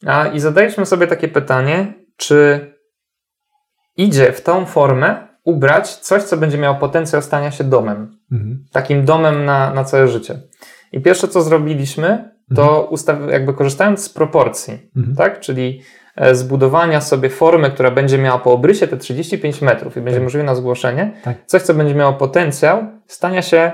A, 0.05 0.27
I 0.27 0.39
zadaliśmy 0.39 0.85
sobie 0.85 1.07
takie 1.07 1.27
pytanie, 1.27 1.93
czy 2.17 2.71
idzie 3.97 4.31
w 4.31 4.41
tą 4.41 4.65
formę 4.65 5.27
ubrać 5.43 5.95
coś, 5.95 6.23
co 6.23 6.37
będzie 6.37 6.57
miało 6.57 6.75
potencjał 6.75 7.21
stania 7.21 7.51
się 7.51 7.63
domem. 7.63 8.17
Mhm. 8.31 8.65
Takim 8.71 9.05
domem 9.05 9.45
na, 9.45 9.73
na 9.73 9.83
całe 9.83 10.07
życie. 10.07 10.39
I 10.91 11.01
pierwsze, 11.01 11.27
co 11.27 11.41
zrobiliśmy, 11.41 12.30
to 12.55 12.69
mhm. 12.69 12.93
ustaw, 12.93 13.17
jakby 13.31 13.53
korzystając 13.53 14.03
z 14.03 14.09
proporcji, 14.09 14.89
mhm. 14.97 15.15
tak? 15.15 15.39
Czyli 15.39 15.81
e, 16.15 16.35
zbudowania 16.35 17.01
sobie 17.01 17.29
formy, 17.29 17.71
która 17.71 17.91
będzie 17.91 18.17
miała 18.17 18.39
po 18.39 18.53
obrysie 18.53 18.87
te 18.87 18.97
35 18.97 19.61
metrów 19.61 19.97
i 19.97 20.01
będzie 20.01 20.19
tak. 20.19 20.23
możliwe 20.23 20.43
na 20.43 20.55
zgłoszenie, 20.55 21.13
tak. 21.23 21.37
coś, 21.45 21.61
co 21.61 21.73
będzie 21.73 21.95
miało 21.95 22.13
potencjał 22.13 22.83
stania 23.07 23.41
się 23.41 23.71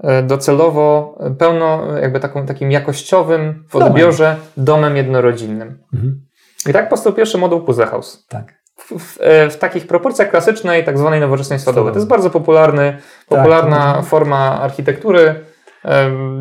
e, 0.00 0.22
docelowo 0.22 1.18
e, 1.20 1.30
pełno, 1.30 1.98
jakby 1.98 2.20
taką, 2.20 2.46
takim 2.46 2.70
jakościowym 2.70 3.64
w 3.68 3.76
odbiorze 3.76 4.36
domem, 4.56 4.66
domem 4.66 4.96
jednorodzinnym. 4.96 5.78
Mhm. 5.94 6.20
I 6.68 6.72
tak 6.72 6.88
powstał 6.88 7.12
pierwszy 7.12 7.38
moduł 7.38 7.60
Puzzle 7.60 7.86
House. 7.86 8.26
Tak. 8.28 8.58
W, 8.76 8.98
w, 8.98 9.18
w, 9.50 9.56
takich 9.56 9.86
proporcjach 9.86 10.30
klasycznej, 10.30 10.84
tak 10.84 10.98
zwanej 10.98 11.20
nowoczesnej 11.20 11.58
stodowej. 11.58 11.92
To 11.92 11.98
jest 11.98 12.08
bardzo 12.08 12.30
popularny, 12.30 12.92
tak, 12.92 13.38
popularna 13.38 13.94
tak, 13.94 14.04
forma 14.04 14.60
architektury, 14.60 15.34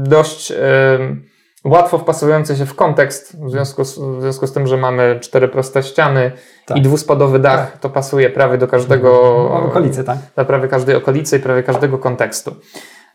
dość 0.03 0.53
łatwo 1.63 1.97
wpasowujący 1.97 2.55
się 2.55 2.65
w 2.65 2.75
kontekst, 2.75 3.45
w 3.45 3.51
związku 3.51 3.85
z, 3.85 3.99
w 3.99 4.21
związku 4.21 4.47
z 4.47 4.53
tym, 4.53 4.67
że 4.67 4.77
mamy 4.77 5.19
cztery 5.21 5.47
proste 5.47 5.83
ściany 5.83 6.31
tak. 6.65 6.77
i 6.77 6.81
dwuspadowy 6.81 7.39
dach, 7.39 7.71
tak. 7.71 7.79
to 7.79 7.89
pasuje 7.89 8.29
prawie 8.29 8.57
do 8.57 8.67
każdego... 8.67 9.11
Okolicy, 9.51 10.03
tak. 10.03 10.17
Do 10.35 10.45
prawie 10.45 10.67
każdej 10.67 10.95
okolicy 10.95 11.37
i 11.37 11.39
prawie 11.39 11.63
każdego 11.63 11.97
kontekstu. 11.97 12.55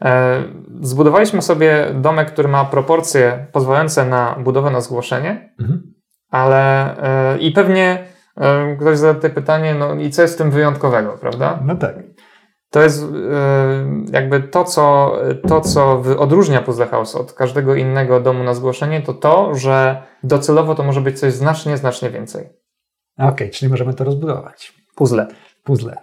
E, 0.04 0.42
zbudowaliśmy 0.80 1.42
sobie 1.42 1.86
domek, 1.94 2.32
który 2.32 2.48
ma 2.48 2.64
proporcje 2.64 3.46
pozwalające 3.52 4.04
na 4.04 4.36
budowę 4.44 4.70
na 4.70 4.80
zgłoszenie, 4.80 5.54
mhm. 5.60 5.82
ale 6.30 6.96
e, 7.34 7.38
i 7.38 7.52
pewnie 7.52 8.04
e, 8.36 8.76
ktoś 8.76 8.98
zada 8.98 9.14
tutaj 9.14 9.30
pytanie, 9.30 9.74
no 9.74 9.94
i 9.94 10.10
co 10.10 10.22
jest 10.22 10.34
w 10.34 10.38
tym 10.38 10.50
wyjątkowego, 10.50 11.18
prawda? 11.20 11.58
No 11.64 11.76
tak. 11.76 11.94
To 12.72 12.82
jest 12.82 13.02
e, 13.02 13.06
jakby 14.12 14.40
to, 14.40 14.64
co, 14.64 15.16
to, 15.48 15.60
co 15.60 16.02
odróżnia 16.18 16.62
Puzzle 16.62 16.86
House 16.86 17.14
od 17.14 17.32
każdego 17.32 17.74
innego 17.74 18.20
domu 18.20 18.44
na 18.44 18.54
zgłoszenie, 18.54 19.02
to 19.02 19.14
to, 19.14 19.54
że 19.54 20.02
docelowo 20.22 20.74
to 20.74 20.82
może 20.82 21.00
być 21.00 21.20
coś 21.20 21.32
znacznie, 21.32 21.76
znacznie 21.76 22.10
więcej. 22.10 22.48
Okej, 23.18 23.28
okay, 23.28 23.50
czyli 23.50 23.70
możemy 23.70 23.94
to 23.94 24.04
rozbudować. 24.04 24.74
Puzzle. 24.94 25.26
Puzzle. 25.64 25.96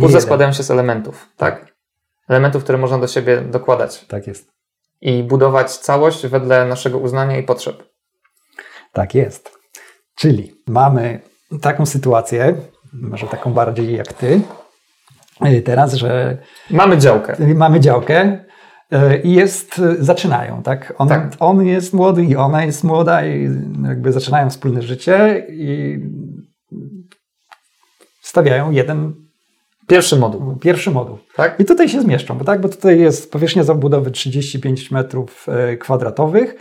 Puzzle 0.00 0.20
składają 0.20 0.52
się 0.52 0.62
z 0.62 0.70
elementów, 0.70 1.28
tak? 1.36 1.74
Elementów, 2.28 2.62
które 2.62 2.78
można 2.78 2.98
do 2.98 3.06
siebie 3.06 3.40
dokładać. 3.40 4.04
Tak 4.06 4.26
jest. 4.26 4.52
I 5.00 5.22
budować 5.22 5.76
całość 5.76 6.26
wedle 6.26 6.64
naszego 6.64 6.98
uznania 6.98 7.38
i 7.38 7.42
potrzeb. 7.42 7.82
Tak 8.92 9.14
jest. 9.14 9.58
Czyli 10.14 10.54
mamy 10.66 11.20
taką 11.60 11.86
sytuację, 11.86 12.54
może 12.92 13.26
taką 13.26 13.52
bardziej 13.52 13.96
jak 13.96 14.12
ty, 14.12 14.40
teraz, 15.64 15.94
że. 15.94 16.38
Mamy 16.70 16.98
działkę. 16.98 17.36
Mamy 17.54 17.80
działkę 17.80 18.38
y, 18.92 19.20
i 19.24 19.32
jest, 19.32 19.78
y, 19.78 20.04
zaczynają, 20.04 20.62
tak? 20.62 20.94
On, 20.98 21.08
tak? 21.08 21.32
on 21.40 21.66
jest 21.66 21.94
młody 21.94 22.24
i 22.24 22.36
ona 22.36 22.64
jest 22.64 22.84
młoda 22.84 23.26
i 23.26 23.50
jakby 23.88 24.12
zaczynają 24.12 24.50
wspólne 24.50 24.82
życie 24.82 25.46
i 25.50 25.98
stawiają 28.22 28.70
jeden 28.70 29.28
Pierwszy 29.86 30.16
moduł. 30.16 30.56
Pierwszy 30.56 30.90
moduł. 30.90 31.18
Tak? 31.36 31.60
I 31.60 31.64
tutaj 31.64 31.88
się 31.88 32.00
zmieszczą, 32.00 32.38
bo, 32.38 32.44
tak? 32.44 32.60
bo 32.60 32.68
tutaj 32.68 33.00
jest 33.00 33.32
powierzchnia 33.32 33.62
zabudowy 33.62 34.10
35 34.10 34.90
metrów 34.90 35.46
kwadratowych, 35.80 36.54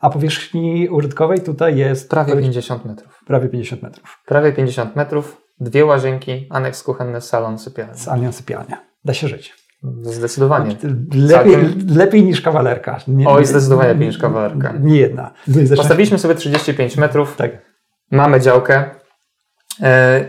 a 0.00 0.10
powierzchni 0.10 0.88
użytkowej 0.88 1.40
tutaj 1.40 1.76
jest... 1.76 2.10
Prawie 2.10 2.32
50 2.32 2.84
metrów. 2.84 3.20
Prawie 3.26 3.48
50 3.48 3.82
metrów. 3.82 4.22
Prawie 4.26 4.52
50 4.52 4.96
metrów. 4.96 5.43
Dwie 5.60 5.84
łazienki, 5.84 6.46
aneks 6.50 6.82
kuchenny, 6.82 7.20
salon, 7.20 7.58
sypialnia. 7.58 7.94
Salon, 7.94 8.32
sypialnia. 8.32 8.84
Da 9.04 9.14
się 9.14 9.28
żyć. 9.28 9.54
Zdecydowanie. 10.02 10.76
Lepiej, 11.14 11.56
lepiej 11.88 12.24
niż 12.24 12.40
kawalerka. 12.40 13.00
Nie, 13.08 13.28
Oj, 13.28 13.44
zdecydowanie 13.46 13.88
lepiej 13.88 14.06
niż 14.06 14.18
kawalerka. 14.18 14.72
Nie 14.80 14.96
jedna. 14.96 15.30
Postawiliśmy 15.76 16.18
sobie 16.18 16.34
35 16.34 16.96
metrów. 16.96 17.36
Tak. 17.36 17.50
Mamy 18.10 18.40
działkę. 18.40 18.84
Yy, 19.80 19.86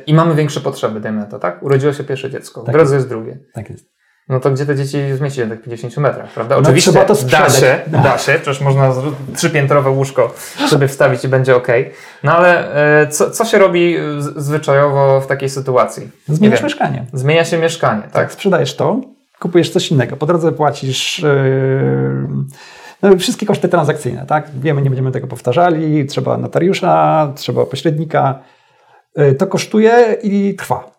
I 0.08 0.14
mamy 0.14 0.36
większe 0.36 0.62
potrzeby, 0.62 1.00
dajmy 1.00 1.20
na 1.20 1.26
to, 1.26 1.40
tak? 1.40 1.64
Urodziło 1.64 1.94
się 1.94 2.04
pierwsze 2.04 2.30
dziecko, 2.30 2.62
tak 2.62 2.76
w 2.76 2.78
drodze 2.78 2.96
jest 2.96 3.10
drugie. 3.10 3.40
Tak 3.54 3.70
jest. 3.70 3.95
No 4.30 4.40
to 4.40 4.52
gdzie 4.52 4.66
te 4.66 4.76
dzieci 4.76 4.98
zmieścić 5.14 5.44
na 5.44 5.50
tych 5.50 5.62
50 5.64 5.98
metrach, 5.98 6.30
prawda? 6.30 6.56
No, 6.56 6.62
Oczywiście 6.62 6.92
no, 6.92 7.06
to 7.06 7.14
da 7.14 7.50
się, 7.50 7.80
da 7.88 8.18
się, 8.18 8.34
przecież 8.34 8.62
można 8.62 8.94
trzypiętrowe 9.36 9.90
łóżko 9.90 10.34
sobie 10.68 10.88
wstawić 10.88 11.24
i 11.24 11.28
będzie 11.28 11.56
ok. 11.56 11.68
No 12.24 12.38
ale 12.38 12.76
e, 13.02 13.08
co, 13.08 13.32
co 13.32 13.46
się 13.46 13.58
robi 13.58 13.96
zwyczajowo 14.36 15.22
w 15.22 15.28
takiej 15.28 15.50
sytuacji? 15.50 16.10
Zmieniasz 16.28 16.64
mieszkanie. 16.64 17.06
Zmienia 17.14 17.46
się 17.46 17.58
mieszkanie, 17.58 18.02
tak? 18.02 18.12
tak? 18.12 18.32
Sprzedajesz 18.32 18.76
to, 18.76 19.02
kupujesz 19.40 19.70
coś 19.70 19.92
innego. 19.92 20.18
Po 20.18 20.26
drodze 20.26 20.52
płacisz 20.52 21.20
yy, 21.20 22.28
no, 23.02 23.18
wszystkie 23.18 23.46
koszty 23.46 23.70
transakcyjne, 23.70 24.26
tak? 24.26 24.50
Wiemy, 24.60 24.82
nie 24.82 24.90
będziemy 24.90 25.12
tego 25.12 25.28
powtarzali, 25.28 26.06
trzeba 26.06 26.38
notariusza, 26.38 27.32
trzeba 27.36 27.66
pośrednika. 27.66 28.40
To 29.38 29.48
kosztuje 29.48 30.18
i 30.24 30.56
trwa. 30.56 30.95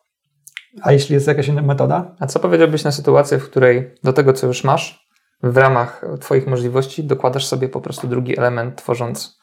A 0.82 0.92
jeśli 0.92 1.14
jest 1.14 1.26
jakaś 1.26 1.48
inna 1.48 1.62
metoda? 1.62 2.14
A 2.20 2.26
co 2.26 2.40
powiedziałbyś 2.40 2.84
na 2.84 2.92
sytuację, 2.92 3.38
w 3.38 3.44
której 3.50 3.94
do 4.04 4.12
tego, 4.12 4.32
co 4.32 4.46
już 4.46 4.64
masz, 4.64 5.06
w 5.42 5.56
ramach 5.56 6.04
Twoich 6.20 6.46
możliwości, 6.46 7.04
dokładasz 7.04 7.46
sobie 7.46 7.68
po 7.68 7.80
prostu 7.80 8.08
drugi 8.08 8.38
element, 8.38 8.76
tworząc 8.76 9.38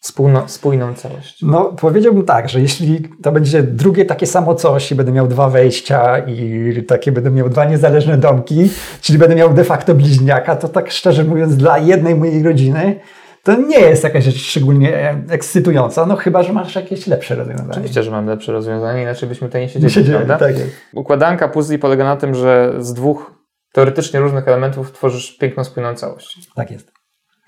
spójno, 0.00 0.48
spójną 0.48 0.94
całość? 0.94 1.42
No, 1.42 1.64
powiedziałbym 1.64 2.24
tak, 2.24 2.48
że 2.48 2.60
jeśli 2.60 3.08
to 3.22 3.32
będzie 3.32 3.62
drugie 3.62 4.04
takie 4.04 4.26
samo 4.26 4.54
coś 4.54 4.92
i 4.92 4.94
będę 4.94 5.12
miał 5.12 5.28
dwa 5.28 5.48
wejścia 5.48 6.18
i 6.18 6.84
takie 6.88 7.12
będę 7.12 7.30
miał 7.30 7.48
dwa 7.48 7.64
niezależne 7.64 8.18
domki, 8.18 8.70
czyli 9.00 9.18
będę 9.18 9.34
miał 9.34 9.54
de 9.54 9.64
facto 9.64 9.94
bliźniaka, 9.94 10.56
to 10.56 10.68
tak 10.68 10.90
szczerze 10.90 11.24
mówiąc, 11.24 11.56
dla 11.56 11.78
jednej 11.78 12.14
mojej 12.14 12.42
rodziny 12.42 13.00
to 13.42 13.56
nie 13.56 13.80
jest 13.80 14.04
jakaś 14.04 14.24
rzecz 14.24 14.36
szczególnie 14.36 15.16
ekscytująca, 15.28 16.06
no 16.06 16.16
chyba, 16.16 16.42
że 16.42 16.52
masz 16.52 16.74
jakieś 16.74 17.06
lepsze 17.06 17.34
rozwiązanie. 17.34 17.70
Oczywiście, 17.70 18.02
że 18.02 18.10
mam 18.10 18.26
lepsze 18.26 18.52
rozwiązanie, 18.52 19.02
inaczej 19.02 19.28
byśmy 19.28 19.48
tutaj 19.48 19.60
nie 19.60 19.68
siedzieli, 19.68 19.84
nie 19.84 19.90
siedzieli 19.90 20.16
prawda? 20.16 20.38
Tak 20.38 20.58
jest. 20.58 20.72
Układanka 20.94 21.48
puzli 21.48 21.78
polega 21.78 22.04
na 22.04 22.16
tym, 22.16 22.34
że 22.34 22.74
z 22.78 22.92
dwóch 22.92 23.32
teoretycznie 23.72 24.20
różnych 24.20 24.48
elementów 24.48 24.92
tworzysz 24.92 25.38
piękną, 25.38 25.64
spójną 25.64 25.94
całość. 25.94 26.50
Tak 26.54 26.70
jest. 26.70 26.92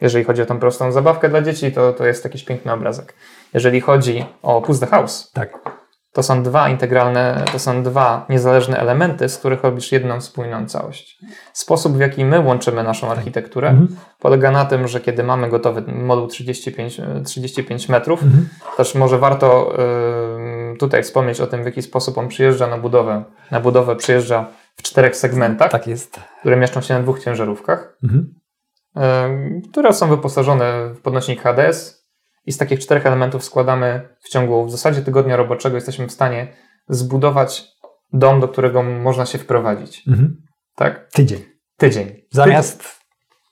Jeżeli 0.01 0.25
chodzi 0.25 0.43
o 0.43 0.47
tą 0.47 0.59
prostą 0.59 0.93
zabawkę 0.93 1.29
dla 1.29 1.43
dzieci, 1.43 1.73
to, 1.73 1.93
to 1.93 2.07
jest 2.07 2.25
jakiś 2.25 2.45
piękny 2.45 2.73
obrazek. 2.73 3.15
Jeżeli 3.55 3.81
chodzi 3.81 4.25
o 4.43 4.63
Puzzle 4.63 4.87
House, 4.87 5.31
tak. 5.35 5.82
To 6.13 6.23
są 6.23 6.43
dwa 6.43 6.69
integralne, 6.69 7.45
to 7.53 7.59
są 7.59 7.83
dwa 7.83 8.27
niezależne 8.29 8.79
elementy, 8.79 9.29
z 9.29 9.39
których 9.39 9.63
robisz 9.63 9.93
jedną 9.93 10.21
spójną 10.21 10.67
całość. 10.67 11.19
Sposób, 11.53 11.97
w 11.97 12.01
jaki 12.01 12.25
my 12.25 12.41
łączymy 12.41 12.83
naszą 12.83 13.11
architekturę, 13.11 13.69
mhm. 13.69 13.97
polega 14.19 14.51
na 14.51 14.65
tym, 14.65 14.89
że 14.89 15.01
kiedy 15.01 15.23
mamy 15.23 15.49
gotowy 15.49 15.83
moduł 15.93 16.27
35, 16.27 17.01
35 17.25 17.89
metrów, 17.89 18.23
mhm. 18.23 18.49
też 18.77 18.95
może 18.95 19.19
warto 19.19 19.75
y, 20.75 20.77
tutaj 20.79 21.03
wspomnieć 21.03 21.41
o 21.41 21.47
tym, 21.47 21.63
w 21.63 21.67
jaki 21.67 21.83
sposób 21.83 22.19
on 22.19 22.29
przyjeżdża 22.29 22.67
na 22.67 22.79
budowę. 22.79 23.25
Na 23.51 23.61
budowę 23.61 23.97
przyjeżdża 23.97 24.47
w 24.77 24.83
czterech 24.83 25.17
segmentach, 25.17 25.71
tak 25.71 25.87
jest. 25.87 26.21
które 26.41 26.57
mieszczą 26.57 26.81
się 26.81 26.95
na 26.95 27.01
dwóch 27.01 27.25
ciężarówkach, 27.25 27.99
mhm. 28.05 28.35
y, 28.97 29.69
które 29.71 29.93
są 29.93 30.09
wyposażone 30.09 30.89
w 30.95 31.01
podnośnik 31.01 31.43
HDS 31.43 32.02
i 32.47 32.53
z 32.53 32.59
takich 32.59 32.81
czterech 32.81 33.07
elementów 33.07 33.45
składamy 33.45 34.09
w 34.21 34.29
ciągu 34.29 34.65
w 34.65 34.71
zasadzie 34.71 35.03
tygodnia 35.03 35.37
roboczego 35.37 35.77
jesteśmy 35.77 36.07
w 36.07 36.13
stanie 36.13 36.53
zbudować 36.89 37.65
dom, 38.13 38.41
do 38.41 38.49
którego 38.49 38.83
można 38.83 39.27
się 39.27 39.39
wprowadzić. 39.39 40.09
Mhm. 40.09 40.37
Tak? 40.77 41.09
Tydzień. 41.13 41.45
Tydzień. 41.77 42.23
Zamiast 42.31 43.02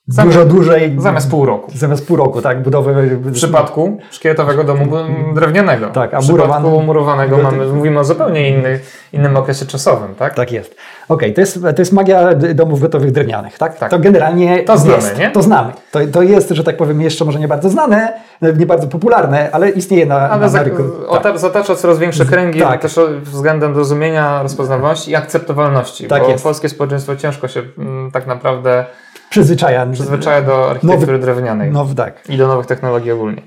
Zamiast, 0.08 0.38
dużo 0.38 0.48
dłużej. 0.48 0.96
Zamiast 0.98 1.30
pół 1.30 1.46
roku. 1.46 1.70
Zamiast 1.74 2.06
pół 2.06 2.16
roku, 2.16 2.42
tak, 2.42 2.62
budowy. 2.62 3.16
W 3.16 3.32
przypadku 3.32 3.98
szkieletowego 4.10 4.64
domu 4.64 4.86
drewnianego. 5.34 5.86
Tak, 5.86 6.14
a 6.14 6.20
w 6.20 6.24
przypadku 6.24 6.82
murowanego 6.82 7.38
mamy, 7.38 7.66
mówimy 7.66 8.00
o 8.00 8.04
zupełnie 8.04 8.48
inny, 8.48 8.80
innym 9.12 9.36
okresie 9.36 9.66
czasowym, 9.66 10.14
tak? 10.14 10.34
Tak 10.34 10.52
jest. 10.52 10.76
Okej, 11.08 11.32
okay, 11.32 11.32
to, 11.32 11.40
jest, 11.40 11.62
to 11.62 11.82
jest 11.82 11.92
magia 11.92 12.34
domów 12.34 12.80
gotowych 12.80 13.12
drewnianych, 13.12 13.58
tak? 13.58 13.78
tak. 13.78 13.90
To 13.90 13.98
generalnie 13.98 14.62
to 14.62 14.78
znamy, 14.78 14.96
jest, 14.96 15.18
nie? 15.18 15.30
To 15.30 15.42
znamy. 15.42 15.72
To, 15.90 15.98
to 16.12 16.22
jest, 16.22 16.50
że 16.50 16.64
tak 16.64 16.76
powiem, 16.76 17.00
jeszcze 17.00 17.24
może 17.24 17.38
nie 17.40 17.48
bardzo 17.48 17.70
znane, 17.70 18.12
nie 18.42 18.66
bardzo 18.66 18.86
popularne, 18.86 19.48
ale 19.52 19.70
istnieje 19.70 20.06
na, 20.06 20.30
ale 20.30 20.50
na, 20.50 20.62
rynku. 20.62 20.82
Tak. 21.22 21.38
Zatacza 21.38 21.74
coraz 21.74 21.98
większe 21.98 22.24
kręgi 22.24 22.60
tak. 22.60 22.82
też 22.82 23.00
względem 23.22 23.76
rozumienia, 23.76 24.42
rozpoznawalności 24.42 25.10
i 25.10 25.16
akceptowalności, 25.16 26.06
tak 26.06 26.22
bo 26.22 26.28
jest. 26.28 26.44
polskie 26.44 26.68
społeczeństwo 26.68 27.16
ciężko 27.16 27.48
się 27.48 27.62
m, 27.78 28.10
tak 28.12 28.26
naprawdę 28.26 28.84
przyzwyczaja. 29.30 29.86
Przyzwyczaja 29.86 30.42
do 30.42 30.70
architektury 30.70 31.12
nowy, 31.12 31.18
drewnianej. 31.18 31.72
Tak. 31.96 32.28
I 32.28 32.36
do 32.36 32.48
nowych 32.48 32.66
technologii 32.66 33.12
ogólnie. 33.12 33.42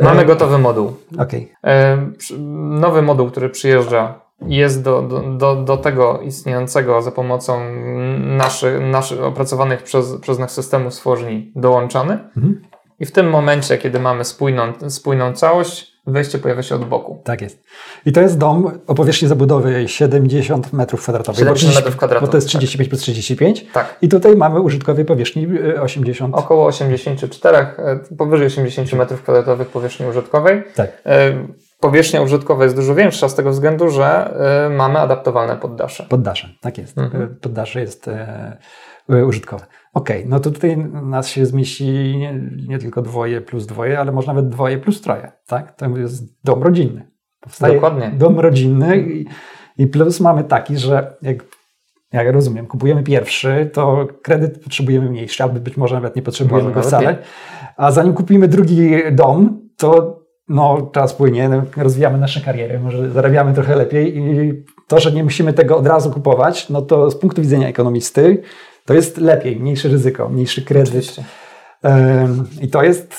Mamy 0.00 0.22
e... 0.22 0.24
gotowy 0.24 0.58
moduł. 0.58 0.96
Okay. 1.18 1.46
E... 1.64 1.98
Nowy 2.68 3.02
moduł, 3.02 3.30
który 3.30 3.50
przyjeżdża 3.50 4.24
jest 4.46 4.82
do, 4.82 5.02
do, 5.02 5.20
do, 5.20 5.56
do 5.56 5.76
tego 5.76 6.20
istniejącego 6.20 7.02
za 7.02 7.10
pomocą 7.10 7.60
naszych, 8.18 8.80
naszych 8.80 9.22
opracowanych 9.22 9.82
przez, 9.82 10.20
przez 10.20 10.38
nas 10.38 10.52
systemów 10.52 10.94
stworzeni 10.94 11.52
dołączany. 11.56 12.12
Mhm. 12.12 12.62
I 13.00 13.06
w 13.06 13.12
tym 13.12 13.30
momencie, 13.30 13.78
kiedy 13.78 14.00
mamy 14.00 14.24
spójną, 14.24 14.72
spójną 14.88 15.32
całość, 15.32 15.93
wejście 16.06 16.38
pojawia 16.38 16.62
się 16.62 16.74
od 16.74 16.84
boku. 16.84 17.20
Tak 17.24 17.40
jest. 17.40 17.64
I 18.06 18.12
to 18.12 18.20
jest 18.20 18.38
dom 18.38 18.78
o 18.86 18.94
powierzchni 18.94 19.28
zabudowy 19.28 19.88
70 19.88 20.72
metrów 20.72 21.02
kwadratowych. 21.02 21.38
70 21.38 21.74
metrów 21.74 21.96
kwadratowych. 21.96 22.28
Bo 22.28 22.32
to 22.32 22.36
jest 22.36 22.48
35 22.48 22.86
tak. 22.86 22.90
plus 22.90 23.00
35. 23.02 23.66
Tak. 23.72 23.96
I 24.02 24.08
tutaj 24.08 24.36
mamy 24.36 24.60
użytkowej 24.60 25.04
powierzchni 25.04 25.48
80. 25.80 26.34
E, 26.34 26.38
Około 26.38 26.66
84, 26.66 27.56
e, 27.56 27.98
powyżej 28.18 28.46
80 28.46 28.92
metrów 28.92 29.22
kwadratowych 29.22 29.68
powierzchni 29.68 30.06
użytkowej. 30.06 30.62
Tak. 30.74 31.02
E, 31.06 31.46
powierzchnia 31.80 32.22
użytkowa 32.22 32.64
jest 32.64 32.76
dużo 32.76 32.94
większa 32.94 33.28
z 33.28 33.34
tego 33.34 33.50
względu, 33.50 33.90
że 33.90 34.34
mamy 34.76 34.98
adaptowalne 34.98 35.56
poddasze. 35.56 36.06
Poddasze, 36.08 36.48
tak 36.60 36.78
jest. 36.78 36.98
Mhm. 36.98 37.36
Poddasze 37.40 37.80
jest 37.80 38.10
użytkowe. 39.26 39.66
Okej, 39.94 40.18
okay, 40.18 40.30
no 40.30 40.40
to 40.40 40.50
tutaj 40.50 40.76
nas 41.02 41.28
się 41.28 41.46
zmieści 41.46 42.16
nie, 42.16 42.40
nie, 42.68 42.78
tylko 42.78 43.02
dwoje 43.02 43.40
plus 43.40 43.66
dwoje, 43.66 44.00
ale 44.00 44.12
może 44.12 44.26
nawet 44.26 44.48
dwoje 44.48 44.78
plus 44.78 45.00
troje, 45.00 45.32
tak? 45.46 45.76
To 45.76 45.98
jest 45.98 46.44
dom 46.44 46.62
rodzinny. 46.62 47.10
Powstaje 47.40 47.74
Dokładnie. 47.74 48.12
Dom 48.18 48.40
rodzinny 48.40 48.98
i, 48.98 49.26
i 49.78 49.86
plus 49.86 50.20
mamy 50.20 50.44
taki, 50.44 50.78
że 50.78 51.16
jak 51.22 51.44
jak 52.12 52.32
rozumiem, 52.32 52.66
kupujemy 52.66 53.02
pierwszy, 53.02 53.70
to 53.72 54.06
kredyt 54.22 54.64
potrzebujemy 54.64 55.10
mniejszy, 55.10 55.42
albo 55.42 55.60
być 55.60 55.76
może 55.76 55.94
nawet 55.94 56.16
nie 56.16 56.22
potrzebujemy 56.22 56.68
może 56.68 56.80
go 56.80 56.86
wcale. 56.86 57.18
A 57.76 57.92
zanim 57.92 58.14
kupimy 58.14 58.48
drugi 58.48 58.90
dom, 59.12 59.60
to 59.76 60.20
no, 60.48 60.90
czas 60.92 61.14
płynie, 61.14 61.48
no, 61.48 61.62
rozwijamy 61.76 62.18
nasze 62.18 62.40
kariery, 62.40 62.80
może 62.80 63.10
zarabiamy 63.10 63.54
trochę 63.54 63.76
lepiej 63.76 64.18
i 64.18 64.52
to, 64.88 65.00
że 65.00 65.12
nie 65.12 65.24
musimy 65.24 65.52
tego 65.52 65.76
od 65.76 65.86
razu 65.86 66.10
kupować, 66.10 66.68
no 66.68 66.82
to 66.82 67.10
z 67.10 67.16
punktu 67.16 67.42
widzenia 67.42 67.68
ekonomisty 67.68 68.42
to 68.86 68.94
jest 68.94 69.18
lepiej, 69.18 69.56
mniejsze 69.56 69.88
ryzyko, 69.88 70.28
mniejszy 70.28 70.62
kredyt. 70.62 70.88
Oczywiście. 70.88 71.24
I 72.60 72.68
to 72.68 72.82
jest, 72.82 73.14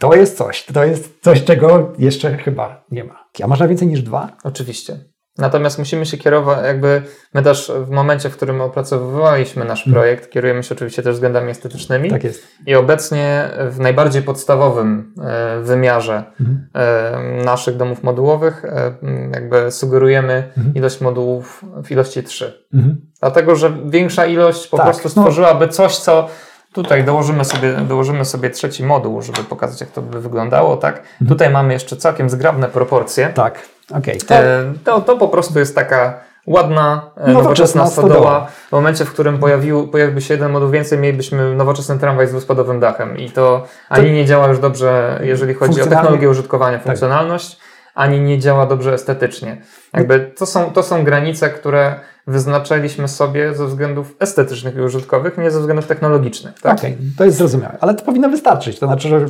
to 0.00 0.14
jest 0.14 0.36
coś, 0.36 0.64
to 0.64 0.84
jest 0.84 1.20
coś, 1.22 1.44
czego 1.44 1.92
jeszcze 1.98 2.36
chyba 2.36 2.84
nie 2.90 3.04
ma. 3.04 3.24
A 3.42 3.46
można 3.46 3.68
więcej 3.68 3.88
niż 3.88 4.02
dwa? 4.02 4.36
Oczywiście. 4.44 4.98
Natomiast 5.38 5.78
musimy 5.78 6.06
się 6.06 6.18
kierować, 6.18 6.64
jakby 6.64 7.02
my 7.34 7.42
też 7.42 7.72
w 7.84 7.90
momencie, 7.90 8.30
w 8.30 8.36
którym 8.36 8.60
opracowywaliśmy 8.60 9.64
nasz 9.64 9.86
mhm. 9.86 9.94
projekt, 9.94 10.30
kierujemy 10.30 10.62
się 10.62 10.74
oczywiście 10.74 11.02
też 11.02 11.14
względami 11.14 11.50
estetycznymi. 11.50 12.10
Tak 12.10 12.24
jest. 12.24 12.48
I 12.66 12.74
obecnie 12.74 13.50
w 13.70 13.80
najbardziej 13.80 14.22
podstawowym 14.22 15.14
e, 15.22 15.60
wymiarze 15.62 16.24
mhm. 16.40 16.68
E, 16.74 17.44
naszych 17.44 17.76
domów 17.76 18.02
modułowych 18.02 18.64
e, 18.64 18.94
jakby 19.34 19.70
sugerujemy 19.70 20.52
mhm. 20.56 20.74
ilość 20.74 21.00
modułów 21.00 21.64
w 21.84 21.90
ilości 21.90 22.22
3. 22.22 22.66
Mhm. 22.74 23.00
Dlatego, 23.24 23.56
że 23.56 23.72
większa 23.84 24.26
ilość 24.26 24.66
po 24.66 24.76
tak, 24.76 24.86
prostu 24.86 25.02
no. 25.04 25.10
stworzyłaby 25.10 25.68
coś, 25.68 25.96
co 25.96 26.28
Tutaj 26.74 27.04
dołożymy 27.04 27.44
sobie, 27.44 27.72
dołożymy 27.72 28.24
sobie 28.24 28.50
trzeci 28.50 28.84
moduł, 28.84 29.22
żeby 29.22 29.44
pokazać, 29.44 29.80
jak 29.80 29.90
to 29.90 30.02
by 30.02 30.20
wyglądało. 30.20 30.76
Tak? 30.76 30.96
Mhm. 30.96 31.28
Tutaj 31.28 31.50
mamy 31.50 31.72
jeszcze 31.72 31.96
całkiem 31.96 32.30
zgrabne 32.30 32.68
proporcje. 32.68 33.28
Tak, 33.28 33.68
okej. 33.90 34.18
Okay. 34.24 34.38
E, 34.38 34.72
to, 34.84 35.00
to 35.00 35.16
po 35.16 35.28
prostu 35.28 35.58
jest 35.58 35.74
taka 35.74 36.20
ładna, 36.46 37.10
e, 37.16 37.32
nowoczesna 37.32 37.86
stodoła. 37.86 38.46
W 38.68 38.72
momencie, 38.72 39.04
w 39.04 39.12
którym 39.12 39.38
pojawił, 39.38 39.88
pojawiłby 39.88 40.20
się 40.20 40.34
jeden 40.34 40.52
moduł 40.52 40.70
więcej, 40.70 40.98
mielibyśmy 40.98 41.54
nowoczesny 41.54 41.98
tramwaj 41.98 42.26
z 42.26 42.30
dwuspadowym 42.30 42.80
dachem. 42.80 43.18
I 43.18 43.30
to 43.30 43.64
ani 43.88 44.12
nie 44.12 44.24
działa 44.24 44.48
już 44.48 44.58
dobrze, 44.58 45.20
jeżeli 45.24 45.54
chodzi 45.54 45.82
o 45.82 45.86
technologię 45.86 46.30
użytkowania, 46.30 46.76
tak. 46.76 46.86
funkcjonalność, 46.86 47.56
tak. 47.56 47.63
Ani 47.94 48.20
nie 48.20 48.38
działa 48.38 48.66
dobrze 48.66 48.94
estetycznie. 48.94 49.62
Jakby 49.92 50.32
to 50.36 50.46
są, 50.46 50.70
to 50.70 50.82
są 50.82 51.04
granice, 51.04 51.50
które 51.50 52.00
wyznaczyliśmy 52.26 53.08
sobie 53.08 53.54
ze 53.54 53.66
względów 53.66 54.16
estetycznych 54.20 54.76
i 54.76 54.80
użytkowych, 54.80 55.38
nie 55.38 55.50
ze 55.50 55.60
względów 55.60 55.86
technologicznych. 55.86 56.60
Tak? 56.60 56.78
Okej, 56.78 56.92
okay, 56.92 57.06
to 57.18 57.24
jest 57.24 57.36
zrozumiałe, 57.36 57.76
ale 57.80 57.94
to 57.94 58.04
powinno 58.04 58.28
wystarczyć. 58.28 58.78
To 58.78 58.86
znaczy, 58.86 59.08
że 59.08 59.26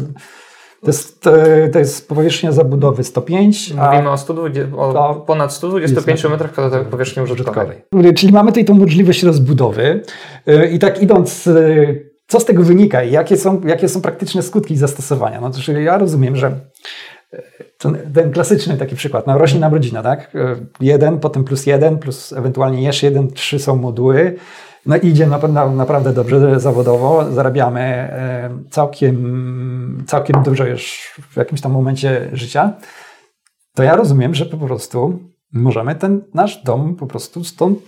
to 0.85 0.87
jest, 0.87 1.25
to 1.73 1.79
jest 1.79 2.09
powierzchnia 2.09 2.53
zabudowy 2.53 3.05
105. 3.05 3.75
Mówimy 3.75 4.11
o, 4.11 4.19
120, 4.19 4.77
o 4.77 5.15
ponad 5.15 5.53
125 5.53 6.25
metrach 6.25 6.53
kwadratowych 6.53 6.89
powierzchni 6.89 7.23
użytkowej. 7.23 7.83
Czyli 8.17 8.33
mamy 8.33 8.51
tutaj 8.51 8.65
tą 8.65 8.75
możliwość 8.75 9.23
rozbudowy 9.23 10.03
y, 10.49 10.69
i 10.69 10.79
tak 10.79 11.03
idąc, 11.03 11.47
y, 11.47 12.11
co 12.27 12.41
z 12.41 12.45
tego 12.45 12.63
wynika 12.63 13.03
i 13.03 13.13
jakie 13.13 13.37
są, 13.37 13.61
jakie 13.67 13.89
są 13.89 14.01
praktyczne 14.01 14.43
skutki 14.43 14.77
zastosowania? 14.77 15.41
No 15.41 15.51
to 15.51 15.73
ja 15.73 15.99
rozumiem, 15.99 16.37
że 16.37 16.61
ten, 17.79 18.33
klasyczny 18.33 18.77
taki 18.77 18.97
przykład, 18.97 19.27
no 19.27 19.39
rośnie 19.39 19.61
nam 19.61 19.73
rodzina, 19.73 20.03
tak? 20.03 20.33
Jeden, 20.81 21.19
potem 21.19 21.45
plus 21.45 21.67
jeden, 21.67 21.99
plus 21.99 22.33
ewentualnie 22.33 22.83
jeszcze 22.83 23.07
jeden, 23.07 23.31
trzy 23.31 23.59
są 23.59 23.77
moduły. 23.77 24.37
No 24.87 24.97
idzie 24.97 25.27
na, 25.27 25.39
na, 25.39 25.71
naprawdę 25.71 26.13
dobrze 26.13 26.61
zawodowo, 26.61 27.33
zarabiamy 27.33 27.81
e, 27.81 28.51
całkiem, 28.71 30.05
całkiem 30.07 30.43
dużo 30.43 30.67
już 30.67 31.13
w 31.31 31.37
jakimś 31.37 31.61
tam 31.61 31.73
momencie 31.73 32.31
życia. 32.33 32.73
To 33.75 33.83
ja 33.83 33.97
rozumiem, 33.97 34.35
że 34.35 34.47
po 34.47 34.57
prostu 34.57 35.19
możemy 35.53 35.95
ten 35.95 36.23
nasz 36.35 36.63
dom 36.63 36.97
po 36.97 37.07
prostu 37.07 37.45
stąd 37.45 37.79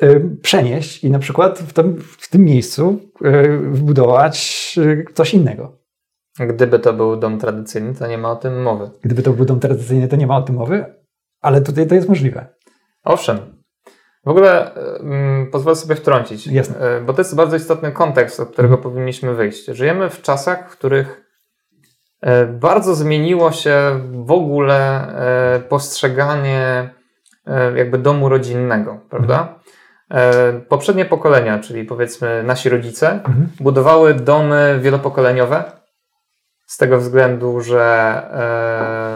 e, 0.00 0.20
przenieść 0.20 1.04
i 1.04 1.10
na 1.10 1.18
przykład 1.18 1.58
w 1.58 1.72
tym, 1.72 2.00
w 2.18 2.30
tym 2.30 2.44
miejscu 2.44 3.00
e, 3.24 3.58
wbudować 3.58 4.78
coś 5.14 5.34
innego. 5.34 5.79
Gdyby 6.48 6.78
to 6.78 6.92
był 6.92 7.16
dom 7.16 7.38
tradycyjny, 7.38 7.94
to 7.94 8.06
nie 8.06 8.18
ma 8.18 8.30
o 8.30 8.36
tym 8.36 8.62
mowy. 8.62 8.90
Gdyby 9.02 9.22
to 9.22 9.32
był 9.32 9.44
dom 9.44 9.60
tradycyjny, 9.60 10.08
to 10.08 10.16
nie 10.16 10.26
ma 10.26 10.36
o 10.36 10.42
tym 10.42 10.56
mowy, 10.56 10.84
ale 11.40 11.60
tutaj 11.60 11.86
to 11.86 11.94
jest 11.94 12.08
możliwe. 12.08 12.46
Owszem. 13.04 13.60
W 14.24 14.28
ogóle 14.28 14.74
mm, 14.74 15.50
pozwolę 15.50 15.76
sobie 15.76 15.94
wtrącić, 15.94 16.46
Jasne. 16.46 16.76
E, 16.76 17.00
bo 17.00 17.12
to 17.12 17.20
jest 17.20 17.36
bardzo 17.36 17.56
istotny 17.56 17.92
kontekst, 17.92 18.40
od 18.40 18.52
którego 18.52 18.74
mhm. 18.74 18.92
powinniśmy 18.92 19.34
wyjść. 19.34 19.66
Żyjemy 19.66 20.10
w 20.10 20.22
czasach, 20.22 20.70
w 20.70 20.76
których 20.76 21.24
e, 22.20 22.46
bardzo 22.46 22.94
zmieniło 22.94 23.52
się 23.52 24.00
w 24.12 24.30
ogóle 24.30 25.08
e, 25.56 25.60
postrzeganie 25.60 26.90
jakby 27.76 27.98
domu 27.98 28.28
rodzinnego, 28.28 29.00
prawda? 29.10 29.60
Mhm. 30.10 30.62
Poprzednie 30.68 31.04
pokolenia, 31.04 31.58
czyli 31.58 31.84
powiedzmy 31.84 32.42
nasi 32.42 32.68
rodzice, 32.68 33.12
mhm. 33.12 33.48
budowały 33.60 34.14
domy 34.14 34.78
wielopokoleniowe, 34.82 35.79
z 36.70 36.76
tego 36.76 36.98
względu, 36.98 37.60
że 37.60 37.82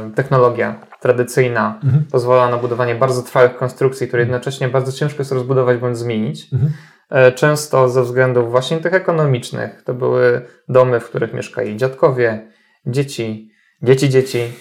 e, 0.08 0.14
technologia 0.14 0.74
tradycyjna 1.00 1.80
mhm. 1.84 2.04
pozwala 2.12 2.48
na 2.50 2.56
budowanie 2.56 2.94
bardzo 2.94 3.22
trwałych 3.22 3.56
konstrukcji, 3.56 4.08
które 4.08 4.22
jednocześnie 4.22 4.68
bardzo 4.68 4.92
ciężko 4.92 5.18
jest 5.18 5.32
rozbudować 5.32 5.78
bądź 5.78 5.98
zmienić. 5.98 6.52
Mhm. 6.52 6.72
E, 7.10 7.32
często 7.32 7.88
ze 7.88 8.02
względów 8.02 8.50
właśnie 8.50 8.76
tych 8.76 8.94
ekonomicznych. 8.94 9.82
To 9.82 9.94
były 9.94 10.42
domy, 10.68 11.00
w 11.00 11.08
których 11.08 11.34
mieszkali 11.34 11.76
dziadkowie, 11.76 12.48
dzieci, 12.86 13.50
dzieci, 13.82 14.10
dzieci. 14.10 14.52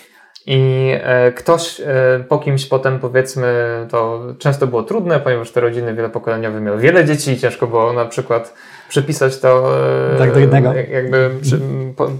I 0.48 0.92
e, 0.94 1.32
ktoś 1.32 1.82
e, 1.82 2.24
po 2.30 2.40
kimś 2.40 2.66
potem, 2.66 3.00
powiedzmy, 3.00 3.54
to 3.90 4.22
często 4.40 4.68
było 4.68 4.84
trudne, 4.84 5.20
ponieważ 5.20 5.52
te 5.52 5.62
rodziny 5.62 5.94
wielopokoleniowe 5.94 6.62
miały 6.62 6.80
wiele 6.80 7.06
dzieci 7.06 7.32
i 7.32 7.40
ciężko 7.40 7.68
było 7.68 7.94
na 7.94 8.06
przykład 8.06 8.54
przypisać 8.90 9.40
to, 9.40 9.80
e, 10.14 10.18
tak 10.18 10.34
do 10.34 10.40
jednego. 10.40 10.74
jakby 10.74 11.30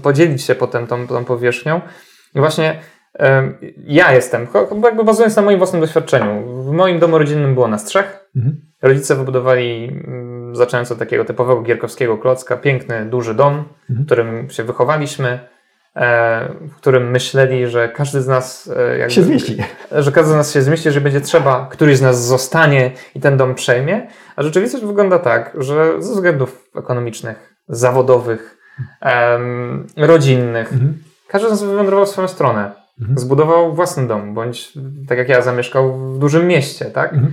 podzielić 0.02 0.42
się 0.42 0.54
potem 0.54 0.86
tą, 0.86 1.06
tą 1.06 1.24
powierzchnią. 1.24 1.80
I 2.34 2.38
właśnie 2.38 2.80
ja 3.86 4.12
jestem, 4.12 4.46
jakby 4.84 5.04
bazując 5.04 5.36
na 5.36 5.42
moim 5.42 5.58
własnym 5.58 5.80
doświadczeniu, 5.80 6.62
w 6.62 6.72
moim 6.72 6.98
domu 6.98 7.18
rodzinnym 7.18 7.54
było 7.54 7.68
nas 7.68 7.84
trzech. 7.84 8.30
Mhm. 8.36 8.60
Rodzice 8.82 9.16
wybudowali, 9.16 9.84
mm, 10.06 10.56
zaczynając 10.56 10.92
od 10.92 10.98
takiego 10.98 11.24
typowego 11.24 11.62
gierkowskiego 11.62 12.18
klocka, 12.18 12.56
piękny, 12.56 13.06
duży 13.06 13.34
dom, 13.34 13.52
mhm. 13.54 13.66
w 13.88 14.06
którym 14.06 14.50
się 14.50 14.64
wychowaliśmy 14.64 15.53
w 16.70 16.74
którym 16.76 17.10
myśleli, 17.10 17.66
że 17.66 17.88
każdy 17.88 18.22
z 18.22 18.26
nas 18.26 18.70
e, 18.76 18.98
jakby, 18.98 19.14
się 19.14 19.22
zmieści. 19.22 19.56
Że 19.92 20.12
każdy 20.12 20.32
z 20.32 20.34
nas 20.34 20.52
się 20.52 20.62
zmieści, 20.62 20.90
że 20.90 21.00
będzie 21.00 21.20
trzeba, 21.20 21.68
któryś 21.70 21.96
z 21.96 22.02
nas 22.02 22.24
zostanie 22.24 22.90
i 23.14 23.20
ten 23.20 23.36
dom 23.36 23.54
przejmie. 23.54 24.06
A 24.36 24.42
rzeczywistość 24.42 24.84
wygląda 24.84 25.18
tak, 25.18 25.56
że 25.58 26.02
ze 26.02 26.12
względów 26.12 26.70
ekonomicznych, 26.76 27.54
zawodowych, 27.68 28.58
em, 29.00 29.86
rodzinnych, 29.96 30.72
mhm. 30.72 30.98
każdy 31.28 31.48
z 31.48 31.50
nas 31.50 31.62
wywędrował 31.62 32.06
w 32.06 32.08
swoją 32.08 32.28
stronę. 32.28 32.72
Mhm. 33.00 33.18
Zbudował 33.18 33.74
własny 33.74 34.06
dom, 34.06 34.34
bądź 34.34 34.72
tak 35.08 35.18
jak 35.18 35.28
ja 35.28 35.42
zamieszkał 35.42 36.12
w 36.14 36.18
dużym 36.18 36.46
mieście, 36.46 36.84
tak? 36.84 37.12
Mhm. 37.12 37.32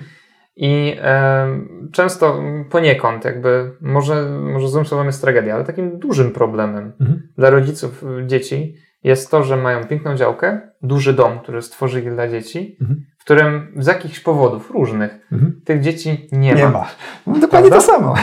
I 0.64 0.96
e, 1.02 1.48
często 1.92 2.44
poniekąd, 2.70 3.26
jakby, 3.26 3.72
może, 3.82 4.30
może 4.30 4.68
złym 4.68 4.86
słowem 4.86 5.08
jest 5.08 5.22
tragedia, 5.22 5.56
ale 5.56 5.64
takim 5.64 6.00
dużym 6.00 6.32
problemem 6.32 6.94
mhm. 7.00 7.22
dla 7.38 7.50
rodziców 7.50 8.04
dzieci 8.26 8.76
jest 9.04 9.32
to, 9.32 9.44
że 9.44 9.58
mają 9.58 9.84
piękną 9.84 10.16
działkę, 10.16 10.62
duży 10.82 11.14
dom, 11.14 11.40
który 11.40 11.62
stworzyli 11.62 12.10
dla 12.10 12.28
dzieci, 12.28 12.78
mhm. 12.82 13.06
w 13.20 13.24
którym 13.24 13.74
z 13.76 13.88
jakichś 13.88 14.20
powodów 14.20 14.72
różnych 14.72 15.28
mhm. 15.32 15.62
tych 15.66 15.82
dzieci 15.82 16.30
nie, 16.32 16.54
nie 16.54 16.64
ma. 16.64 16.70
ma. 16.70 16.88
No, 17.28 17.40
dokładnie 17.40 17.70
Prawda? 17.70 17.88
to 17.88 17.94
samo. 17.94 18.16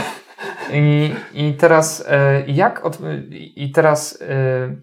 I, 0.73 1.15
i 1.35 1.55
teraz 1.55 2.05
e, 2.09 2.43
jak 2.47 2.85
od, 2.85 2.99
i 3.57 3.71
teraz 3.71 4.23
e, 4.23 4.77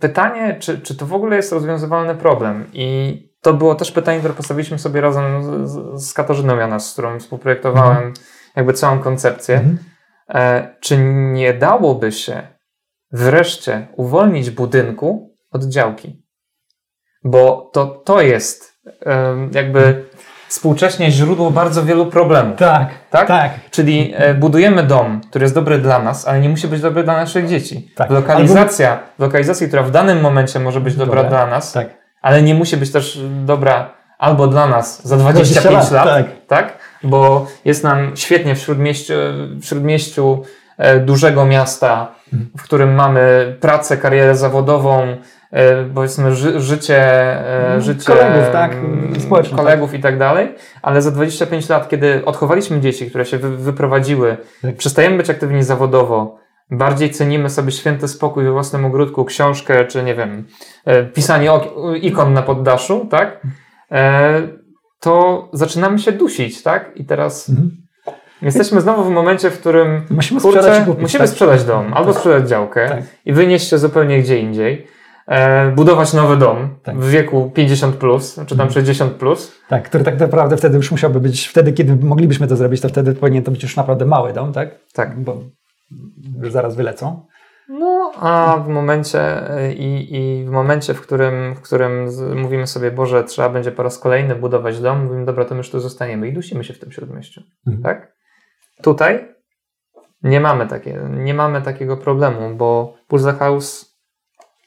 pytanie, 0.00 0.56
czy, 0.60 0.78
czy 0.78 0.96
to 0.96 1.06
w 1.06 1.14
ogóle 1.14 1.36
jest 1.36 1.52
rozwiązywalny 1.52 2.14
problem? 2.14 2.64
I 2.72 3.18
to 3.44 3.54
było 3.54 3.74
też 3.74 3.92
pytanie, 3.92 4.18
które 4.18 4.34
postawiliśmy 4.34 4.78
sobie 4.78 5.00
razem 5.00 5.42
z, 5.68 6.02
z 6.02 6.12
Katarzyną 6.12 6.56
Janas, 6.56 6.90
z 6.90 6.92
którą 6.92 7.18
współprojektowałem 7.18 7.96
mhm. 7.96 8.14
jakby 8.56 8.72
całą 8.72 8.98
koncepcję. 8.98 9.54
Mhm. 9.54 9.78
E, 10.28 10.76
czy 10.80 10.98
nie 11.32 11.54
dałoby 11.54 12.12
się 12.12 12.42
wreszcie 13.12 13.88
uwolnić 13.96 14.50
budynku 14.50 15.36
od 15.50 15.64
działki? 15.64 16.22
Bo 17.24 17.70
to, 17.72 17.86
to 17.86 18.20
jest 18.20 18.80
e, 19.06 19.36
jakby 19.52 20.04
współcześnie 20.48 21.10
źródło 21.10 21.50
bardzo 21.50 21.84
wielu 21.84 22.06
problemów. 22.06 22.58
Tak, 22.58 22.88
tak. 23.10 23.28
tak. 23.28 23.70
Czyli 23.70 24.14
e, 24.16 24.34
budujemy 24.34 24.82
dom, 24.82 25.20
który 25.30 25.44
jest 25.44 25.54
dobry 25.54 25.78
dla 25.78 25.98
nas, 25.98 26.28
ale 26.28 26.40
nie 26.40 26.48
musi 26.48 26.68
być 26.68 26.80
dobry 26.80 27.04
dla 27.04 27.16
naszych 27.16 27.48
dzieci. 27.48 27.92
Tak. 27.96 28.10
Lokalizacja, 28.10 28.90
Albo... 28.90 29.04
lokalizacja, 29.18 29.66
która 29.66 29.82
w 29.82 29.90
danym 29.90 30.20
momencie 30.20 30.60
może 30.60 30.80
być 30.80 30.96
dobra, 30.96 31.22
dobra 31.22 31.38
dla 31.38 31.46
nas, 31.46 31.72
tak. 31.72 32.03
Ale 32.24 32.42
nie 32.42 32.54
musi 32.54 32.76
być 32.76 32.92
też 32.92 33.20
dobra 33.44 33.90
albo 34.18 34.46
dla 34.46 34.66
nas 34.66 35.06
za 35.08 35.16
25 35.16 35.64
lat, 35.64 35.90
lat 35.90 36.04
tak. 36.04 36.26
tak? 36.46 36.78
Bo 37.02 37.46
jest 37.64 37.84
nam 37.84 38.16
świetnie 38.16 38.54
w 38.54 38.58
śródmieściu, 38.58 39.14
w 39.60 39.64
śródmieściu 39.64 40.42
e, 40.78 41.00
dużego 41.00 41.44
miasta, 41.44 42.14
w 42.58 42.62
którym 42.62 42.94
mamy 42.94 43.56
pracę, 43.60 43.96
karierę 43.96 44.36
zawodową, 44.36 45.16
E, 45.54 45.84
powiedzmy 45.94 46.34
ży, 46.36 46.60
życie, 46.60 46.98
e, 46.98 47.56
mhm. 47.56 47.80
życie 47.80 48.04
kolegów, 48.06 48.50
tak? 48.52 48.76
Społeczne, 49.18 49.56
kolegów 49.56 49.90
tak. 49.90 50.00
i 50.00 50.02
tak 50.02 50.18
dalej, 50.18 50.54
ale 50.82 51.02
za 51.02 51.10
25 51.10 51.68
lat, 51.68 51.88
kiedy 51.88 52.24
odchowaliśmy 52.24 52.80
dzieci, 52.80 53.06
które 53.06 53.24
się 53.24 53.38
wy, 53.38 53.56
wyprowadziły, 53.56 54.36
tak. 54.62 54.76
przestajemy 54.76 55.16
być 55.16 55.30
aktywni 55.30 55.62
zawodowo, 55.62 56.38
bardziej 56.78 57.10
cenimy 57.10 57.50
sobie 57.50 57.72
święty 57.72 58.08
spokój 58.08 58.44
we 58.44 58.50
własnym 58.50 58.84
ogródku, 58.84 59.24
książkę, 59.24 59.84
czy 59.84 60.02
nie 60.02 60.14
wiem, 60.14 60.44
e, 60.84 61.04
pisanie 61.04 61.50
ikon 62.02 62.32
na 62.32 62.42
poddaszu, 62.42 63.06
tak? 63.10 63.46
To 65.00 65.48
zaczynamy 65.52 65.98
się 65.98 66.12
dusić, 66.12 66.62
tak? 66.62 66.92
I 66.96 67.04
teraz 67.04 67.48
mhm. 67.48 67.84
Jesteśmy 68.42 68.80
znowu 68.80 69.04
w 69.04 69.10
momencie, 69.10 69.50
w 69.50 69.60
którym 69.60 70.02
musimy, 70.10 70.40
kurczę, 70.40 70.62
sprzedać, 70.62 70.84
kupić, 70.84 71.02
musimy 71.02 71.18
tak? 71.18 71.28
sprzedać 71.28 71.64
dom 71.64 71.94
albo 71.94 72.12
tak. 72.12 72.20
sprzedać 72.20 72.48
działkę 72.48 72.88
tak. 72.88 73.02
i 73.24 73.32
wynieść 73.32 73.68
się 73.68 73.78
zupełnie 73.78 74.22
gdzie 74.22 74.38
indziej 74.38 74.86
e, 75.26 75.70
budować 75.70 76.12
nowy 76.12 76.36
dom 76.36 76.68
tak. 76.82 76.98
w 76.98 77.10
wieku 77.10 77.50
50 77.54 77.96
plus, 77.96 78.40
czy 78.46 78.56
tam 78.56 78.70
60 78.70 79.00
mhm. 79.12 79.20
plus. 79.20 79.52
Tak, 79.68 79.84
który 79.84 80.04
tak 80.04 80.20
naprawdę 80.20 80.56
wtedy 80.56 80.76
już 80.76 80.90
musiałby 80.90 81.20
być, 81.20 81.48
wtedy 81.48 81.72
kiedy 81.72 82.06
moglibyśmy 82.06 82.46
to 82.46 82.56
zrobić, 82.56 82.80
to 82.80 82.88
wtedy 82.88 83.14
powinien 83.14 83.42
to 83.42 83.50
być 83.50 83.62
już 83.62 83.76
naprawdę 83.76 84.06
mały 84.06 84.32
dom, 84.32 84.52
tak? 84.52 84.68
Tak. 84.92 85.20
Bo 85.20 85.36
zaraz 86.50 86.76
wylecą. 86.76 87.26
No, 87.68 88.12
a 88.20 88.62
w 88.64 88.68
momencie 88.68 89.20
i, 89.76 90.16
i 90.16 90.44
w 90.44 90.50
momencie, 90.50 90.94
w 90.94 91.00
którym, 91.00 91.54
w 91.54 91.60
którym 91.60 92.08
mówimy 92.36 92.66
sobie, 92.66 92.90
Boże, 92.90 93.24
trzeba 93.24 93.48
będzie 93.48 93.72
po 93.72 93.82
raz 93.82 93.98
kolejny 93.98 94.34
budować 94.34 94.80
dom, 94.80 95.04
mówimy, 95.04 95.24
dobra, 95.24 95.44
to 95.44 95.54
my 95.54 95.58
już 95.58 95.70
tu 95.70 95.80
zostaniemy 95.80 96.28
i 96.28 96.32
dusimy 96.32 96.64
się 96.64 96.74
w 96.74 96.78
tym 96.78 96.92
śródmieściu, 96.92 97.42
mhm. 97.66 97.82
tak? 97.82 98.14
Tutaj 98.82 99.34
nie 100.22 100.40
mamy, 100.40 100.66
takie, 100.66 101.00
nie 101.10 101.34
mamy 101.34 101.62
takiego 101.62 101.96
problemu, 101.96 102.56
bo 102.56 102.94
Pulse 103.08 103.32
House 103.32 103.94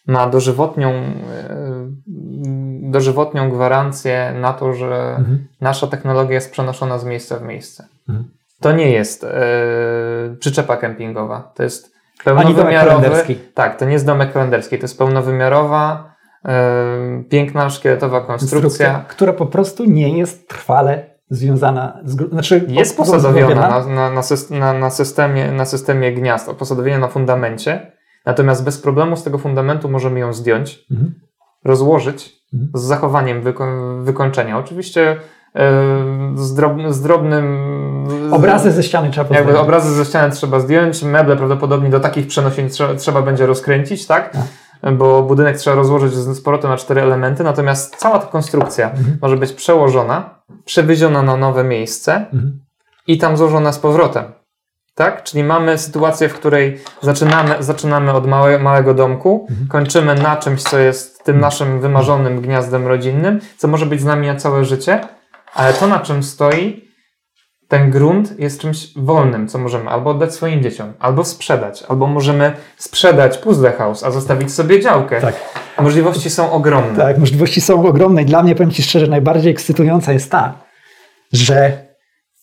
ma 0.07 0.27
dożywotnią, 0.27 0.89
e, 0.89 1.91
dożywotnią 2.81 3.49
gwarancję 3.49 4.33
na 4.41 4.53
to, 4.53 4.73
że 4.73 5.15
mhm. 5.17 5.47
nasza 5.61 5.87
technologia 5.87 6.33
jest 6.33 6.51
przenoszona 6.51 6.99
z 6.99 7.05
miejsca 7.05 7.37
w 7.37 7.41
miejsce. 7.41 7.87
Mhm. 8.09 8.29
To 8.59 8.71
nie 8.71 8.91
jest 8.91 9.23
e, 9.23 9.29
przyczepa 10.39 10.77
kempingowa. 10.77 11.51
To 11.55 11.63
jest 11.63 11.95
pełnowymiarowy. 12.23 13.09
Tak, 13.53 13.79
to 13.79 13.85
nie 13.85 13.93
jest 13.93 14.05
domek 14.05 14.33
kalenderski, 14.33 14.77
to 14.77 14.83
jest 14.83 14.97
pełnowymiarowa, 14.97 16.15
e, 16.45 17.23
piękna, 17.29 17.69
szkieletowa 17.69 18.21
konstrukcja. 18.21 19.05
Która 19.07 19.33
po 19.33 19.45
prostu 19.45 19.85
nie 19.85 20.17
jest 20.17 20.49
trwale 20.49 21.17
związana 21.29 21.99
z. 22.03 22.29
Znaczy, 22.29 22.65
jest 22.67 22.97
posadowiona 22.97 23.69
na, 23.69 24.09
na, 24.09 24.21
na, 24.49 24.73
na, 24.73 24.89
systemie, 24.89 25.51
na 25.51 25.65
systemie 25.65 26.13
gniazd, 26.13 26.51
posadowiona 26.53 26.99
na 26.99 27.07
fundamencie 27.07 27.97
Natomiast 28.27 28.63
bez 28.63 28.81
problemu 28.81 29.15
z 29.15 29.23
tego 29.23 29.37
fundamentu 29.37 29.89
możemy 29.89 30.19
ją 30.19 30.33
zdjąć, 30.33 30.85
mhm. 30.91 31.13
rozłożyć 31.65 32.43
mhm. 32.53 32.71
z 32.73 32.81
zachowaniem 32.81 33.41
wyko- 33.43 34.03
wykończenia. 34.03 34.57
Oczywiście 34.57 35.17
z, 36.35 36.55
drob- 36.55 36.91
z, 36.91 37.01
drobnym. 37.01 37.77
Obrazy 38.31 38.71
ze 38.71 38.83
ściany 38.83 39.11
trzeba 39.11 39.35
jakby 39.35 39.59
Obrazy 39.59 39.93
ze 39.93 40.05
ściany 40.05 40.33
trzeba 40.33 40.59
zdjąć, 40.59 41.03
meble 41.03 41.35
prawdopodobnie 41.35 41.89
do 41.89 41.99
takich 41.99 42.27
przenosin 42.27 42.69
trzeba, 42.69 42.95
trzeba 42.95 43.21
będzie 43.21 43.45
rozkręcić, 43.45 44.07
tak? 44.07 44.35
A. 44.81 44.91
Bo 44.91 45.23
budynek 45.23 45.57
trzeba 45.57 45.75
rozłożyć 45.75 46.13
z 46.13 46.41
powrotem 46.41 46.71
na 46.71 46.77
cztery 46.77 47.01
elementy, 47.01 47.43
natomiast 47.43 47.95
cała 47.95 48.19
ta 48.19 48.27
konstrukcja 48.27 48.89
mhm. 48.89 49.17
może 49.21 49.37
być 49.37 49.53
przełożona, 49.53 50.39
przewieziona 50.65 51.21
na 51.21 51.37
nowe 51.37 51.63
miejsce 51.63 52.15
mhm. 52.15 52.59
i 53.07 53.17
tam 53.17 53.37
złożona 53.37 53.71
z 53.71 53.79
powrotem. 53.79 54.23
Tak? 54.95 55.23
Czyli 55.23 55.43
mamy 55.43 55.77
sytuację, 55.77 56.29
w 56.29 56.33
której 56.33 56.79
zaczynamy, 57.01 57.55
zaczynamy 57.59 58.13
od 58.13 58.27
małe, 58.27 58.59
małego 58.59 58.93
domku, 58.93 59.47
mhm. 59.49 59.67
kończymy 59.67 60.15
na 60.15 60.35
czymś, 60.35 60.63
co 60.63 60.79
jest 60.79 61.23
tym 61.23 61.39
naszym 61.39 61.81
wymarzonym 61.81 62.41
gniazdem 62.41 62.87
rodzinnym, 62.87 63.39
co 63.57 63.67
może 63.67 63.85
być 63.85 64.01
z 64.01 64.05
nami 64.05 64.27
na 64.27 64.35
całe 64.35 64.65
życie, 64.65 65.01
ale 65.53 65.73
to, 65.73 65.87
na 65.87 65.99
czym 65.99 66.23
stoi, 66.23 66.86
ten 67.67 67.91
grunt 67.91 68.39
jest 68.39 68.61
czymś 68.61 68.93
wolnym, 68.95 69.47
co 69.47 69.57
możemy 69.57 69.89
albo 69.89 70.09
oddać 70.09 70.33
swoim 70.33 70.63
dzieciom, 70.63 70.93
albo 70.99 71.25
sprzedać, 71.25 71.83
albo 71.87 72.07
możemy 72.07 72.53
sprzedać 72.77 73.37
puzzle 73.37 73.71
house, 73.71 74.03
a 74.03 74.11
zostawić 74.11 74.53
sobie 74.53 74.79
działkę. 74.79 75.21
Tak. 75.21 75.35
Możliwości 75.81 76.29
są 76.29 76.51
ogromne. 76.51 76.97
Tak, 76.97 77.17
możliwości 77.17 77.61
są 77.61 77.87
ogromne 77.87 78.21
i 78.21 78.25
dla 78.25 78.43
mnie, 78.43 78.55
powiem 78.55 78.71
Ci 78.71 78.83
szczerze, 78.83 79.07
najbardziej 79.07 79.51
ekscytująca 79.51 80.13
jest 80.13 80.31
ta, 80.31 80.53
że 81.33 81.87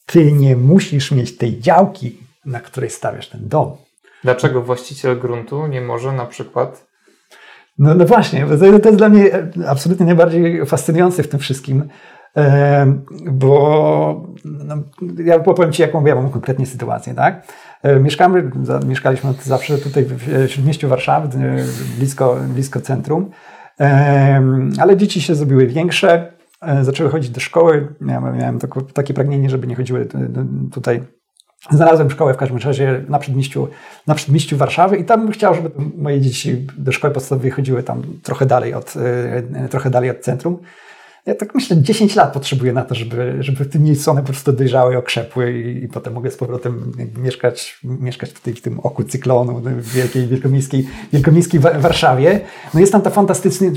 Ty 0.07 0.33
nie 0.33 0.57
musisz 0.57 1.11
mieć 1.11 1.37
tej 1.37 1.61
działki, 1.61 2.19
na 2.45 2.61
której 2.61 2.91
stawiasz 2.91 3.29
ten 3.29 3.49
dom. 3.49 3.77
Dlaczego 4.25 4.63
właściciel 4.63 5.19
gruntu 5.19 5.67
nie 5.67 5.81
może 5.81 6.13
na 6.13 6.27
przykład. 6.27 6.87
No, 7.79 7.95
no 7.95 8.05
właśnie, 8.05 8.47
to 8.59 8.89
jest 8.89 8.97
dla 8.97 9.09
mnie 9.09 9.31
absolutnie 9.69 10.07
najbardziej 10.07 10.67
fascynujące 10.67 11.23
w 11.23 11.29
tym 11.29 11.41
wszystkim, 11.41 11.89
bo 13.31 14.27
no, 14.45 14.75
ja 15.25 15.39
powiem 15.39 15.73
Ci, 15.73 15.83
jaką 15.83 16.07
ja 16.07 16.15
mam 16.15 16.31
konkretnie 16.31 16.67
sytuację, 16.67 17.15
tak? 17.15 17.47
Mieszkamy, 18.01 18.51
mieszkaliśmy 18.87 19.35
zawsze 19.43 19.79
tutaj 19.79 20.05
w 20.05 20.51
śródmieściu 20.51 20.89
Warszawy, 20.89 21.29
blisko, 21.99 22.37
blisko 22.49 22.81
centrum, 22.81 23.31
ale 24.79 24.97
dzieci 24.97 25.21
się 25.21 25.35
zrobiły 25.35 25.67
większe, 25.67 26.33
e, 26.63 26.85
zaczęły 26.85 27.11
chodzić 27.11 27.31
do 27.31 27.41
szkoły. 27.41 27.95
Miałem, 28.01 28.39
miałem 28.39 28.59
takie 28.95 29.15
pragnienie, 29.15 29.51
żeby 29.51 29.67
nie 29.67 29.77
chodziły 29.77 30.09
tutaj 30.73 31.01
Znalazłem 31.71 32.11
szkołę 32.11 32.35
w 32.35 32.37
każdym 32.37 32.59
razie 32.59 33.05
na 33.09 33.19
przedmieściu, 33.19 33.69
na 34.07 34.15
przedmieściu 34.15 34.57
Warszawy 34.57 34.97
i 34.97 35.05
tam 35.05 35.31
chciał, 35.31 35.55
żeby 35.55 35.71
moje 35.97 36.21
dzieci 36.21 36.67
do 36.79 36.93
szkoły 36.93 37.15
podstawowej 37.15 37.51
chodziły 37.51 37.83
tam 37.83 38.03
trochę 38.23 38.47
dalej 38.47 38.75
od, 38.75 38.95
e, 39.55 39.69
trochę 39.69 39.91
dalej 39.91 40.11
od 40.11 40.21
centrum. 40.21 40.59
Ja 41.27 41.35
tak 41.35 41.55
myślę, 41.55 41.77
10 41.77 42.17
lat 42.17 42.33
potrzebuję 42.33 42.73
na 42.73 42.83
to, 42.83 42.95
żeby, 42.95 43.37
żeby 43.41 43.65
w 43.65 43.69
tym 43.69 43.83
miejscu 43.83 44.11
one 44.11 44.21
po 44.21 44.27
prostu 44.27 44.53
dojrzały, 44.53 44.99
okrzepły 44.99 45.61
i, 45.61 45.85
i 45.85 45.89
potem 45.89 46.13
mogę 46.13 46.31
z 46.31 46.37
powrotem 46.37 46.93
mieszkać, 47.17 47.79
mieszkać 47.85 48.33
tutaj 48.33 48.55
w 48.55 48.61
tym 48.61 48.81
oku 48.81 49.05
cyklonu 49.05 49.61
w 49.61 49.93
wielkiej, 49.93 50.27
wielkomiejskiej, 50.27 50.87
wielkomiejskiej 51.13 51.61
Warszawie. 51.61 52.41
No 52.75 52.81
jest 52.81 52.93
tam 52.93 53.03
ta 53.03 53.11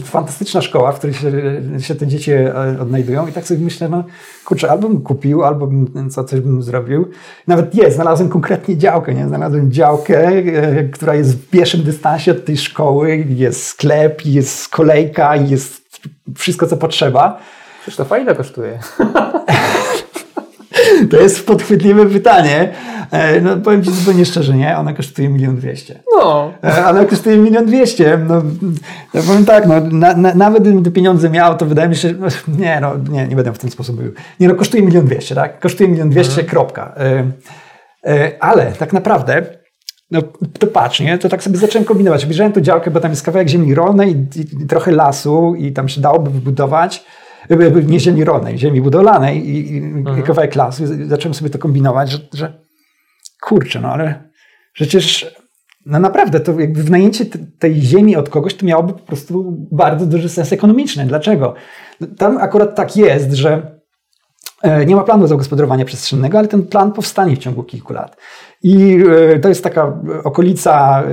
fantastyczna 0.04 0.62
szkoła, 0.62 0.92
w 0.92 0.98
której 0.98 1.14
się, 1.14 1.32
się 1.80 1.96
te 1.96 2.08
dzieci 2.08 2.32
e, 2.32 2.54
odnajdują 2.82 3.28
i 3.28 3.32
tak 3.32 3.48
sobie 3.48 3.60
myślę, 3.60 3.90
no 3.90 4.04
kurczę, 4.46 4.72
albo 4.72 4.90
bym 4.90 5.02
kupił, 5.02 5.44
albo 5.44 5.68
bym 5.68 6.10
co, 6.10 6.24
coś 6.24 6.40
bym 6.40 6.64
zrobił. 6.64 7.08
Nawet 7.48 7.76
jest, 7.76 7.96
znalazłem 7.96 8.30
konkretnie 8.30 8.78
działkę, 8.78 9.14
nie? 9.14 9.28
Znalazłem 9.28 9.72
działkę, 9.72 10.28
e, 10.28 10.84
która 10.84 11.16
jest 11.16 11.36
w 11.36 11.50
pierwszym 11.50 11.84
dystansie 11.84 12.32
od 12.32 12.46
tej 12.46 12.58
szkoły, 12.58 13.26
jest 13.30 13.64
sklep, 13.64 14.26
jest 14.26 14.70
kolejka, 14.70 15.36
jest 15.36 15.87
wszystko, 16.36 16.68
co 16.68 16.78
potrzeba. 16.78 17.40
Przecież 17.82 18.08
to 18.08 18.18
ile 18.18 18.36
kosztuje? 18.36 18.80
To 21.12 21.18
jest 21.18 21.48
podchwytliwe 21.48 22.06
pytanie. 22.06 22.74
E, 23.12 23.42
no, 23.42 23.58
powiem 23.58 23.84
Ci 23.84 23.92
zupełnie 23.92 24.26
szczerze, 24.26 24.54
nie? 24.54 24.78
Ona 24.78 24.94
kosztuje 24.94 25.30
milion 25.30 25.56
dwieście. 25.56 26.04
No. 26.16 26.54
E, 26.64 26.88
ona 26.88 27.06
kosztuje 27.06 27.38
milion 27.38 27.66
dwieście. 27.66 28.20
No, 28.28 28.42
ja 29.14 29.22
powiem 29.22 29.46
tak, 29.46 29.68
no, 29.68 29.82
na, 29.92 30.14
na, 30.14 30.34
nawet 30.34 30.64
gdybym 30.64 30.84
te 30.84 30.92
pieniądze 30.92 31.30
miał, 31.30 31.58
to 31.58 31.66
wydaje 31.66 31.90
mi 31.90 31.96
się, 31.96 32.14
no, 32.20 32.28
nie, 32.48 32.80
no, 32.82 32.94
nie, 33.10 33.28
nie 33.28 33.36
będę 33.36 33.54
w 33.54 33.60
ten 33.60 33.72
sposób 33.72 33.96
mówił. 33.96 34.14
Nie, 34.40 34.48
no, 34.48 34.56
kosztuje 34.56 34.84
milion 34.84 35.06
dwieście, 35.06 35.36
tak? 35.36 35.60
Kosztuje 35.60 35.90
milion 35.90 36.10
dwieście, 36.10 36.32
mhm. 36.32 36.48
kropka. 36.48 36.96
E, 38.06 38.32
ale 38.40 38.72
tak 38.72 38.94
naprawdę 38.94 39.46
no 40.12 40.22
to 40.60 40.68
patrz, 40.68 41.00
nie? 41.00 41.18
To 41.18 41.30
tak 41.30 41.44
sobie 41.44 41.58
zacząłem 41.58 41.86
kombinować. 41.86 42.24
Obejrzałem 42.24 42.54
tu 42.54 42.62
działkę, 42.62 42.92
bo 42.92 43.00
tam 43.00 43.12
jest 43.12 43.24
kawałek 43.24 43.48
ziemi 43.48 43.76
rolnej 43.76 44.12
i, 44.12 44.40
i, 44.40 44.64
i 44.64 44.68
trochę 44.68 44.92
lasu 44.92 45.56
i 45.56 45.72
tam 45.72 45.90
się 45.90 46.02
dałoby 46.02 46.30
wybudować 46.30 47.06
nie 47.88 48.00
ziemi 48.00 48.24
rolnej, 48.24 48.58
ziemi 48.58 48.82
budowlanej 48.82 49.50
i, 49.50 49.76
i 49.76 49.78
mhm. 49.78 50.24
kawałek 50.24 50.56
lasu. 50.56 50.84
Zacząłem 51.08 51.34
sobie 51.34 51.50
to 51.50 51.60
kombinować, 51.60 52.12
że, 52.12 52.20
że 52.34 52.62
kurczę, 53.42 53.80
no 53.82 53.90
ale 53.90 54.30
przecież 54.74 55.36
no 55.86 56.00
naprawdę, 56.00 56.40
to 56.40 56.60
jakby 56.60 56.84
wynajęcie 56.84 57.26
tej 57.60 57.82
ziemi 57.82 58.16
od 58.16 58.30
kogoś 58.30 58.54
to 58.56 58.66
miałoby 58.66 58.94
po 58.94 59.00
prostu 59.00 59.58
bardzo 59.72 60.06
duży 60.06 60.30
sens 60.30 60.54
ekonomiczny. 60.54 61.06
Dlaczego? 61.06 61.54
Tam 62.18 62.38
akurat 62.38 62.76
tak 62.76 62.98
jest, 62.98 63.34
że 63.34 63.80
e, 64.62 64.86
nie 64.86 64.96
ma 64.96 65.04
planu 65.04 65.28
zagospodarowania 65.28 65.86
przestrzennego, 65.86 66.40
ale 66.40 66.48
ten 66.48 66.64
plan 66.64 66.92
powstanie 66.92 67.36
w 67.36 67.40
ciągu 67.40 67.64
kilku 67.64 67.94
lat. 67.94 68.18
I 68.64 69.04
e, 69.36 69.40
to 69.40 69.50
jest 69.50 69.64
taka 69.64 70.00
okolica 70.24 71.04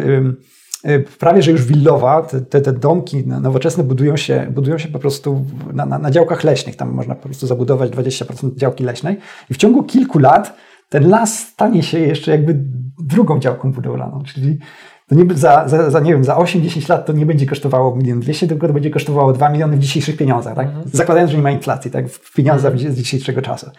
e, 0.85 0.99
prawie 0.99 1.43
że 1.43 1.51
już 1.51 1.65
willowa. 1.65 2.23
Te, 2.23 2.61
te 2.61 2.73
domki 2.73 3.27
nowoczesne 3.27 3.85
budują 3.85 4.17
się, 4.17 4.47
budują 4.51 4.79
się 4.79 4.89
po 4.89 4.99
prostu 4.99 5.45
na, 5.73 5.87
na, 5.87 5.99
na 5.99 6.11
działkach 6.11 6.45
leśnych. 6.45 6.77
Tam 6.77 6.93
można 6.93 7.15
po 7.15 7.23
prostu 7.23 7.47
zabudować 7.47 7.91
20% 7.91 8.57
działki 8.57 8.85
leśnej. 8.85 9.19
I 9.51 9.55
w 9.55 9.57
ciągu 9.57 9.83
kilku 9.83 10.19
lat 10.19 10.57
ten 10.89 11.09
las 11.09 11.39
stanie 11.39 11.83
się 11.83 11.99
jeszcze 11.99 12.31
jakby 12.31 12.61
drugą 12.99 13.39
działką 13.39 13.73
budowlaną. 13.73 14.23
Czyli 14.23 14.59
to 15.09 15.15
nie, 15.15 15.35
za, 15.35 15.69
za, 15.69 15.91
za, 15.91 16.01
nie 16.01 16.13
wiem, 16.13 16.25
za 16.25 16.37
8-10 16.37 16.91
lat 16.91 17.07
to 17.07 17.13
nie 17.13 17.27
będzie 17.27 17.47
kosztowało 17.47 17.99
1 18.03 18.21
200 18.21 18.49
tylko 18.49 18.67
to 18.67 18.73
będzie 18.73 18.91
kosztowało 18.91 19.33
2 19.33 19.49
miliony 19.49 19.77
w 19.77 19.81
dzisiejszych 19.81 20.17
pieniądzach. 20.17 20.55
Tak? 20.55 20.67
Mhm. 20.67 20.85
Zakładając, 20.93 21.31
że 21.31 21.37
nie 21.37 21.43
ma 21.43 21.51
inflacji 21.51 21.91
tak? 21.91 22.09
w 22.09 22.35
pieniądzach 22.35 22.79
z 22.79 22.97
dzisiejszego 22.97 23.43
czasu. 23.43 23.71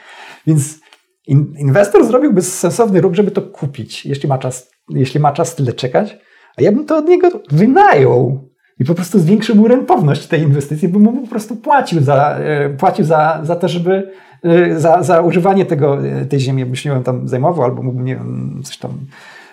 Więc 0.48 0.80
inwestor 1.28 2.06
zrobiłby 2.06 2.42
sensowny 2.42 3.02
ruch, 3.02 3.14
żeby 3.14 3.32
to 3.32 3.42
kupić, 3.42 4.06
jeśli 4.06 4.30
ma 4.30 4.38
czas, 4.38 4.72
jeśli 4.90 5.20
ma 5.20 5.32
czas 5.32 5.56
tyle 5.56 5.74
czekać, 5.74 6.18
a 6.58 6.62
ja 6.62 6.72
bym 6.72 6.86
to 6.86 6.98
od 6.98 7.08
niego 7.08 7.32
wynajął 7.52 8.50
i 8.80 8.86
po 8.86 8.96
prostu 8.96 9.20
zwiększył 9.20 9.56
mu 9.56 9.68
rentowność 9.68 10.28
tej 10.28 10.42
inwestycji, 10.42 10.88
bym 10.88 11.02
mu 11.02 11.22
po 11.22 11.28
prostu 11.28 11.56
płacił 11.56 12.02
za, 12.02 12.38
e, 12.38 12.70
płacił 12.70 13.06
za, 13.06 13.42
za 13.44 13.56
to, 13.56 13.68
żeby 13.68 14.12
e, 14.44 14.80
za, 14.80 15.04
za 15.04 15.22
używanie 15.22 15.66
tego, 15.66 16.08
e, 16.08 16.26
tej 16.26 16.40
ziemi, 16.40 16.66
byś 16.66 16.86
nie 16.86 17.02
tam 17.04 17.28
zajmował, 17.28 17.66
albo 17.66 17.84
mógłbym, 17.84 18.06
nie 18.06 18.16
wiem, 18.16 18.62
coś 18.64 18.78
tam 18.78 18.92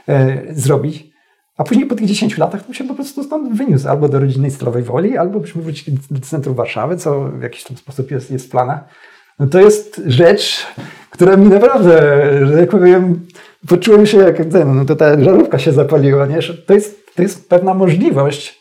e, 0.09 0.43
zrobić. 0.51 1.13
A 1.57 1.65
później 1.65 1.87
po 1.87 1.95
tych 1.95 2.07
10 2.07 2.39
latach 2.39 2.67
to 2.67 2.73
się 2.73 2.85
po 2.85 2.95
prostu 2.95 3.25
stąd 3.25 3.57
wyniósł 3.57 3.89
albo 3.89 4.09
do 4.09 4.21
rodzinnej 4.21 4.51
Stalowej 4.51 4.83
Woli, 4.83 5.17
albo 5.17 5.41
byśmy 5.41 5.63
wrócili 5.63 5.99
do 6.11 6.21
centrum 6.21 6.55
Warszawy, 6.55 6.97
co 6.97 7.21
w 7.25 7.43
jakiś 7.43 7.65
tam 7.65 7.77
sposób 7.77 8.11
jest, 8.11 8.31
jest 8.31 8.47
w 8.47 8.51
planach. 8.51 8.85
No 9.43 9.49
to 9.49 9.61
jest 9.61 10.03
rzecz, 10.07 10.67
która 11.11 11.37
mi 11.37 11.49
naprawdę, 11.49 11.97
że 12.47 12.61
jak 12.61 12.71
powiem, 12.71 13.27
poczułem 13.69 14.07
się 14.07 14.19
jak 14.19 14.37
ten, 14.37 14.77
no 14.77 14.85
to 14.85 14.97
ta 14.97 15.25
żarówka 15.25 15.59
się 15.59 15.73
zapaliła, 15.73 16.27
nie? 16.27 16.39
to 16.67 16.75
jest, 16.75 17.15
to 17.17 17.23
jest 17.23 17.49
pewna 17.49 17.75
możliwość, 17.75 18.61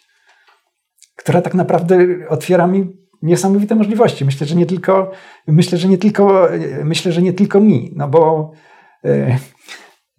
która 1.15 1.41
tak 1.41 1.53
naprawdę 1.53 1.97
otwiera 2.29 2.67
mi 2.67 2.87
niesamowite 3.21 3.75
możliwości. 3.75 4.25
Myślę, 4.25 4.47
że 4.47 4.55
nie 4.55 4.65
tylko, 4.65 5.11
myślę, 5.47 5.77
że 5.77 5.87
nie 5.87 5.97
tylko, 5.97 6.49
myślę, 6.83 7.11
że 7.11 7.21
nie 7.21 7.33
tylko 7.33 7.59
mi, 7.59 7.93
no 7.95 8.07
bo 8.07 8.51
e, 9.05 9.37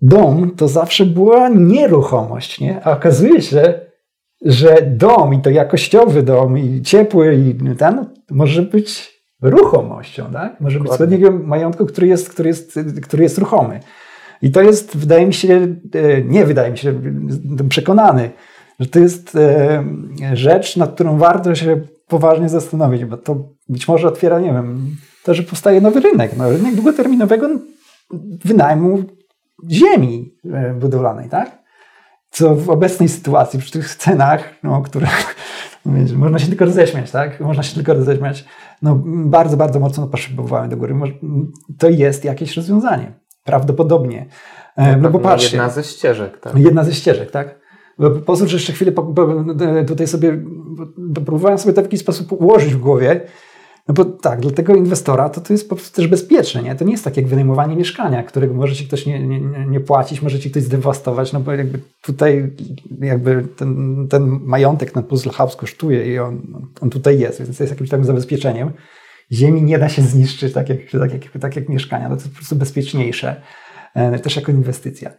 dom 0.02 0.50
to 0.56 0.68
zawsze 0.68 1.06
była 1.06 1.48
nieruchomość, 1.48 2.60
nie? 2.60 2.84
A 2.84 2.92
okazuje 2.92 3.42
się, 3.42 3.74
że 4.44 4.82
dom 4.82 5.34
i 5.34 5.40
to 5.40 5.50
jakościowy 5.50 6.22
dom 6.22 6.58
i 6.58 6.82
ciepły 6.82 7.34
i 7.34 7.76
ten 7.76 8.06
może 8.30 8.62
być 8.62 9.11
ruchomością, 9.42 10.30
tak? 10.32 10.60
Może 10.60 10.80
być 10.80 10.92
składnikiem 10.92 11.46
majątku, 11.46 11.86
który 11.86 12.06
jest, 12.06 12.28
który, 12.28 12.48
jest, 12.48 12.78
który 13.02 13.22
jest 13.22 13.38
ruchomy. 13.38 13.80
I 14.42 14.50
to 14.50 14.62
jest, 14.62 14.96
wydaje 14.96 15.26
mi 15.26 15.34
się, 15.34 15.76
e, 15.94 16.22
nie 16.22 16.46
wydaje 16.46 16.70
mi 16.70 16.78
się, 16.78 17.00
jestem 17.28 17.68
przekonany, 17.68 18.30
że 18.80 18.86
to 18.86 18.98
jest 18.98 19.36
e, 19.36 19.84
rzecz, 20.32 20.76
nad 20.76 20.94
którą 20.94 21.18
warto 21.18 21.54
się 21.54 21.80
poważnie 22.08 22.48
zastanowić, 22.48 23.04
bo 23.04 23.16
to 23.16 23.48
być 23.68 23.88
może 23.88 24.08
otwiera, 24.08 24.40
nie 24.40 24.52
wiem, 24.52 24.96
to, 25.24 25.34
że 25.34 25.42
powstaje 25.42 25.80
nowy 25.80 26.00
rynek, 26.00 26.36
no, 26.36 26.50
rynek 26.50 26.74
długoterminowego 26.74 27.48
wynajmu 28.44 29.04
ziemi 29.70 30.34
e, 30.52 30.74
budowlanej, 30.74 31.28
tak? 31.28 31.62
Co 32.30 32.54
w 32.54 32.70
obecnej 32.70 33.08
sytuacji, 33.08 33.58
przy 33.58 33.72
tych 33.72 33.94
cenach, 33.94 34.54
no, 34.62 34.82
które 34.82 35.06
można 36.16 36.38
się 36.38 36.46
tylko 36.46 36.64
roześmiać, 36.64 37.10
tak? 37.10 37.40
Można 37.40 37.62
się 37.62 37.74
tylko 37.74 37.94
roześmiać. 37.94 38.44
No, 38.82 39.02
bardzo, 39.06 39.56
bardzo 39.56 39.80
mocno 39.80 40.06
poszybowałem 40.06 40.70
do 40.70 40.76
góry. 40.76 40.94
To 41.78 41.88
jest 41.88 42.24
jakieś 42.24 42.56
rozwiązanie. 42.56 43.12
Prawdopodobnie. 43.44 44.26
E, 44.76 44.96
no, 44.96 45.02
no 45.02 45.10
bo 45.10 45.18
patrzcie. 45.18 45.56
Jedna 45.56 45.70
ze 45.70 45.84
ścieżek, 45.84 46.40
tak? 46.40 46.58
Jedna 46.58 46.84
ze 46.84 46.94
ścieżek, 46.94 47.30
tak? 47.30 47.62
Pozwól, 48.26 48.48
że 48.48 48.56
jeszcze 48.56 48.72
chwilę 48.72 48.92
tutaj 49.86 50.06
sobie 50.06 50.44
próbowałem 51.14 51.58
sobie 51.58 51.74
to 51.74 51.80
w 51.80 51.84
jakiś 51.84 52.00
sposób 52.00 52.32
ułożyć 52.32 52.74
w 52.74 52.78
głowie. 52.78 53.20
No 53.88 53.94
bo 53.94 54.04
tak, 54.04 54.40
dla 54.40 54.50
tego 54.50 54.74
inwestora 54.74 55.28
to, 55.28 55.40
to 55.40 55.52
jest 55.52 55.68
po 55.68 55.76
prostu 55.76 55.96
też 55.96 56.06
bezpieczne, 56.06 56.62
nie? 56.62 56.74
To 56.74 56.84
nie 56.84 56.92
jest 56.92 57.04
tak 57.04 57.16
jak 57.16 57.26
wynajmowanie 57.26 57.76
mieszkania, 57.76 58.22
którego 58.22 58.54
może 58.54 58.74
ci 58.74 58.86
ktoś 58.86 59.06
nie, 59.06 59.26
nie, 59.26 59.66
nie 59.66 59.80
płacić, 59.80 60.22
może 60.22 60.40
ci 60.40 60.50
ktoś 60.50 60.62
zdewastować, 60.62 61.32
no 61.32 61.40
bo 61.40 61.52
jakby 61.52 61.78
tutaj 62.02 62.50
jakby 63.00 63.46
ten, 63.56 64.06
ten 64.10 64.40
majątek 64.44 64.94
na 64.94 65.02
Puzzle 65.02 65.32
House 65.32 65.56
kosztuje 65.56 66.14
i 66.14 66.18
on, 66.18 66.62
on 66.80 66.90
tutaj 66.90 67.18
jest, 67.18 67.38
więc 67.38 67.60
jest 67.60 67.72
jakimś 67.72 67.90
takim 67.90 68.04
zabezpieczeniem. 68.04 68.70
Ziemi 69.32 69.62
nie 69.62 69.78
da 69.78 69.88
się 69.88 70.02
zniszczyć 70.02 70.52
tak 70.52 70.68
jak, 70.68 70.78
tak 71.00 71.12
jak, 71.12 71.38
tak 71.40 71.56
jak 71.56 71.68
mieszkania, 71.68 72.08
no 72.08 72.16
to 72.16 72.22
jest 72.22 72.28
po 72.28 72.36
prostu 72.36 72.56
bezpieczniejsze, 72.56 73.42
e, 73.94 74.18
też 74.18 74.36
jako 74.36 74.52
inwestycja. 74.52 75.10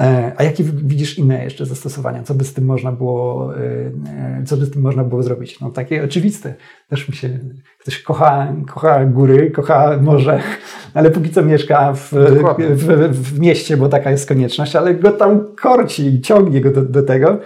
E, 0.00 0.32
a 0.36 0.42
jakie 0.42 0.64
widzisz 0.64 1.18
inne 1.18 1.44
jeszcze 1.44 1.66
zastosowania? 1.66 2.22
Co 2.22 2.34
by 2.34 2.44
z 2.44 2.54
tym 2.54 2.64
można 2.64 2.92
było, 2.92 3.52
e, 3.56 4.44
co 4.46 4.56
by 4.56 4.66
z 4.66 4.70
tym 4.70 4.82
można 4.82 5.04
było 5.04 5.22
zrobić? 5.22 5.60
No 5.60 5.70
takie 5.70 6.04
oczywiste. 6.04 6.54
Też 6.88 7.08
mi 7.08 7.14
się, 7.14 7.38
ktoś 7.78 8.02
kocha, 8.02 8.54
kocha 8.66 9.04
góry, 9.04 9.50
kocha 9.50 9.98
morze, 10.02 10.40
ale 10.94 11.10
póki 11.10 11.30
co 11.30 11.42
mieszka 11.42 11.92
w, 11.92 12.10
w, 12.10 13.12
w, 13.12 13.38
mieście, 13.38 13.76
bo 13.76 13.88
taka 13.88 14.10
jest 14.10 14.28
konieczność, 14.28 14.76
ale 14.76 14.94
go 14.94 15.12
tam 15.12 15.54
korci 15.62 16.06
i 16.06 16.20
ciągnie 16.20 16.60
go 16.60 16.70
do, 16.70 16.82
do 16.82 17.02
tego. 17.02 17.38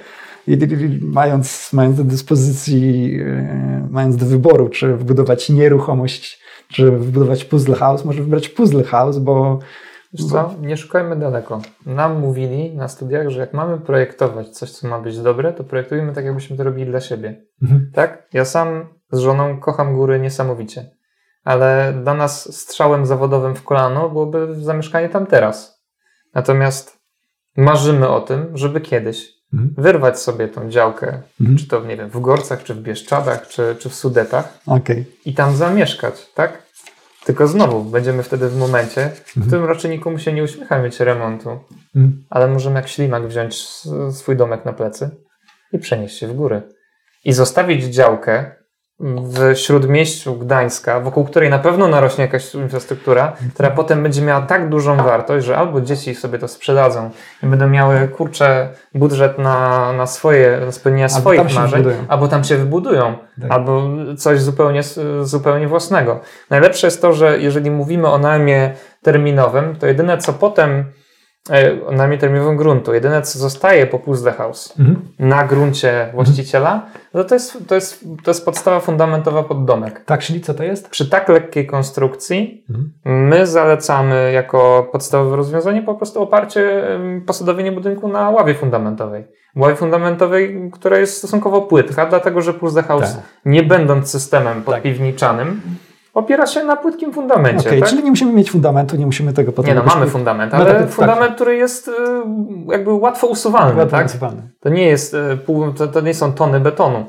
I, 0.46 0.58
mając, 1.02 1.72
mając 1.72 1.96
do 1.96 2.04
dyspozycji, 2.04 3.14
e, 3.22 3.88
mając 3.90 4.16
do 4.16 4.26
wyboru, 4.26 4.68
czy 4.68 4.96
wbudować 4.96 5.50
nieruchomość, 5.50 6.40
czy 6.68 6.90
wbudować 6.90 7.44
puzzle 7.44 7.74
house, 7.74 8.04
może 8.04 8.22
wybrać 8.22 8.48
puzzle 8.48 8.84
house, 8.84 9.18
bo 9.18 9.58
Wiesz 10.12 10.26
co, 10.26 10.54
nie 10.60 10.76
szukajmy 10.76 11.16
daleko. 11.16 11.60
Nam 11.86 12.20
mówili 12.20 12.76
na 12.76 12.88
studiach, 12.88 13.28
że 13.28 13.40
jak 13.40 13.54
mamy 13.54 13.78
projektować 13.78 14.48
coś, 14.48 14.70
co 14.70 14.88
ma 14.88 15.00
być 15.00 15.18
dobre, 15.18 15.52
to 15.52 15.64
projektujemy 15.64 16.12
tak, 16.12 16.24
jakbyśmy 16.24 16.56
to 16.56 16.64
robili 16.64 16.90
dla 16.90 17.00
siebie. 17.00 17.42
Mhm. 17.62 17.90
Tak? 17.94 18.28
Ja 18.32 18.44
sam 18.44 18.86
z 19.12 19.18
żoną 19.18 19.60
kocham 19.60 19.94
góry 19.94 20.20
niesamowicie. 20.20 20.90
Ale 21.44 21.94
dla 22.02 22.14
nas 22.14 22.56
strzałem 22.56 23.06
zawodowym 23.06 23.54
w 23.54 23.64
kolano 23.64 24.08
byłoby 24.08 24.54
zamieszkanie 24.54 25.08
tam 25.08 25.26
teraz. 25.26 25.84
Natomiast 26.34 26.98
marzymy 27.56 28.08
o 28.08 28.20
tym, 28.20 28.56
żeby 28.56 28.80
kiedyś 28.80 29.32
mhm. 29.52 29.74
wyrwać 29.78 30.20
sobie 30.20 30.48
tą 30.48 30.70
działkę, 30.70 31.22
mhm. 31.40 31.58
czy 31.58 31.68
to, 31.68 31.84
nie 31.84 31.96
wiem, 31.96 32.10
w 32.10 32.20
Gorcach, 32.20 32.62
czy 32.62 32.74
w 32.74 32.82
Bieszczadach, 32.82 33.48
czy, 33.48 33.76
czy 33.78 33.88
w 33.88 33.94
Sudetach 33.94 34.58
okay. 34.66 35.04
i 35.24 35.34
tam 35.34 35.56
zamieszkać, 35.56 36.32
tak? 36.34 36.62
Tylko 37.24 37.46
znowu 37.46 37.84
będziemy 37.84 38.22
wtedy 38.22 38.48
w 38.48 38.56
momencie, 38.56 39.10
w 39.10 39.36
mhm. 39.36 39.46
którym 39.46 39.64
raczej 39.64 39.90
nikomu 39.90 40.18
się 40.18 40.32
nie 40.32 40.44
uśmiecha 40.44 40.82
mieć 40.82 41.00
remontu, 41.00 41.50
mhm. 41.96 42.24
ale 42.30 42.48
możemy 42.48 42.76
jak 42.76 42.88
ślimak 42.88 43.26
wziąć 43.26 43.66
swój 44.12 44.36
domek 44.36 44.64
na 44.64 44.72
plecy 44.72 45.10
i 45.72 45.78
przenieść 45.78 46.18
się 46.18 46.28
w 46.28 46.34
góry. 46.34 46.62
I 47.24 47.32
zostawić 47.32 47.84
działkę 47.84 48.59
w 49.00 49.56
śródmieściu 49.56 50.36
Gdańska, 50.36 51.00
wokół 51.00 51.24
której 51.24 51.50
na 51.50 51.58
pewno 51.58 51.88
narośnie 51.88 52.24
jakaś 52.24 52.54
infrastruktura, 52.54 53.32
która 53.54 53.70
potem 53.70 54.02
będzie 54.02 54.22
miała 54.22 54.40
tak 54.40 54.68
dużą 54.68 54.96
wartość, 54.96 55.46
że 55.46 55.56
albo 55.56 55.80
dzieci 55.80 56.14
sobie 56.14 56.38
to 56.38 56.48
sprzedadzą 56.48 57.10
i 57.42 57.46
będą 57.46 57.68
miały 57.68 58.08
kurczę 58.08 58.68
budżet 58.94 59.38
na, 59.38 59.92
na 59.92 60.06
swoje, 60.06 60.60
na 60.66 60.72
spełnienie 60.72 61.04
albo 61.04 61.20
swoich 61.20 61.54
marzeń, 61.54 61.84
albo 62.08 62.28
tam 62.28 62.44
się 62.44 62.56
wybudują, 62.56 63.14
tak. 63.40 63.50
albo 63.50 63.82
coś 64.18 64.40
zupełnie, 64.40 64.80
zupełnie 65.22 65.68
własnego. 65.68 66.20
Najlepsze 66.50 66.86
jest 66.86 67.02
to, 67.02 67.12
że 67.12 67.38
jeżeli 67.38 67.70
mówimy 67.70 68.08
o 68.08 68.18
najmie 68.18 68.74
terminowym, 69.02 69.76
to 69.76 69.86
jedyne 69.86 70.18
co 70.18 70.32
potem 70.32 70.84
E, 71.48 71.92
najmniej 71.92 72.18
terminowym 72.18 72.56
gruntu. 72.56 72.94
Jedyne, 72.94 73.22
co 73.22 73.38
zostaje 73.38 73.86
po 73.86 73.98
puzzle 73.98 74.32
house 74.32 74.74
mhm. 74.78 75.00
na 75.18 75.44
gruncie 75.44 76.10
właściciela, 76.14 76.86
no 77.14 77.24
to 77.24 77.34
jest, 77.34 77.68
to, 77.68 77.74
jest, 77.74 78.04
to 78.24 78.30
jest 78.30 78.44
podstawa 78.44 78.80
fundamentowa 78.80 79.42
pod 79.42 79.64
domek. 79.64 80.04
Tak, 80.04 80.20
czyli 80.20 80.40
co 80.40 80.54
to 80.54 80.64
jest? 80.64 80.88
Przy 80.88 81.10
tak 81.10 81.28
lekkiej 81.28 81.66
konstrukcji 81.66 82.64
mhm. 82.70 82.90
my 83.04 83.46
zalecamy 83.46 84.32
jako 84.32 84.88
podstawowe 84.92 85.36
rozwiązanie 85.36 85.82
po 85.82 85.94
prostu 85.94 86.22
oparcie, 86.22 86.84
posadowienie 87.26 87.72
budynku 87.72 88.08
na 88.08 88.30
ławie 88.30 88.54
fundamentowej. 88.54 89.24
Ławie 89.56 89.76
fundamentowej, 89.76 90.70
która 90.72 90.98
jest 90.98 91.16
stosunkowo 91.16 91.62
płytka, 91.62 92.06
dlatego 92.06 92.40
że 92.40 92.54
puzzle 92.54 92.82
house, 92.82 93.14
tak. 93.14 93.24
nie 93.44 93.62
będąc 93.62 94.10
systemem 94.10 94.54
tak. 94.54 94.64
podpiwniczanym, 94.64 95.60
tak 95.64 95.89
opiera 96.14 96.46
się 96.46 96.64
na 96.64 96.76
płytkim 96.76 97.12
fundamencie. 97.12 97.68
Okay, 97.68 97.80
tak? 97.80 97.88
Czyli 97.88 98.04
nie 98.04 98.10
musimy 98.10 98.32
mieć 98.32 98.50
fundamentu, 98.50 98.96
nie 98.96 99.06
musimy 99.06 99.32
tego 99.32 99.52
potem... 99.52 99.76
Nie 99.76 99.82
no, 99.82 99.86
mamy 99.86 100.06
fundament, 100.06 100.52
no 100.52 100.58
ale 100.58 100.72
no 100.72 100.80
tak, 100.80 100.90
fundament, 100.90 101.26
tak. 101.26 101.34
który 101.34 101.56
jest 101.56 101.88
y, 101.88 101.92
jakby 102.68 102.92
łatwo 102.92 103.26
usuwalny. 103.26 103.80
Łatwo 103.80 103.96
tak? 103.96 104.06
usuwalny. 104.06 104.42
To 104.60 104.68
nie 104.68 104.86
jest, 104.86 105.14
y, 105.14 105.38
to, 105.76 105.86
to 105.86 106.00
nie 106.00 106.14
są 106.14 106.32
tony 106.32 106.60
betonu. 106.60 107.06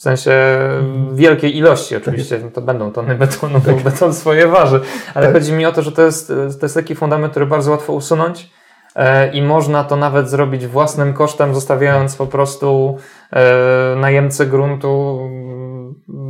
W 0.00 0.02
sensie 0.02 0.32
mm. 0.32 1.16
wielkiej 1.16 1.56
ilości 1.56 1.96
oczywiście, 1.96 2.38
tak. 2.38 2.52
to 2.52 2.60
będą 2.60 2.92
tony 2.92 3.14
betonu, 3.14 3.60
bo 3.60 3.72
tak. 3.72 3.82
beton 3.82 4.14
swoje 4.14 4.46
waży, 4.46 4.80
ale 5.14 5.26
tak. 5.26 5.34
chodzi 5.34 5.52
mi 5.52 5.66
o 5.66 5.72
to, 5.72 5.82
że 5.82 5.92
to 5.92 6.02
jest, 6.02 6.28
to 6.28 6.66
jest 6.66 6.74
taki 6.74 6.94
fundament, 6.94 7.30
który 7.30 7.46
bardzo 7.46 7.70
łatwo 7.70 7.92
usunąć 7.92 8.50
e, 8.96 9.32
i 9.32 9.42
można 9.42 9.84
to 9.84 9.96
nawet 9.96 10.30
zrobić 10.30 10.66
własnym 10.66 11.14
kosztem, 11.14 11.54
zostawiając 11.54 12.16
po 12.16 12.26
prostu 12.26 12.98
e, 13.32 13.96
najemcy 13.96 14.46
gruntu 14.46 15.20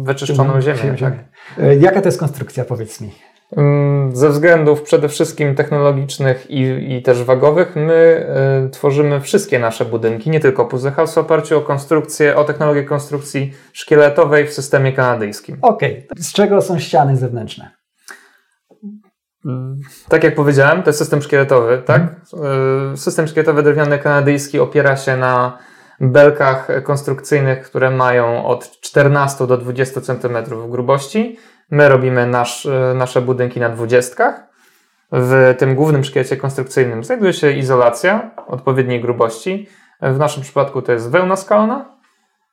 wyczyszczoną 0.04 0.60
ziemię. 0.60 0.96
Tak? 1.00 1.14
E, 1.58 1.76
jaka 1.76 2.00
to 2.00 2.08
jest 2.08 2.20
konstrukcja, 2.20 2.64
powiedz 2.64 3.00
mi? 3.00 3.10
Mm, 3.56 4.16
ze 4.16 4.28
względów 4.28 4.82
przede 4.82 5.08
wszystkim 5.08 5.54
technologicznych 5.54 6.50
i, 6.50 6.92
i 6.94 7.02
też 7.02 7.24
wagowych, 7.24 7.76
my 7.76 8.26
y, 8.66 8.70
tworzymy 8.70 9.20
wszystkie 9.20 9.58
nasze 9.58 9.84
budynki, 9.84 10.30
nie 10.30 10.40
tylko 10.40 10.64
Puzzle 10.64 10.90
House, 10.90 11.14
w 11.14 11.18
oparciu 11.18 11.58
o 11.58 11.60
konstrukcję, 11.60 12.36
o 12.36 12.44
technologię 12.44 12.84
konstrukcji 12.84 13.52
szkieletowej 13.72 14.46
w 14.46 14.52
systemie 14.52 14.92
kanadyjskim. 14.92 15.58
Okej. 15.62 16.06
Okay. 16.10 16.22
Z 16.24 16.32
czego 16.32 16.62
są 16.62 16.78
ściany 16.78 17.16
zewnętrzne? 17.16 17.70
Tak 20.08 20.24
jak 20.24 20.34
powiedziałem, 20.34 20.82
to 20.82 20.88
jest 20.88 20.98
system 20.98 21.22
szkieletowy, 21.22 21.82
tak? 21.86 22.02
Mm. 22.34 22.96
System 22.96 23.26
szkieletowy 23.26 23.62
drewniany 23.62 23.98
kanadyjski 23.98 24.60
opiera 24.60 24.96
się 24.96 25.16
na 25.16 25.58
belkach 26.00 26.68
konstrukcyjnych, 26.82 27.62
które 27.62 27.90
mają 27.90 28.46
od 28.46 28.80
14 28.80 29.46
do 29.46 29.56
20 29.56 30.00
cm 30.00 30.36
grubości. 30.70 31.38
My 31.70 31.88
robimy 31.88 32.26
nasz, 32.26 32.66
e, 32.66 32.94
nasze 32.94 33.20
budynki 33.22 33.60
na 33.60 33.68
dwudziestkach. 33.68 34.50
W 35.12 35.54
tym 35.58 35.74
głównym 35.74 36.04
szkielecie 36.04 36.36
konstrukcyjnym 36.36 37.04
znajduje 37.04 37.32
się 37.32 37.50
izolacja 37.50 38.30
odpowiedniej 38.46 39.00
grubości. 39.00 39.68
W 40.02 40.18
naszym 40.18 40.42
przypadku 40.42 40.82
to 40.82 40.92
jest 40.92 41.10
wełna 41.10 41.36
skalna, 41.36 41.84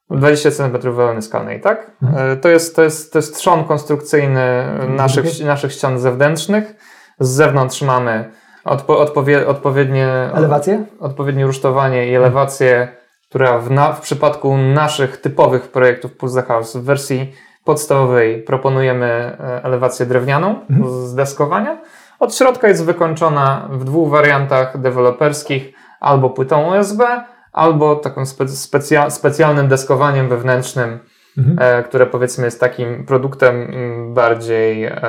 20 0.10 0.52
cm 0.52 0.93
wełny 0.95 1.22
skalnej, 1.22 1.62
tak? 1.62 1.91
Mhm. 2.04 2.32
E, 2.32 2.38
to, 2.38 2.50
jest, 2.50 2.76
to, 2.76 2.84
jest, 2.84 3.14
to 3.14 3.20
jest 3.20 3.36
trzon 3.36 3.64
konstrukcyjny 3.64 4.64
naszych, 4.89 5.45
naszych 5.45 5.72
ścian 5.72 6.00
zewnętrznych. 6.00 6.76
Z 7.20 7.30
zewnątrz 7.30 7.82
mamy 7.82 8.32
odpo, 8.66 9.00
odpowie, 9.00 9.48
odpowiednie, 9.48 10.08
elewację? 10.34 10.86
odpowiednie 11.00 11.45
rusztowanie 11.45 12.08
i 12.08 12.16
elewację 12.16 12.88
która 13.30 13.60
w, 13.60 13.72
na, 13.72 13.94
w 13.94 14.02
przypadku 14.02 14.58
naszych 14.58 15.18
typowych 15.18 15.72
projektów 15.72 16.14
Pulse 16.14 16.44
House 16.44 16.76
w 16.76 16.84
wersji 16.84 17.34
podstawowej 17.64 18.44
proponujemy 18.44 19.06
e, 19.06 19.64
elewację 19.64 20.06
drewnianą 20.06 20.62
mhm. 20.70 21.08
z 21.08 21.16
deskowania. 21.16 21.82
Od 22.20 22.36
środka 22.36 22.68
jest 22.68 22.86
wykończona 22.86 23.68
w 23.72 23.84
dwóch 23.84 24.10
wariantach 24.10 24.82
deweloperskich, 24.82 25.74
albo 26.00 26.30
płytą 26.30 26.78
USB, 26.78 27.24
albo 27.54 27.96
takim 27.96 28.26
specja, 28.48 29.10
specjalnym 29.10 29.68
deskowaniem 29.68 30.30
wewnętrznym, 30.30 31.00
mhm. 31.38 31.58
e, 31.60 31.84
które 31.84 32.06
powiedzmy 32.06 32.46
jest 32.46 32.60
takim 32.60 33.06
produktem 33.06 33.68
bardziej 34.14 34.86
e, 34.86 35.02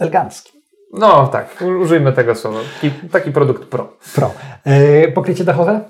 eleganckim. 0.00 0.57
No 0.92 1.26
tak, 1.26 1.64
użyjmy 1.80 2.12
tego 2.12 2.34
słowa. 2.34 2.58
Taki, 2.74 3.08
taki 3.08 3.32
produkt 3.32 3.64
pro. 3.64 3.92
Pro. 4.14 4.30
E, 4.64 5.08
pokrycie 5.08 5.44
dachowe? 5.44 5.80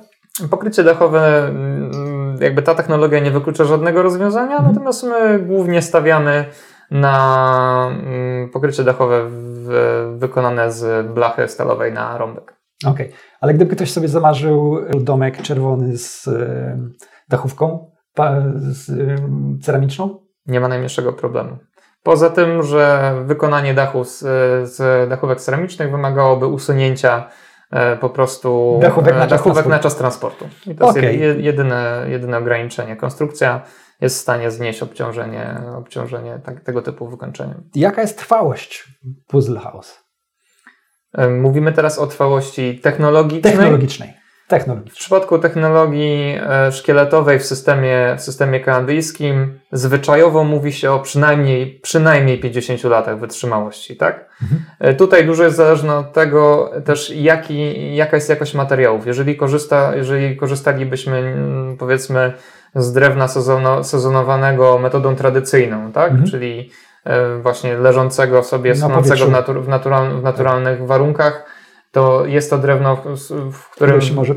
Pokrycie 0.50 0.84
dachowe, 0.84 1.48
mm, 1.48 2.38
jakby 2.40 2.62
ta 2.62 2.74
technologia 2.74 3.20
nie 3.20 3.30
wyklucza 3.30 3.64
żadnego 3.64 4.02
rozwiązania, 4.02 4.56
mhm. 4.56 4.68
natomiast 4.68 5.02
my 5.02 5.38
głównie 5.38 5.82
stawiamy 5.82 6.44
na 6.90 7.90
mm, 7.90 8.50
pokrycie 8.50 8.84
dachowe 8.84 9.28
w, 9.28 9.68
wykonane 10.18 10.72
z 10.72 11.06
blachy 11.06 11.48
stalowej 11.48 11.92
na 11.92 12.18
rąbek. 12.18 12.58
Okej, 12.86 13.06
okay. 13.06 13.18
ale 13.40 13.54
gdyby 13.54 13.76
ktoś 13.76 13.92
sobie 13.92 14.08
zamarzył 14.08 14.76
domek 15.00 15.42
czerwony 15.42 15.98
z 15.98 16.28
e, 16.28 16.78
dachówką 17.28 17.90
z 18.58 18.90
e, 18.90 19.16
ceramiczną? 19.62 20.18
Nie 20.46 20.60
ma 20.60 20.68
najmniejszego 20.68 21.12
problemu. 21.12 21.56
Poza 22.08 22.30
tym, 22.30 22.62
że 22.62 23.14
wykonanie 23.24 23.74
dachu 23.74 24.04
z, 24.04 24.18
z 24.68 25.08
dachówek 25.08 25.40
ceramicznych 25.40 25.90
wymagałoby 25.90 26.46
usunięcia 26.46 27.28
e, 27.70 27.96
po 27.96 28.10
prostu 28.10 28.78
dachówek 28.82 29.14
na, 29.14 29.20
czas, 29.20 29.30
dachówek 29.30 29.66
na 29.66 29.78
czas 29.78 29.96
transportu. 29.96 30.48
I 30.66 30.74
to 30.74 30.88
okay. 30.88 31.14
jest 31.14 31.40
jedyne, 31.40 32.06
jedyne 32.08 32.38
ograniczenie. 32.38 32.96
Konstrukcja 32.96 33.60
jest 34.00 34.16
w 34.16 34.20
stanie 34.20 34.50
znieść 34.50 34.82
obciążenie, 34.82 35.60
obciążenie 35.76 36.40
tak, 36.44 36.60
tego 36.60 36.82
typu 36.82 37.08
wykończeniem. 37.08 37.70
Jaka 37.74 38.02
jest 38.02 38.18
trwałość 38.18 38.88
Puzzle 39.26 39.60
House? 39.60 40.04
E, 41.12 41.28
mówimy 41.28 41.72
teraz 41.72 41.98
o 41.98 42.06
trwałości 42.06 42.80
technologicznej. 42.80 43.52
Technologicznej 43.52 44.17
technologii. 44.48 44.90
W 44.90 44.94
przypadku 44.94 45.38
technologii 45.38 46.38
e, 46.48 46.72
szkieletowej 46.72 47.38
w 47.38 47.46
systemie, 47.46 48.14
w 48.18 48.22
systemie 48.22 48.60
kanadyjskim 48.60 49.58
zwyczajowo 49.72 50.44
mówi 50.44 50.72
się 50.72 50.92
o 50.92 50.98
przynajmniej, 50.98 51.80
przynajmniej 51.82 52.40
50 52.40 52.84
latach 52.84 53.18
wytrzymałości, 53.18 53.96
tak? 53.96 54.28
Mhm. 54.42 54.64
E, 54.78 54.94
tutaj 54.94 55.26
dużo 55.26 55.44
jest 55.44 55.56
zależne 55.56 55.96
od 55.96 56.12
tego 56.12 56.70
też, 56.84 57.10
jaki, 57.10 57.94
jaka 57.96 58.16
jest 58.16 58.28
jakość 58.28 58.54
materiałów. 58.54 59.06
Jeżeli, 59.06 59.36
korzysta, 59.36 59.96
jeżeli 59.96 60.36
korzystalibyśmy, 60.36 61.36
powiedzmy, 61.78 62.32
z 62.74 62.92
drewna 62.92 63.28
sezono, 63.28 63.84
sezonowanego 63.84 64.78
metodą 64.78 65.16
tradycyjną, 65.16 65.92
tak? 65.92 66.10
Mhm. 66.10 66.30
Czyli 66.30 66.70
e, 67.04 67.38
właśnie 67.38 67.76
leżącego 67.76 68.42
sobie, 68.42 68.74
schłonącego 68.74 69.26
w, 69.26 69.30
natur, 69.30 69.62
w, 69.62 69.68
natural, 69.68 70.20
w 70.20 70.22
naturalnych 70.22 70.86
warunkach, 70.86 71.57
to 71.92 72.26
jest 72.26 72.50
to 72.50 72.58
drewno, 72.58 72.96
w 73.52 73.70
którym 73.70 74.00
może... 74.14 74.34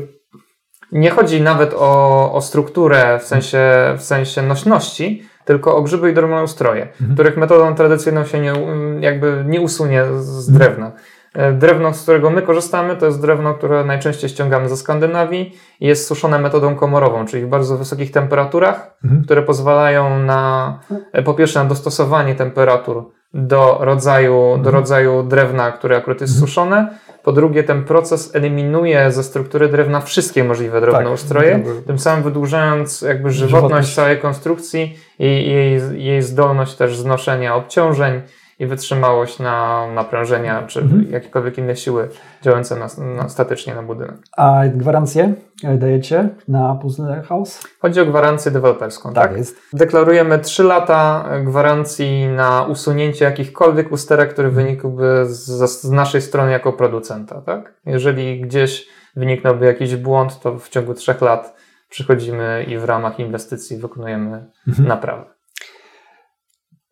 nie 0.92 1.10
chodzi 1.10 1.40
nawet 1.40 1.74
o, 1.74 2.32
o 2.32 2.40
strukturę 2.40 3.18
w 3.18 3.22
sensie, 3.22 3.60
w 3.98 4.02
sensie 4.02 4.42
nośności, 4.42 5.22
tylko 5.44 5.76
o 5.76 5.82
grzyby 5.82 6.10
i 6.10 6.14
drobnoustroje, 6.14 6.82
mhm. 6.82 7.14
których 7.14 7.36
metodą 7.36 7.74
tradycyjną 7.74 8.24
się 8.24 8.40
nie, 8.40 8.52
jakby 9.00 9.44
nie 9.46 9.60
usunie 9.60 10.04
z 10.20 10.48
mhm. 10.48 10.58
drewna. 10.58 10.86
Mhm. 10.86 11.58
Drewno, 11.58 11.94
z 11.94 12.02
którego 12.02 12.30
my 12.30 12.42
korzystamy, 12.42 12.96
to 12.96 13.06
jest 13.06 13.20
drewno, 13.20 13.54
które 13.54 13.84
najczęściej 13.84 14.30
ściągamy 14.30 14.68
ze 14.68 14.76
Skandynawii 14.76 15.56
i 15.80 15.86
jest 15.86 16.06
suszone 16.06 16.38
metodą 16.38 16.74
komorową, 16.74 17.26
czyli 17.26 17.44
w 17.44 17.48
bardzo 17.48 17.78
wysokich 17.78 18.10
temperaturach, 18.10 18.96
mhm. 19.04 19.24
które 19.24 19.42
pozwalają 19.42 20.18
na 20.18 20.80
po 21.24 21.34
pierwsze 21.34 21.58
na 21.62 21.68
dostosowanie 21.68 22.34
temperatur 22.34 23.04
do 23.34 23.78
rodzaju, 23.80 24.32
do 24.32 24.54
mhm. 24.54 24.74
rodzaju 24.74 25.22
drewna, 25.22 25.72
które 25.72 25.96
akurat 25.96 26.20
jest 26.20 26.32
mhm. 26.32 26.48
suszone, 26.48 26.98
po 27.22 27.32
drugie, 27.32 27.64
ten 27.64 27.84
proces 27.84 28.34
eliminuje 28.34 29.12
ze 29.12 29.22
struktury 29.22 29.68
drewna 29.68 30.00
wszystkie 30.00 30.44
możliwe 30.44 30.80
drobnoustroje, 30.80 31.52
tak, 31.52 31.84
tym 31.86 31.98
samym 31.98 32.24
wydłużając 32.24 33.02
jakby 33.02 33.30
żywotność, 33.30 33.50
żywotność. 33.50 33.94
całej 33.94 34.18
konstrukcji 34.18 34.98
i 35.18 35.26
jej, 35.26 35.80
jej 36.04 36.22
zdolność 36.22 36.74
też 36.74 36.96
znoszenia 36.96 37.54
obciążeń 37.54 38.22
i 38.62 38.66
wytrzymałość 38.66 39.38
na 39.38 39.86
naprężenia 39.94 40.62
czy 40.66 40.80
mhm. 40.80 41.06
jakiekolwiek 41.10 41.58
inne 41.58 41.76
siły 41.76 42.08
działające 42.42 42.76
na, 42.76 42.86
na, 43.16 43.28
statycznie 43.28 43.74
na 43.74 43.82
budynek. 43.82 44.14
A 44.36 44.62
gwarancję 44.74 45.34
dajecie 45.78 46.28
na 46.48 46.74
Puzzle 46.74 47.22
House? 47.22 47.60
Chodzi 47.80 48.00
o 48.00 48.06
gwarancję 48.06 48.50
deweloperską, 48.50 49.12
tak? 49.12 49.28
tak? 49.28 49.38
jest. 49.38 49.56
Deklarujemy 49.72 50.38
3 50.38 50.62
lata 50.62 51.28
gwarancji 51.44 52.28
na 52.28 52.62
usunięcie 52.62 53.24
jakichkolwiek 53.24 53.92
usterek, 53.92 54.32
które 54.32 54.48
mhm. 54.48 54.66
wynikłyby 54.66 55.26
z, 55.26 55.70
z 55.70 55.90
naszej 55.90 56.22
strony 56.22 56.52
jako 56.52 56.72
producenta, 56.72 57.40
tak? 57.40 57.74
Jeżeli 57.86 58.40
gdzieś 58.40 58.88
wyniknąłby 59.16 59.66
jakiś 59.66 59.96
błąd, 59.96 60.40
to 60.40 60.58
w 60.58 60.68
ciągu 60.68 60.94
3 60.94 61.14
lat 61.20 61.56
przychodzimy 61.88 62.66
i 62.68 62.78
w 62.78 62.84
ramach 62.84 63.18
inwestycji 63.18 63.76
wykonujemy 63.76 64.46
mhm. 64.68 64.88
naprawę. 64.88 65.24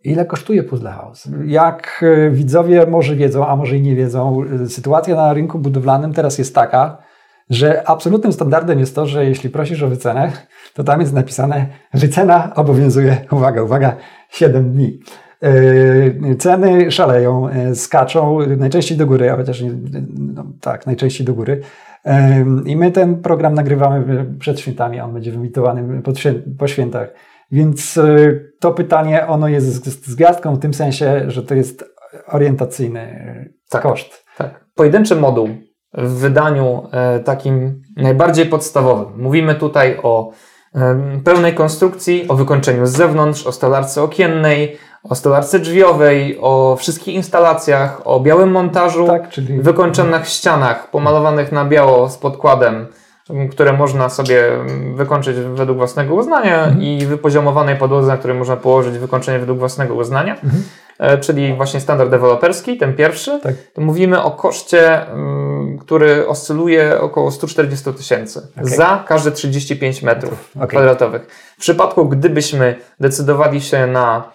Ile 0.04 0.24
kosztuje 0.24 0.62
Puzzle 0.62 0.90
House? 0.90 1.28
Jak 1.46 2.04
e, 2.26 2.30
widzowie 2.30 2.86
może 2.86 3.16
wiedzą, 3.16 3.46
a 3.46 3.56
może 3.56 3.76
i 3.76 3.82
nie 3.82 3.96
wiedzą, 3.96 4.42
e, 4.64 4.68
sytuacja 4.68 5.16
na 5.16 5.32
rynku 5.32 5.58
budowlanym 5.58 6.12
teraz 6.12 6.38
jest 6.38 6.54
taka, 6.54 6.98
że 7.50 7.88
absolutnym 7.88 8.32
standardem 8.32 8.78
jest 8.78 8.94
to, 8.94 9.06
że 9.06 9.24
jeśli 9.24 9.50
prosisz 9.50 9.82
o 9.82 9.88
wycenę, 9.88 10.32
to 10.74 10.84
tam 10.84 11.00
jest 11.00 11.12
napisane 11.12 11.66
wycena 11.94 12.54
obowiązuje, 12.54 13.16
uwaga, 13.30 13.62
uwaga, 13.62 13.96
7 14.30 14.72
dni. 14.72 15.00
E, 15.42 16.36
ceny 16.36 16.90
szaleją, 16.90 17.48
skaczą 17.74 18.38
najczęściej 18.56 18.98
do 18.98 19.06
góry, 19.06 19.30
a 19.30 19.36
chociaż 19.36 19.60
nie, 19.60 19.70
no, 20.34 20.44
tak, 20.60 20.86
najczęściej 20.86 21.26
do 21.26 21.34
góry. 21.34 21.60
I 22.66 22.76
my 22.76 22.92
ten 22.92 23.16
program 23.16 23.54
nagrywamy 23.54 24.26
przed 24.38 24.60
świętami, 24.60 25.00
on 25.00 25.12
będzie 25.12 25.32
wyemitowany 25.32 26.02
po 26.58 26.68
świętach. 26.68 27.08
Więc 27.50 27.96
y, 27.96 28.52
to 28.60 28.72
pytanie, 28.72 29.26
ono 29.26 29.48
jest 29.48 29.84
z 29.84 30.14
gwiazdką 30.14 30.54
w 30.54 30.60
tym 30.60 30.74
sensie, 30.74 31.24
że 31.26 31.42
to 31.42 31.54
jest 31.54 31.84
orientacyjny 32.26 33.54
tak, 33.68 33.82
koszt. 33.82 34.24
Tak. 34.36 34.64
Pojedynczy 34.74 35.16
moduł 35.16 35.48
w 35.94 36.18
wydaniu 36.18 36.88
e, 36.92 37.20
takim 37.20 37.82
najbardziej 37.96 38.46
podstawowym. 38.46 39.22
Mówimy 39.22 39.54
tutaj 39.54 39.98
o 40.02 40.32
pełnej 41.24 41.54
konstrukcji, 41.54 42.28
o 42.28 42.34
wykończeniu 42.34 42.86
z 42.86 42.90
zewnątrz, 42.90 43.46
o 43.46 43.52
stolarce 43.52 44.02
okiennej, 44.02 44.76
o 45.04 45.14
stolarce 45.14 45.58
drzwiowej, 45.58 46.38
o 46.40 46.76
wszystkich 46.76 47.14
instalacjach, 47.14 48.06
o 48.06 48.20
białym 48.20 48.50
montażu, 48.50 49.06
tak, 49.06 49.28
czyli... 49.28 49.60
wykończonych 49.60 50.28
ścianach, 50.28 50.90
pomalowanych 50.90 51.52
na 51.52 51.64
biało 51.64 52.08
z 52.08 52.16
podkładem, 52.18 52.86
które 53.50 53.72
można 53.72 54.08
sobie 54.08 54.42
wykończyć 54.94 55.36
według 55.36 55.78
własnego 55.78 56.14
uznania 56.14 56.64
mhm. 56.64 56.82
i 56.82 57.06
wypoziomowanej 57.06 57.76
podłodze, 57.76 58.08
na 58.08 58.16
której 58.16 58.38
można 58.38 58.56
położyć 58.56 58.98
wykończenie 58.98 59.38
według 59.38 59.58
własnego 59.58 59.94
uznania, 59.94 60.34
mhm. 60.34 60.62
E, 60.98 61.18
czyli 61.18 61.54
właśnie 61.54 61.80
standard 61.80 62.10
deweloperski, 62.10 62.76
ten 62.76 62.96
pierwszy, 62.96 63.40
tak. 63.42 63.54
to 63.74 63.80
mówimy 63.80 64.22
o 64.22 64.30
koszcie, 64.30 65.06
mm, 65.06 65.78
który 65.78 66.28
oscyluje 66.28 67.00
około 67.00 67.30
140 67.30 67.92
tysięcy 67.92 68.42
okay. 68.56 68.64
za 68.64 69.04
każde 69.08 69.30
35 69.30 70.02
metrów 70.02 70.50
okay. 70.56 70.68
kwadratowych. 70.68 71.26
W 71.58 71.60
przypadku, 71.60 72.06
gdybyśmy 72.08 72.74
decydowali 73.00 73.60
się 73.60 73.86
na, 73.86 74.30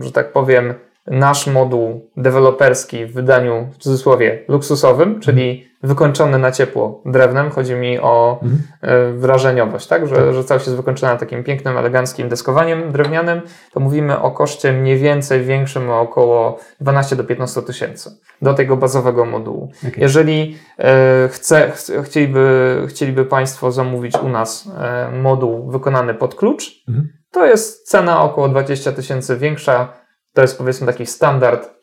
że 0.00 0.12
tak 0.12 0.32
powiem, 0.32 0.74
nasz 1.06 1.46
moduł 1.46 2.10
deweloperski 2.16 3.06
w 3.06 3.12
wydaniu 3.12 3.68
w 3.72 3.76
cudzysłowie 3.78 4.44
luksusowym, 4.48 5.20
czyli 5.20 5.68
wykończony 5.82 6.38
na 6.38 6.52
ciepło 6.52 7.02
drewnem. 7.06 7.50
Chodzi 7.50 7.74
mi 7.74 7.98
o 7.98 8.40
mhm. 8.42 8.62
E, 8.80 9.12
wrażeniowość, 9.12 9.86
tak? 9.86 10.08
Że, 10.08 10.34
że 10.34 10.44
całość 10.44 10.66
jest 10.66 10.76
wykończona 10.76 11.16
takim 11.16 11.44
pięknym, 11.44 11.78
eleganckim 11.78 12.28
deskowaniem 12.28 12.92
drewnianym. 12.92 13.40
To 13.72 13.80
mówimy 13.80 14.20
o 14.20 14.30
koszcie 14.30 14.72
mniej 14.72 14.98
więcej 14.98 15.44
większym 15.44 15.90
o 15.90 16.00
około 16.00 16.58
12 16.80 17.16
do 17.16 17.24
15 17.24 17.62
tysięcy 17.62 18.10
do 18.42 18.54
tego 18.54 18.76
bazowego 18.76 19.24
modułu. 19.24 19.70
Okay. 19.78 19.94
Jeżeli 19.96 20.58
e, 20.78 21.28
chce, 21.32 21.72
chcieliby, 22.04 22.84
chcieliby 22.88 23.24
Państwo 23.24 23.72
zamówić 23.72 24.14
u 24.18 24.28
nas 24.28 24.68
e, 24.78 25.10
moduł 25.10 25.70
wykonany 25.70 26.14
pod 26.14 26.34
klucz, 26.34 26.84
mhm. 26.88 27.08
to 27.30 27.46
jest 27.46 27.88
cena 27.88 28.22
około 28.22 28.48
20 28.48 28.92
tysięcy 28.92 29.36
większa. 29.36 30.05
To 30.36 30.42
jest 30.42 30.58
powiedzmy 30.58 30.86
taki 30.86 31.06
standard 31.06 31.76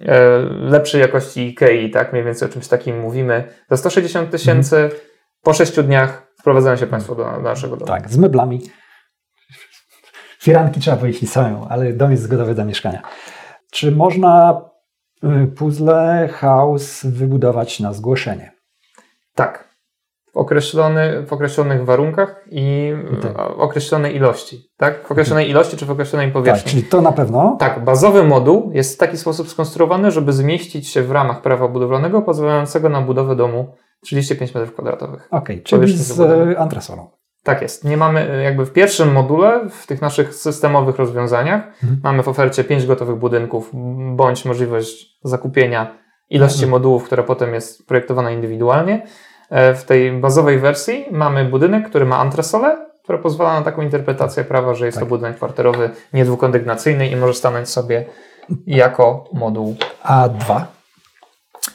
E, 0.00 0.38
lepszej 0.48 1.00
jakości 1.00 1.40
IKEA, 1.40 1.90
tak? 1.90 2.12
Mniej 2.12 2.24
więcej 2.24 2.48
o 2.48 2.52
czymś 2.52 2.68
takim 2.68 3.00
mówimy. 3.00 3.44
Za 3.70 3.76
160 3.76 4.30
tysięcy 4.30 4.76
mhm. 4.76 5.00
po 5.42 5.52
6 5.54 5.80
dniach 5.82 6.32
wprowadzają 6.40 6.76
się 6.76 6.86
Państwo 6.86 7.14
do, 7.14 7.24
do 7.24 7.40
naszego 7.40 7.76
domu. 7.76 7.86
Tak, 7.86 8.10
z 8.10 8.16
meblami. 8.16 8.60
Firanki 10.42 10.80
trzeba 10.80 10.96
powiedzieć 10.96 11.30
są, 11.32 11.68
ale 11.68 11.92
dom 11.92 12.10
jest 12.10 12.22
zgodowy 12.22 12.54
do 12.54 12.64
mieszkania. 12.64 13.02
Czy 13.70 13.92
można 13.92 14.62
y, 15.24 15.46
puzzle 15.46 16.28
house 16.28 17.04
wybudować 17.04 17.80
na 17.80 17.92
zgłoszenie? 17.92 18.52
Tak 19.34 19.69
w, 20.32 20.36
określony, 20.36 21.26
w 21.26 21.32
określonych 21.32 21.84
warunkach 21.84 22.44
i 22.50 22.92
tak. 23.22 23.32
określonej 23.38 24.16
ilości. 24.16 24.70
Tak? 24.76 25.06
W 25.06 25.12
określonej 25.12 25.44
mhm. 25.44 25.50
ilości 25.50 25.76
czy 25.76 25.86
w 25.86 25.90
określonej 25.90 26.32
powierzchni. 26.32 26.62
Tak, 26.62 26.70
czyli 26.70 26.82
to 26.82 27.00
na 27.00 27.12
pewno. 27.12 27.56
Tak, 27.58 27.84
bazowy 27.84 28.24
moduł 28.24 28.70
jest 28.74 28.94
w 28.94 28.98
taki 28.98 29.16
sposób 29.16 29.48
skonstruowany, 29.48 30.10
żeby 30.10 30.32
zmieścić 30.32 30.88
się 30.88 31.02
w 31.02 31.10
ramach 31.10 31.42
prawa 31.42 31.68
budowlanego 31.68 32.22
pozwalającego 32.22 32.88
na 32.88 33.00
budowę 33.00 33.36
domu 33.36 33.74
35 34.02 34.52
m2. 34.52 34.68
Okej, 34.76 35.18
okay, 35.30 35.60
czyli 35.60 35.98
z 35.98 36.20
e, 36.20 36.58
antresolą. 36.58 37.10
Tak 37.42 37.62
jest. 37.62 37.84
Nie 37.84 37.96
mamy, 37.96 38.30
e, 38.30 38.42
jakby 38.42 38.66
w 38.66 38.72
pierwszym 38.72 39.12
module, 39.12 39.68
w 39.70 39.86
tych 39.86 40.00
naszych 40.00 40.34
systemowych 40.34 40.96
rozwiązaniach, 40.96 41.66
mhm. 41.66 42.00
mamy 42.04 42.22
w 42.22 42.28
ofercie 42.28 42.64
5 42.64 42.86
gotowych 42.86 43.16
budynków, 43.16 43.70
bądź 44.16 44.44
możliwość 44.44 45.18
zakupienia 45.24 45.98
ilości 46.30 46.64
mhm. 46.64 46.70
modułów, 46.70 47.04
która 47.04 47.22
potem 47.22 47.54
jest 47.54 47.86
projektowana 47.86 48.30
indywidualnie. 48.30 49.06
E, 49.50 49.74
w 49.74 49.84
tej 49.84 50.12
bazowej 50.12 50.58
wersji 50.58 51.06
mamy 51.10 51.44
budynek, 51.44 51.88
który 51.88 52.06
ma 52.06 52.18
antresolę, 52.18 52.86
która 53.02 53.18
pozwala 53.18 53.54
na 53.54 53.62
taką 53.62 53.82
interpretację 53.82 54.44
prawa, 54.44 54.74
że 54.74 54.86
jest 54.86 54.98
tak. 54.98 55.04
to 55.04 55.08
budynek 55.08 55.36
kwarterowy 55.36 55.90
niedwukondygnacyjny 56.12 57.08
i 57.08 57.16
może 57.16 57.34
stanąć 57.34 57.68
sobie 57.68 58.04
jako 58.66 59.28
moduł. 59.32 59.76
A 60.02 60.28
dwa? 60.28 60.66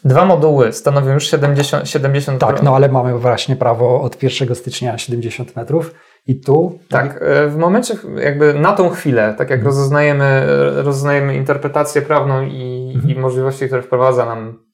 Dwa 0.06 0.26
moduły 0.26 0.74
stanowią 0.74 1.14
już 1.14 1.28
70, 1.28 1.90
70 1.90 2.40
Tak, 2.40 2.64
no 2.64 2.76
ale 2.76 2.90
mamy 2.90 3.20
właśnie 3.20 3.56
prawo 3.56 4.02
od 4.02 4.24
1 4.24 4.56
stycznia 4.56 4.98
70 4.98 5.56
metrów. 5.56 5.94
I 6.28 6.40
tu? 6.40 6.80
Tak, 6.90 7.20
e, 7.22 7.48
w 7.48 7.58
momencie 7.58 7.94
jakby 8.18 8.54
na 8.54 8.74
tą 8.74 8.90
chwilę, 8.90 9.36
tak 9.38 9.50
jak 9.50 9.60
mhm. 9.60 9.66
rozeznajemy, 9.66 10.46
rozeznajemy 10.76 11.36
interpretację 11.36 12.02
prawną 12.02 12.42
i, 12.42 12.92
mhm. 12.96 13.16
i 13.16 13.20
możliwości, 13.20 13.68
które 13.68 13.82
wprowadza 13.82 14.26
nam 14.26 14.65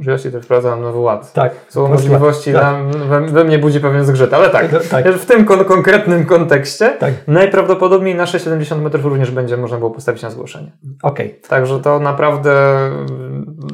Możliwości 0.00 0.28
które 0.28 0.42
wprowadza 0.42 0.70
nam 0.70 0.82
nowy 0.82 0.98
ład. 0.98 1.32
Tak. 1.32 1.52
Są 1.68 1.88
możliwości, 1.88 2.52
tak. 2.52 2.62
Nam, 2.62 2.92
we, 2.92 3.20
we, 3.20 3.44
mnie 3.44 3.58
budzi 3.58 3.80
pewien 3.80 4.04
zgrzyt, 4.04 4.34
ale 4.34 4.50
tak, 4.50 4.70
tak. 4.70 4.86
tak. 4.86 5.08
w 5.08 5.26
tym 5.26 5.44
kon 5.44 5.64
konkretnym 5.64 6.26
kontekście 6.26 6.88
tak. 6.88 7.14
najprawdopodobniej 7.26 8.14
nasze 8.14 8.40
70 8.40 8.82
metrów 8.82 9.04
również 9.04 9.30
będzie 9.30 9.56
można 9.56 9.78
było 9.78 9.90
postawić 9.90 10.22
na 10.22 10.30
zgłoszenie. 10.30 10.72
Okej. 11.02 11.26
Okay. 11.26 11.48
Także 11.48 11.80
to 11.80 12.00
naprawdę, 12.00 12.52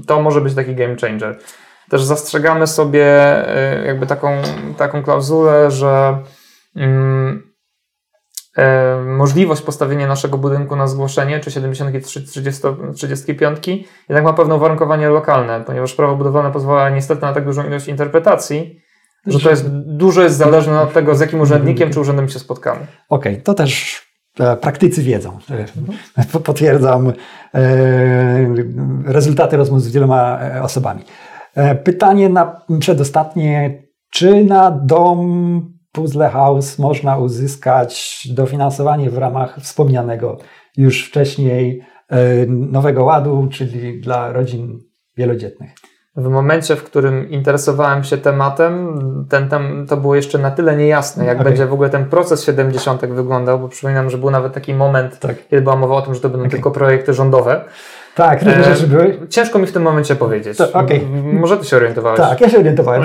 to 0.06 0.22
może 0.22 0.40
być 0.40 0.54
taki 0.54 0.74
game 0.74 0.96
changer. 1.00 1.38
Też 1.90 2.02
zastrzegamy 2.02 2.66
sobie 2.66 3.06
y, 3.82 3.86
jakby 3.86 4.06
taką, 4.06 4.42
taką 4.76 5.02
klauzulę, 5.02 5.70
że 5.70 6.18
mm, 6.76 7.42
E, 8.56 8.96
możliwość 9.06 9.62
postawienia 9.62 10.06
naszego 10.06 10.38
budynku 10.38 10.76
na 10.76 10.86
zgłoszenie, 10.86 11.40
czy 11.40 11.50
73, 11.50 12.22
30, 12.22 12.62
35, 12.94 13.66
jednak 14.08 14.24
ma 14.24 14.32
pewne 14.32 14.54
uwarunkowanie 14.54 15.08
lokalne, 15.08 15.64
ponieważ 15.66 15.94
prawo 15.94 16.16
budowlane 16.16 16.52
pozwala 16.52 16.90
niestety 16.90 17.22
na 17.22 17.32
tak 17.32 17.44
dużą 17.44 17.66
ilość 17.66 17.88
interpretacji, 17.88 18.80
że 19.26 19.40
to 19.40 19.50
jest 19.50 19.68
dużo 19.86 20.22
jest 20.22 20.36
zależne 20.36 20.80
od 20.80 20.92
tego, 20.92 21.14
z 21.14 21.20
jakim 21.20 21.40
urzędnikiem 21.40 21.90
czy 21.90 22.00
urzędem 22.00 22.28
się 22.28 22.38
spotkamy. 22.38 22.80
Okej, 23.08 23.32
okay, 23.32 23.42
to 23.42 23.54
też 23.54 24.02
e, 24.40 24.56
praktycy 24.56 25.02
wiedzą. 25.02 25.38
E, 26.18 26.40
potwierdzam 26.40 27.12
rezultaty 29.04 29.56
rozmów 29.56 29.82
z 29.82 29.92
wieloma 29.92 30.38
osobami. 30.62 31.04
Pytanie 31.84 32.28
na 32.28 32.60
przedostatnie, 32.80 33.82
czy 34.10 34.44
na 34.44 34.70
dom 34.70 35.75
Puzzle 35.96 36.28
House 36.28 36.78
można 36.78 37.16
uzyskać 37.16 38.28
dofinansowanie 38.30 39.10
w 39.10 39.18
ramach 39.18 39.60
wspomnianego 39.60 40.38
już 40.76 41.08
wcześniej 41.08 41.82
e, 42.08 42.46
Nowego 42.46 43.04
Ładu, 43.04 43.48
czyli 43.50 44.00
dla 44.00 44.32
rodzin 44.32 44.78
wielodzietnych. 45.16 45.70
W 46.16 46.28
momencie, 46.28 46.76
w 46.76 46.84
którym 46.84 47.30
interesowałem 47.30 48.04
się 48.04 48.18
tematem, 48.18 48.98
ten, 49.28 49.48
ten, 49.48 49.86
to 49.86 49.96
było 49.96 50.14
jeszcze 50.14 50.38
na 50.38 50.50
tyle 50.50 50.76
niejasne, 50.76 51.24
jak 51.24 51.36
okay. 51.36 51.44
będzie 51.44 51.66
w 51.66 51.72
ogóle 51.72 51.90
ten 51.90 52.04
proces 52.04 52.44
70 52.44 53.06
wyglądał, 53.06 53.58
bo 53.58 53.68
przypominam, 53.68 54.10
że 54.10 54.18
był 54.18 54.30
nawet 54.30 54.52
taki 54.52 54.74
moment, 54.74 55.18
tak. 55.18 55.48
kiedy 55.48 55.62
była 55.62 55.76
mowa 55.76 55.94
o 55.94 56.02
tym, 56.02 56.14
że 56.14 56.20
to 56.20 56.28
będą 56.28 56.42
okay. 56.42 56.50
tylko 56.50 56.70
projekty 56.70 57.14
rządowe. 57.14 57.64
Tak, 58.14 58.42
różne 58.42 58.64
rzeczy 58.64 58.86
były. 58.86 59.28
Ciężko 59.28 59.58
mi 59.58 59.66
w 59.66 59.72
tym 59.72 59.82
momencie 59.82 60.16
powiedzieć. 60.16 60.58
To, 60.58 60.72
okay. 60.72 61.00
Może 61.32 61.56
ty 61.56 61.64
się 61.64 61.76
orientowałeś? 61.76 62.20
Tak, 62.20 62.40
ja 62.40 62.48
się 62.48 62.58
orientowałem. 62.58 63.02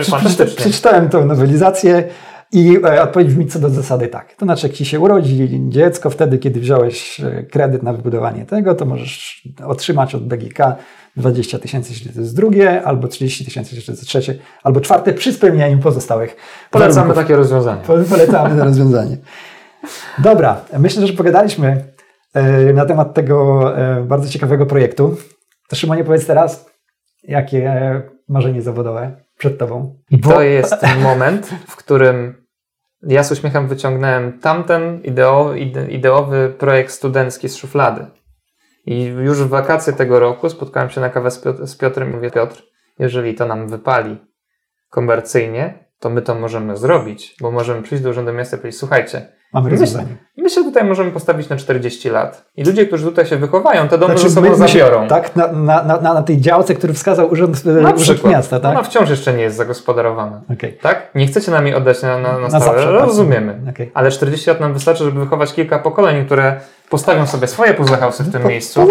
Przeczytałem 0.55 1.09
tą 1.09 1.25
nowelizację. 1.25 2.03
I 2.51 2.77
e, 2.85 3.03
odpowiedź 3.03 3.27
brzmi 3.27 3.47
co 3.47 3.59
do 3.59 3.69
zasady 3.69 4.07
tak. 4.07 4.35
To 4.35 4.45
znaczy, 4.45 4.67
jak 4.67 4.75
ci 4.75 4.85
się 4.85 4.99
urodzi 4.99 5.49
dziecko, 5.69 6.09
wtedy, 6.09 6.37
kiedy 6.37 6.59
wziąłeś 6.59 7.19
e, 7.19 7.43
kredyt 7.43 7.83
na 7.83 7.93
wybudowanie 7.93 8.45
tego, 8.45 8.75
to 8.75 8.85
możesz 8.85 9.47
otrzymać 9.65 10.15
od 10.15 10.27
BGK 10.27 10.75
20 11.17 11.59
tysięcy, 11.59 11.91
jeśli 11.91 12.13
to 12.13 12.19
jest 12.19 12.35
drugie, 12.35 12.83
albo 12.83 13.07
30 13.07 13.45
tysięcy, 13.45 13.75
jeśli 13.75 13.85
to 13.85 13.91
jest 13.91 14.07
trzecie, 14.07 14.35
albo 14.63 14.81
czwarte, 14.81 15.13
przy 15.13 15.33
spełnianiu 15.33 15.79
pozostałych. 15.79 16.35
Polecamy 16.71 16.95
warunków. 16.95 17.23
takie 17.23 17.35
rozwiązanie. 17.35 17.81
Polecamy 18.09 18.57
to 18.59 18.65
rozwiązanie. 18.65 19.17
Dobra, 20.17 20.61
myślę, 20.79 21.07
że 21.07 21.13
pogadaliśmy 21.13 21.83
e, 22.33 22.73
na 22.73 22.85
temat 22.85 23.13
tego 23.13 23.65
bardzo 24.03 24.29
ciekawego 24.29 24.65
projektu. 24.65 25.17
To 25.69 25.75
Szymonie, 25.75 26.03
powiedz 26.03 26.25
teraz, 26.25 26.65
jakie 27.23 27.73
marzenie 28.29 28.61
zawodowe 28.61 29.17
przed 29.37 29.57
Tobą? 29.57 29.95
I 30.09 30.19
to 30.19 30.41
jest 30.41 30.75
moment, 31.03 31.49
w 31.67 31.75
którym 31.75 32.40
ja 33.03 33.23
z 33.23 33.31
uśmiechem 33.31 33.67
wyciągnąłem 33.67 34.39
tamten 34.39 35.01
ideo, 35.03 35.53
ide, 35.53 35.91
ideowy 35.91 36.53
projekt 36.57 36.91
studencki 36.91 37.49
z 37.49 37.55
szuflady. 37.55 38.05
I 38.85 39.03
już 39.03 39.37
w 39.37 39.47
wakacje 39.47 39.93
tego 39.93 40.19
roku 40.19 40.49
spotkałem 40.49 40.89
się 40.89 41.01
na 41.01 41.09
kawę 41.09 41.31
z, 41.31 41.39
Piotr, 41.39 41.67
z 41.67 41.77
Piotrem 41.77 42.11
i 42.11 42.15
mówię, 42.15 42.31
Piotr, 42.31 42.63
jeżeli 42.99 43.35
to 43.35 43.45
nam 43.45 43.67
wypali 43.67 44.17
komercyjnie, 44.89 45.85
to 45.99 46.09
my 46.09 46.21
to 46.21 46.35
możemy 46.35 46.77
zrobić, 46.77 47.35
bo 47.41 47.51
możemy 47.51 47.81
przyjść 47.81 48.03
do 48.03 48.09
Urzędu 48.09 48.33
Miasta 48.33 48.57
i 48.57 48.59
powiedzieć, 48.59 48.79
słuchajcie, 48.79 49.40
Mamy 49.53 49.65
my, 49.65 49.71
rozwiązanie. 49.71 50.07
my 50.37 50.49
się 50.49 50.63
tutaj 50.63 50.83
możemy 50.83 51.11
postawić 51.11 51.49
na 51.49 51.55
40 51.55 52.09
lat. 52.09 52.45
I 52.57 52.63
ludzie, 52.63 52.85
którzy 52.85 53.05
tutaj 53.05 53.25
się 53.25 53.37
wychowają, 53.37 53.87
te 53.87 53.97
domy 53.97 54.13
Znaczy, 54.13 54.29
ze 54.29 54.35
sobą 54.35 54.49
my- 54.49 54.55
zabiorą. 54.55 55.07
Tak, 55.07 55.35
na, 55.35 55.47
na, 55.51 55.83
na, 55.83 56.13
na 56.13 56.21
tej 56.23 56.41
działce, 56.41 56.73
który 56.75 56.93
wskazał 56.93 57.31
Urząd, 57.31 57.65
Na 57.65 57.71
urząd 57.81 57.95
przykład. 58.01 58.33
Miasta, 58.33 58.59
tak? 58.59 58.71
Ona 58.71 58.83
wciąż 58.83 59.09
jeszcze 59.09 59.33
nie 59.33 59.43
jest 59.43 59.57
zagospodarowana. 59.57 60.41
Okej. 60.53 60.77
Tak? 60.81 61.11
Nie 61.15 61.27
chcecie 61.27 61.51
nam 61.51 61.65
jej 61.67 61.75
oddać 61.75 62.01
na, 62.01 62.17
na, 62.17 62.33
na, 62.33 62.39
Na 62.39 62.49
stałe. 62.49 62.65
zawsze, 62.65 62.97
tak. 62.97 63.07
Rozumiemy. 63.07 63.61
Okej. 63.69 63.91
Ale 63.93 64.11
40 64.11 64.49
lat 64.49 64.59
nam 64.59 64.73
wystarczy, 64.73 65.03
żeby 65.03 65.19
wychować 65.19 65.53
kilka 65.53 65.79
pokoleń, 65.79 66.25
które 66.25 66.59
postawią 66.89 67.27
sobie 67.27 67.47
swoje 67.47 67.73
puzzle 67.73 67.97
w 68.11 68.31
tym 68.31 68.41
To, 68.41 68.47
miejscu, 68.49 68.87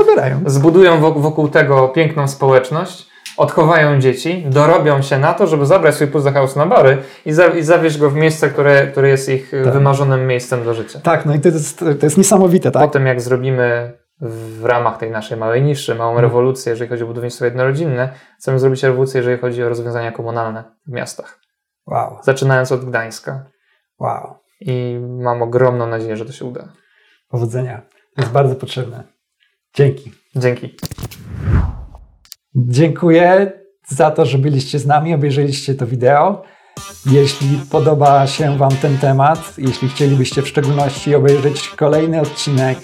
zbudują 0.47 1.01
wokół, 1.01 1.23
wokół 1.23 1.49
tego 1.49 1.89
piękną 1.89 2.29
społeczność, 2.29 3.10
odchowają 3.37 4.01
dzieci, 4.01 4.45
dorobią 4.51 5.03
się 5.03 5.19
na 5.19 5.35
to, 5.35 5.47
żeby 5.47 5.67
zabrać 5.67 5.95
swój 5.95 6.07
puzzle 6.07 6.33
house 6.33 6.57
na 6.57 6.67
bary 6.67 6.99
i, 7.27 7.33
za, 7.33 7.47
i 7.47 7.63
zawieźć 7.63 7.99
go 7.99 8.11
w 8.11 8.15
miejsce, 8.15 8.49
które, 8.51 8.87
które 8.87 9.09
jest 9.09 9.29
ich 9.29 9.51
Tak. 9.65 9.73
wymarzonym 9.73 10.27
miejscem 10.27 10.65
do 10.65 10.75
życia. 10.75 11.01
Tak, 11.01 11.27
no 11.27 11.35
i 11.35 11.41
to 11.41 11.49
jest, 11.49 11.79
to 11.79 12.07
jest 12.07 12.19
niesamowite, 12.19 12.71
tak? 12.71 12.83
Potem 12.83 13.07
jak 13.07 13.21
zrobimy 13.21 13.93
w 14.21 14.65
ramach 14.65 14.99
tej 14.99 15.11
naszej 15.11 15.39
małej 15.39 15.63
niszy, 15.63 15.95
małą 15.95 16.11
Mhm. 16.11 16.27
rewolucję, 16.29 16.71
jeżeli 16.71 16.91
chodzi 16.91 17.03
o 17.05 17.07
budownictwo 17.07 17.45
jednorodzinne, 17.45 18.13
chcemy 18.39 18.59
zrobić 18.59 18.83
rewolucję, 18.83 19.19
jeżeli 19.19 19.39
chodzi 19.39 19.63
o 19.65 19.69
rozwiązania 19.69 20.13
komunalne 20.13 20.65
w 20.87 20.93
miastach. 20.93 21.41
Wow, 21.87 22.19
Zaczynając 22.23 22.73
od 22.73 22.85
Gdańska. 22.85 23.45
wow. 23.99 24.35
I 24.61 25.01
mam 25.23 25.43
ogromną 25.43 25.87
nadzieję, 25.87 26.17
że 26.17 26.25
to 26.25 26.33
się 26.33 26.45
uda. 26.45 26.69
Powodzenia. 27.29 27.83
To 28.17 28.23
jest 28.23 28.33
bardzo 28.33 28.55
potrzebne. 28.57 29.03
Dzięki. 29.75 30.13
Dzięki. 30.37 30.77
Dziękuję 32.55 33.53
za 33.89 34.11
to, 34.11 34.27
że 34.27 34.39
byliście 34.39 34.79
z 34.79 34.87
nami, 34.87 35.15
obejrzeliście 35.15 35.75
to 35.75 35.87
wideo. 35.87 36.43
Jeśli 37.07 37.59
podoba 37.71 38.27
się 38.27 38.59
Wam 38.59 38.77
ten 38.83 38.99
temat, 38.99 39.55
jeśli 39.59 39.89
chcielibyście 39.89 40.43
w 40.43 40.49
szczególności 40.49 41.15
obejrzeć 41.15 41.69
kolejny 41.69 42.21
odcinek, 42.21 42.79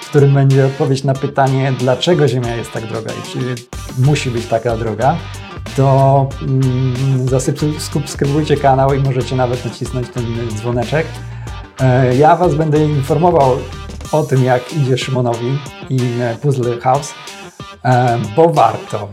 w 0.00 0.08
którym 0.08 0.34
będzie 0.34 0.66
odpowiedź 0.66 1.04
na 1.04 1.14
pytanie, 1.14 1.72
dlaczego 1.78 2.28
Ziemia 2.28 2.56
jest 2.56 2.72
tak 2.72 2.86
droga 2.86 3.10
i 3.12 3.28
czy 3.32 3.38
musi 3.98 4.30
być 4.30 4.46
taka 4.46 4.76
droga, 4.76 5.16
to 5.76 6.28
mm, 6.42 7.28
zasubskrybujcie 7.28 8.56
kanał 8.56 8.94
i 8.94 8.98
możecie 8.98 9.36
nawet 9.36 9.64
nacisnąć 9.64 10.08
ten 10.08 10.24
dzwoneczek. 10.56 11.06
E, 11.80 12.16
Ja 12.16 12.36
Was 12.36 12.54
będę 12.54 12.84
informował 12.84 13.56
o 14.12 14.22
tym, 14.22 14.44
jak 14.44 14.72
idzie 14.72 14.98
Szymonowi 14.98 15.58
i 15.90 16.00
e, 16.20 16.36
Puzzle 16.42 16.80
House, 16.80 17.14
bo 18.36 18.48
warto. 18.48 19.08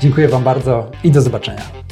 Dziękuję 0.00 0.28
Wam 0.28 0.44
bardzo 0.44 0.90
i 1.04 1.10
do 1.10 1.22
zobaczenia. 1.22 1.85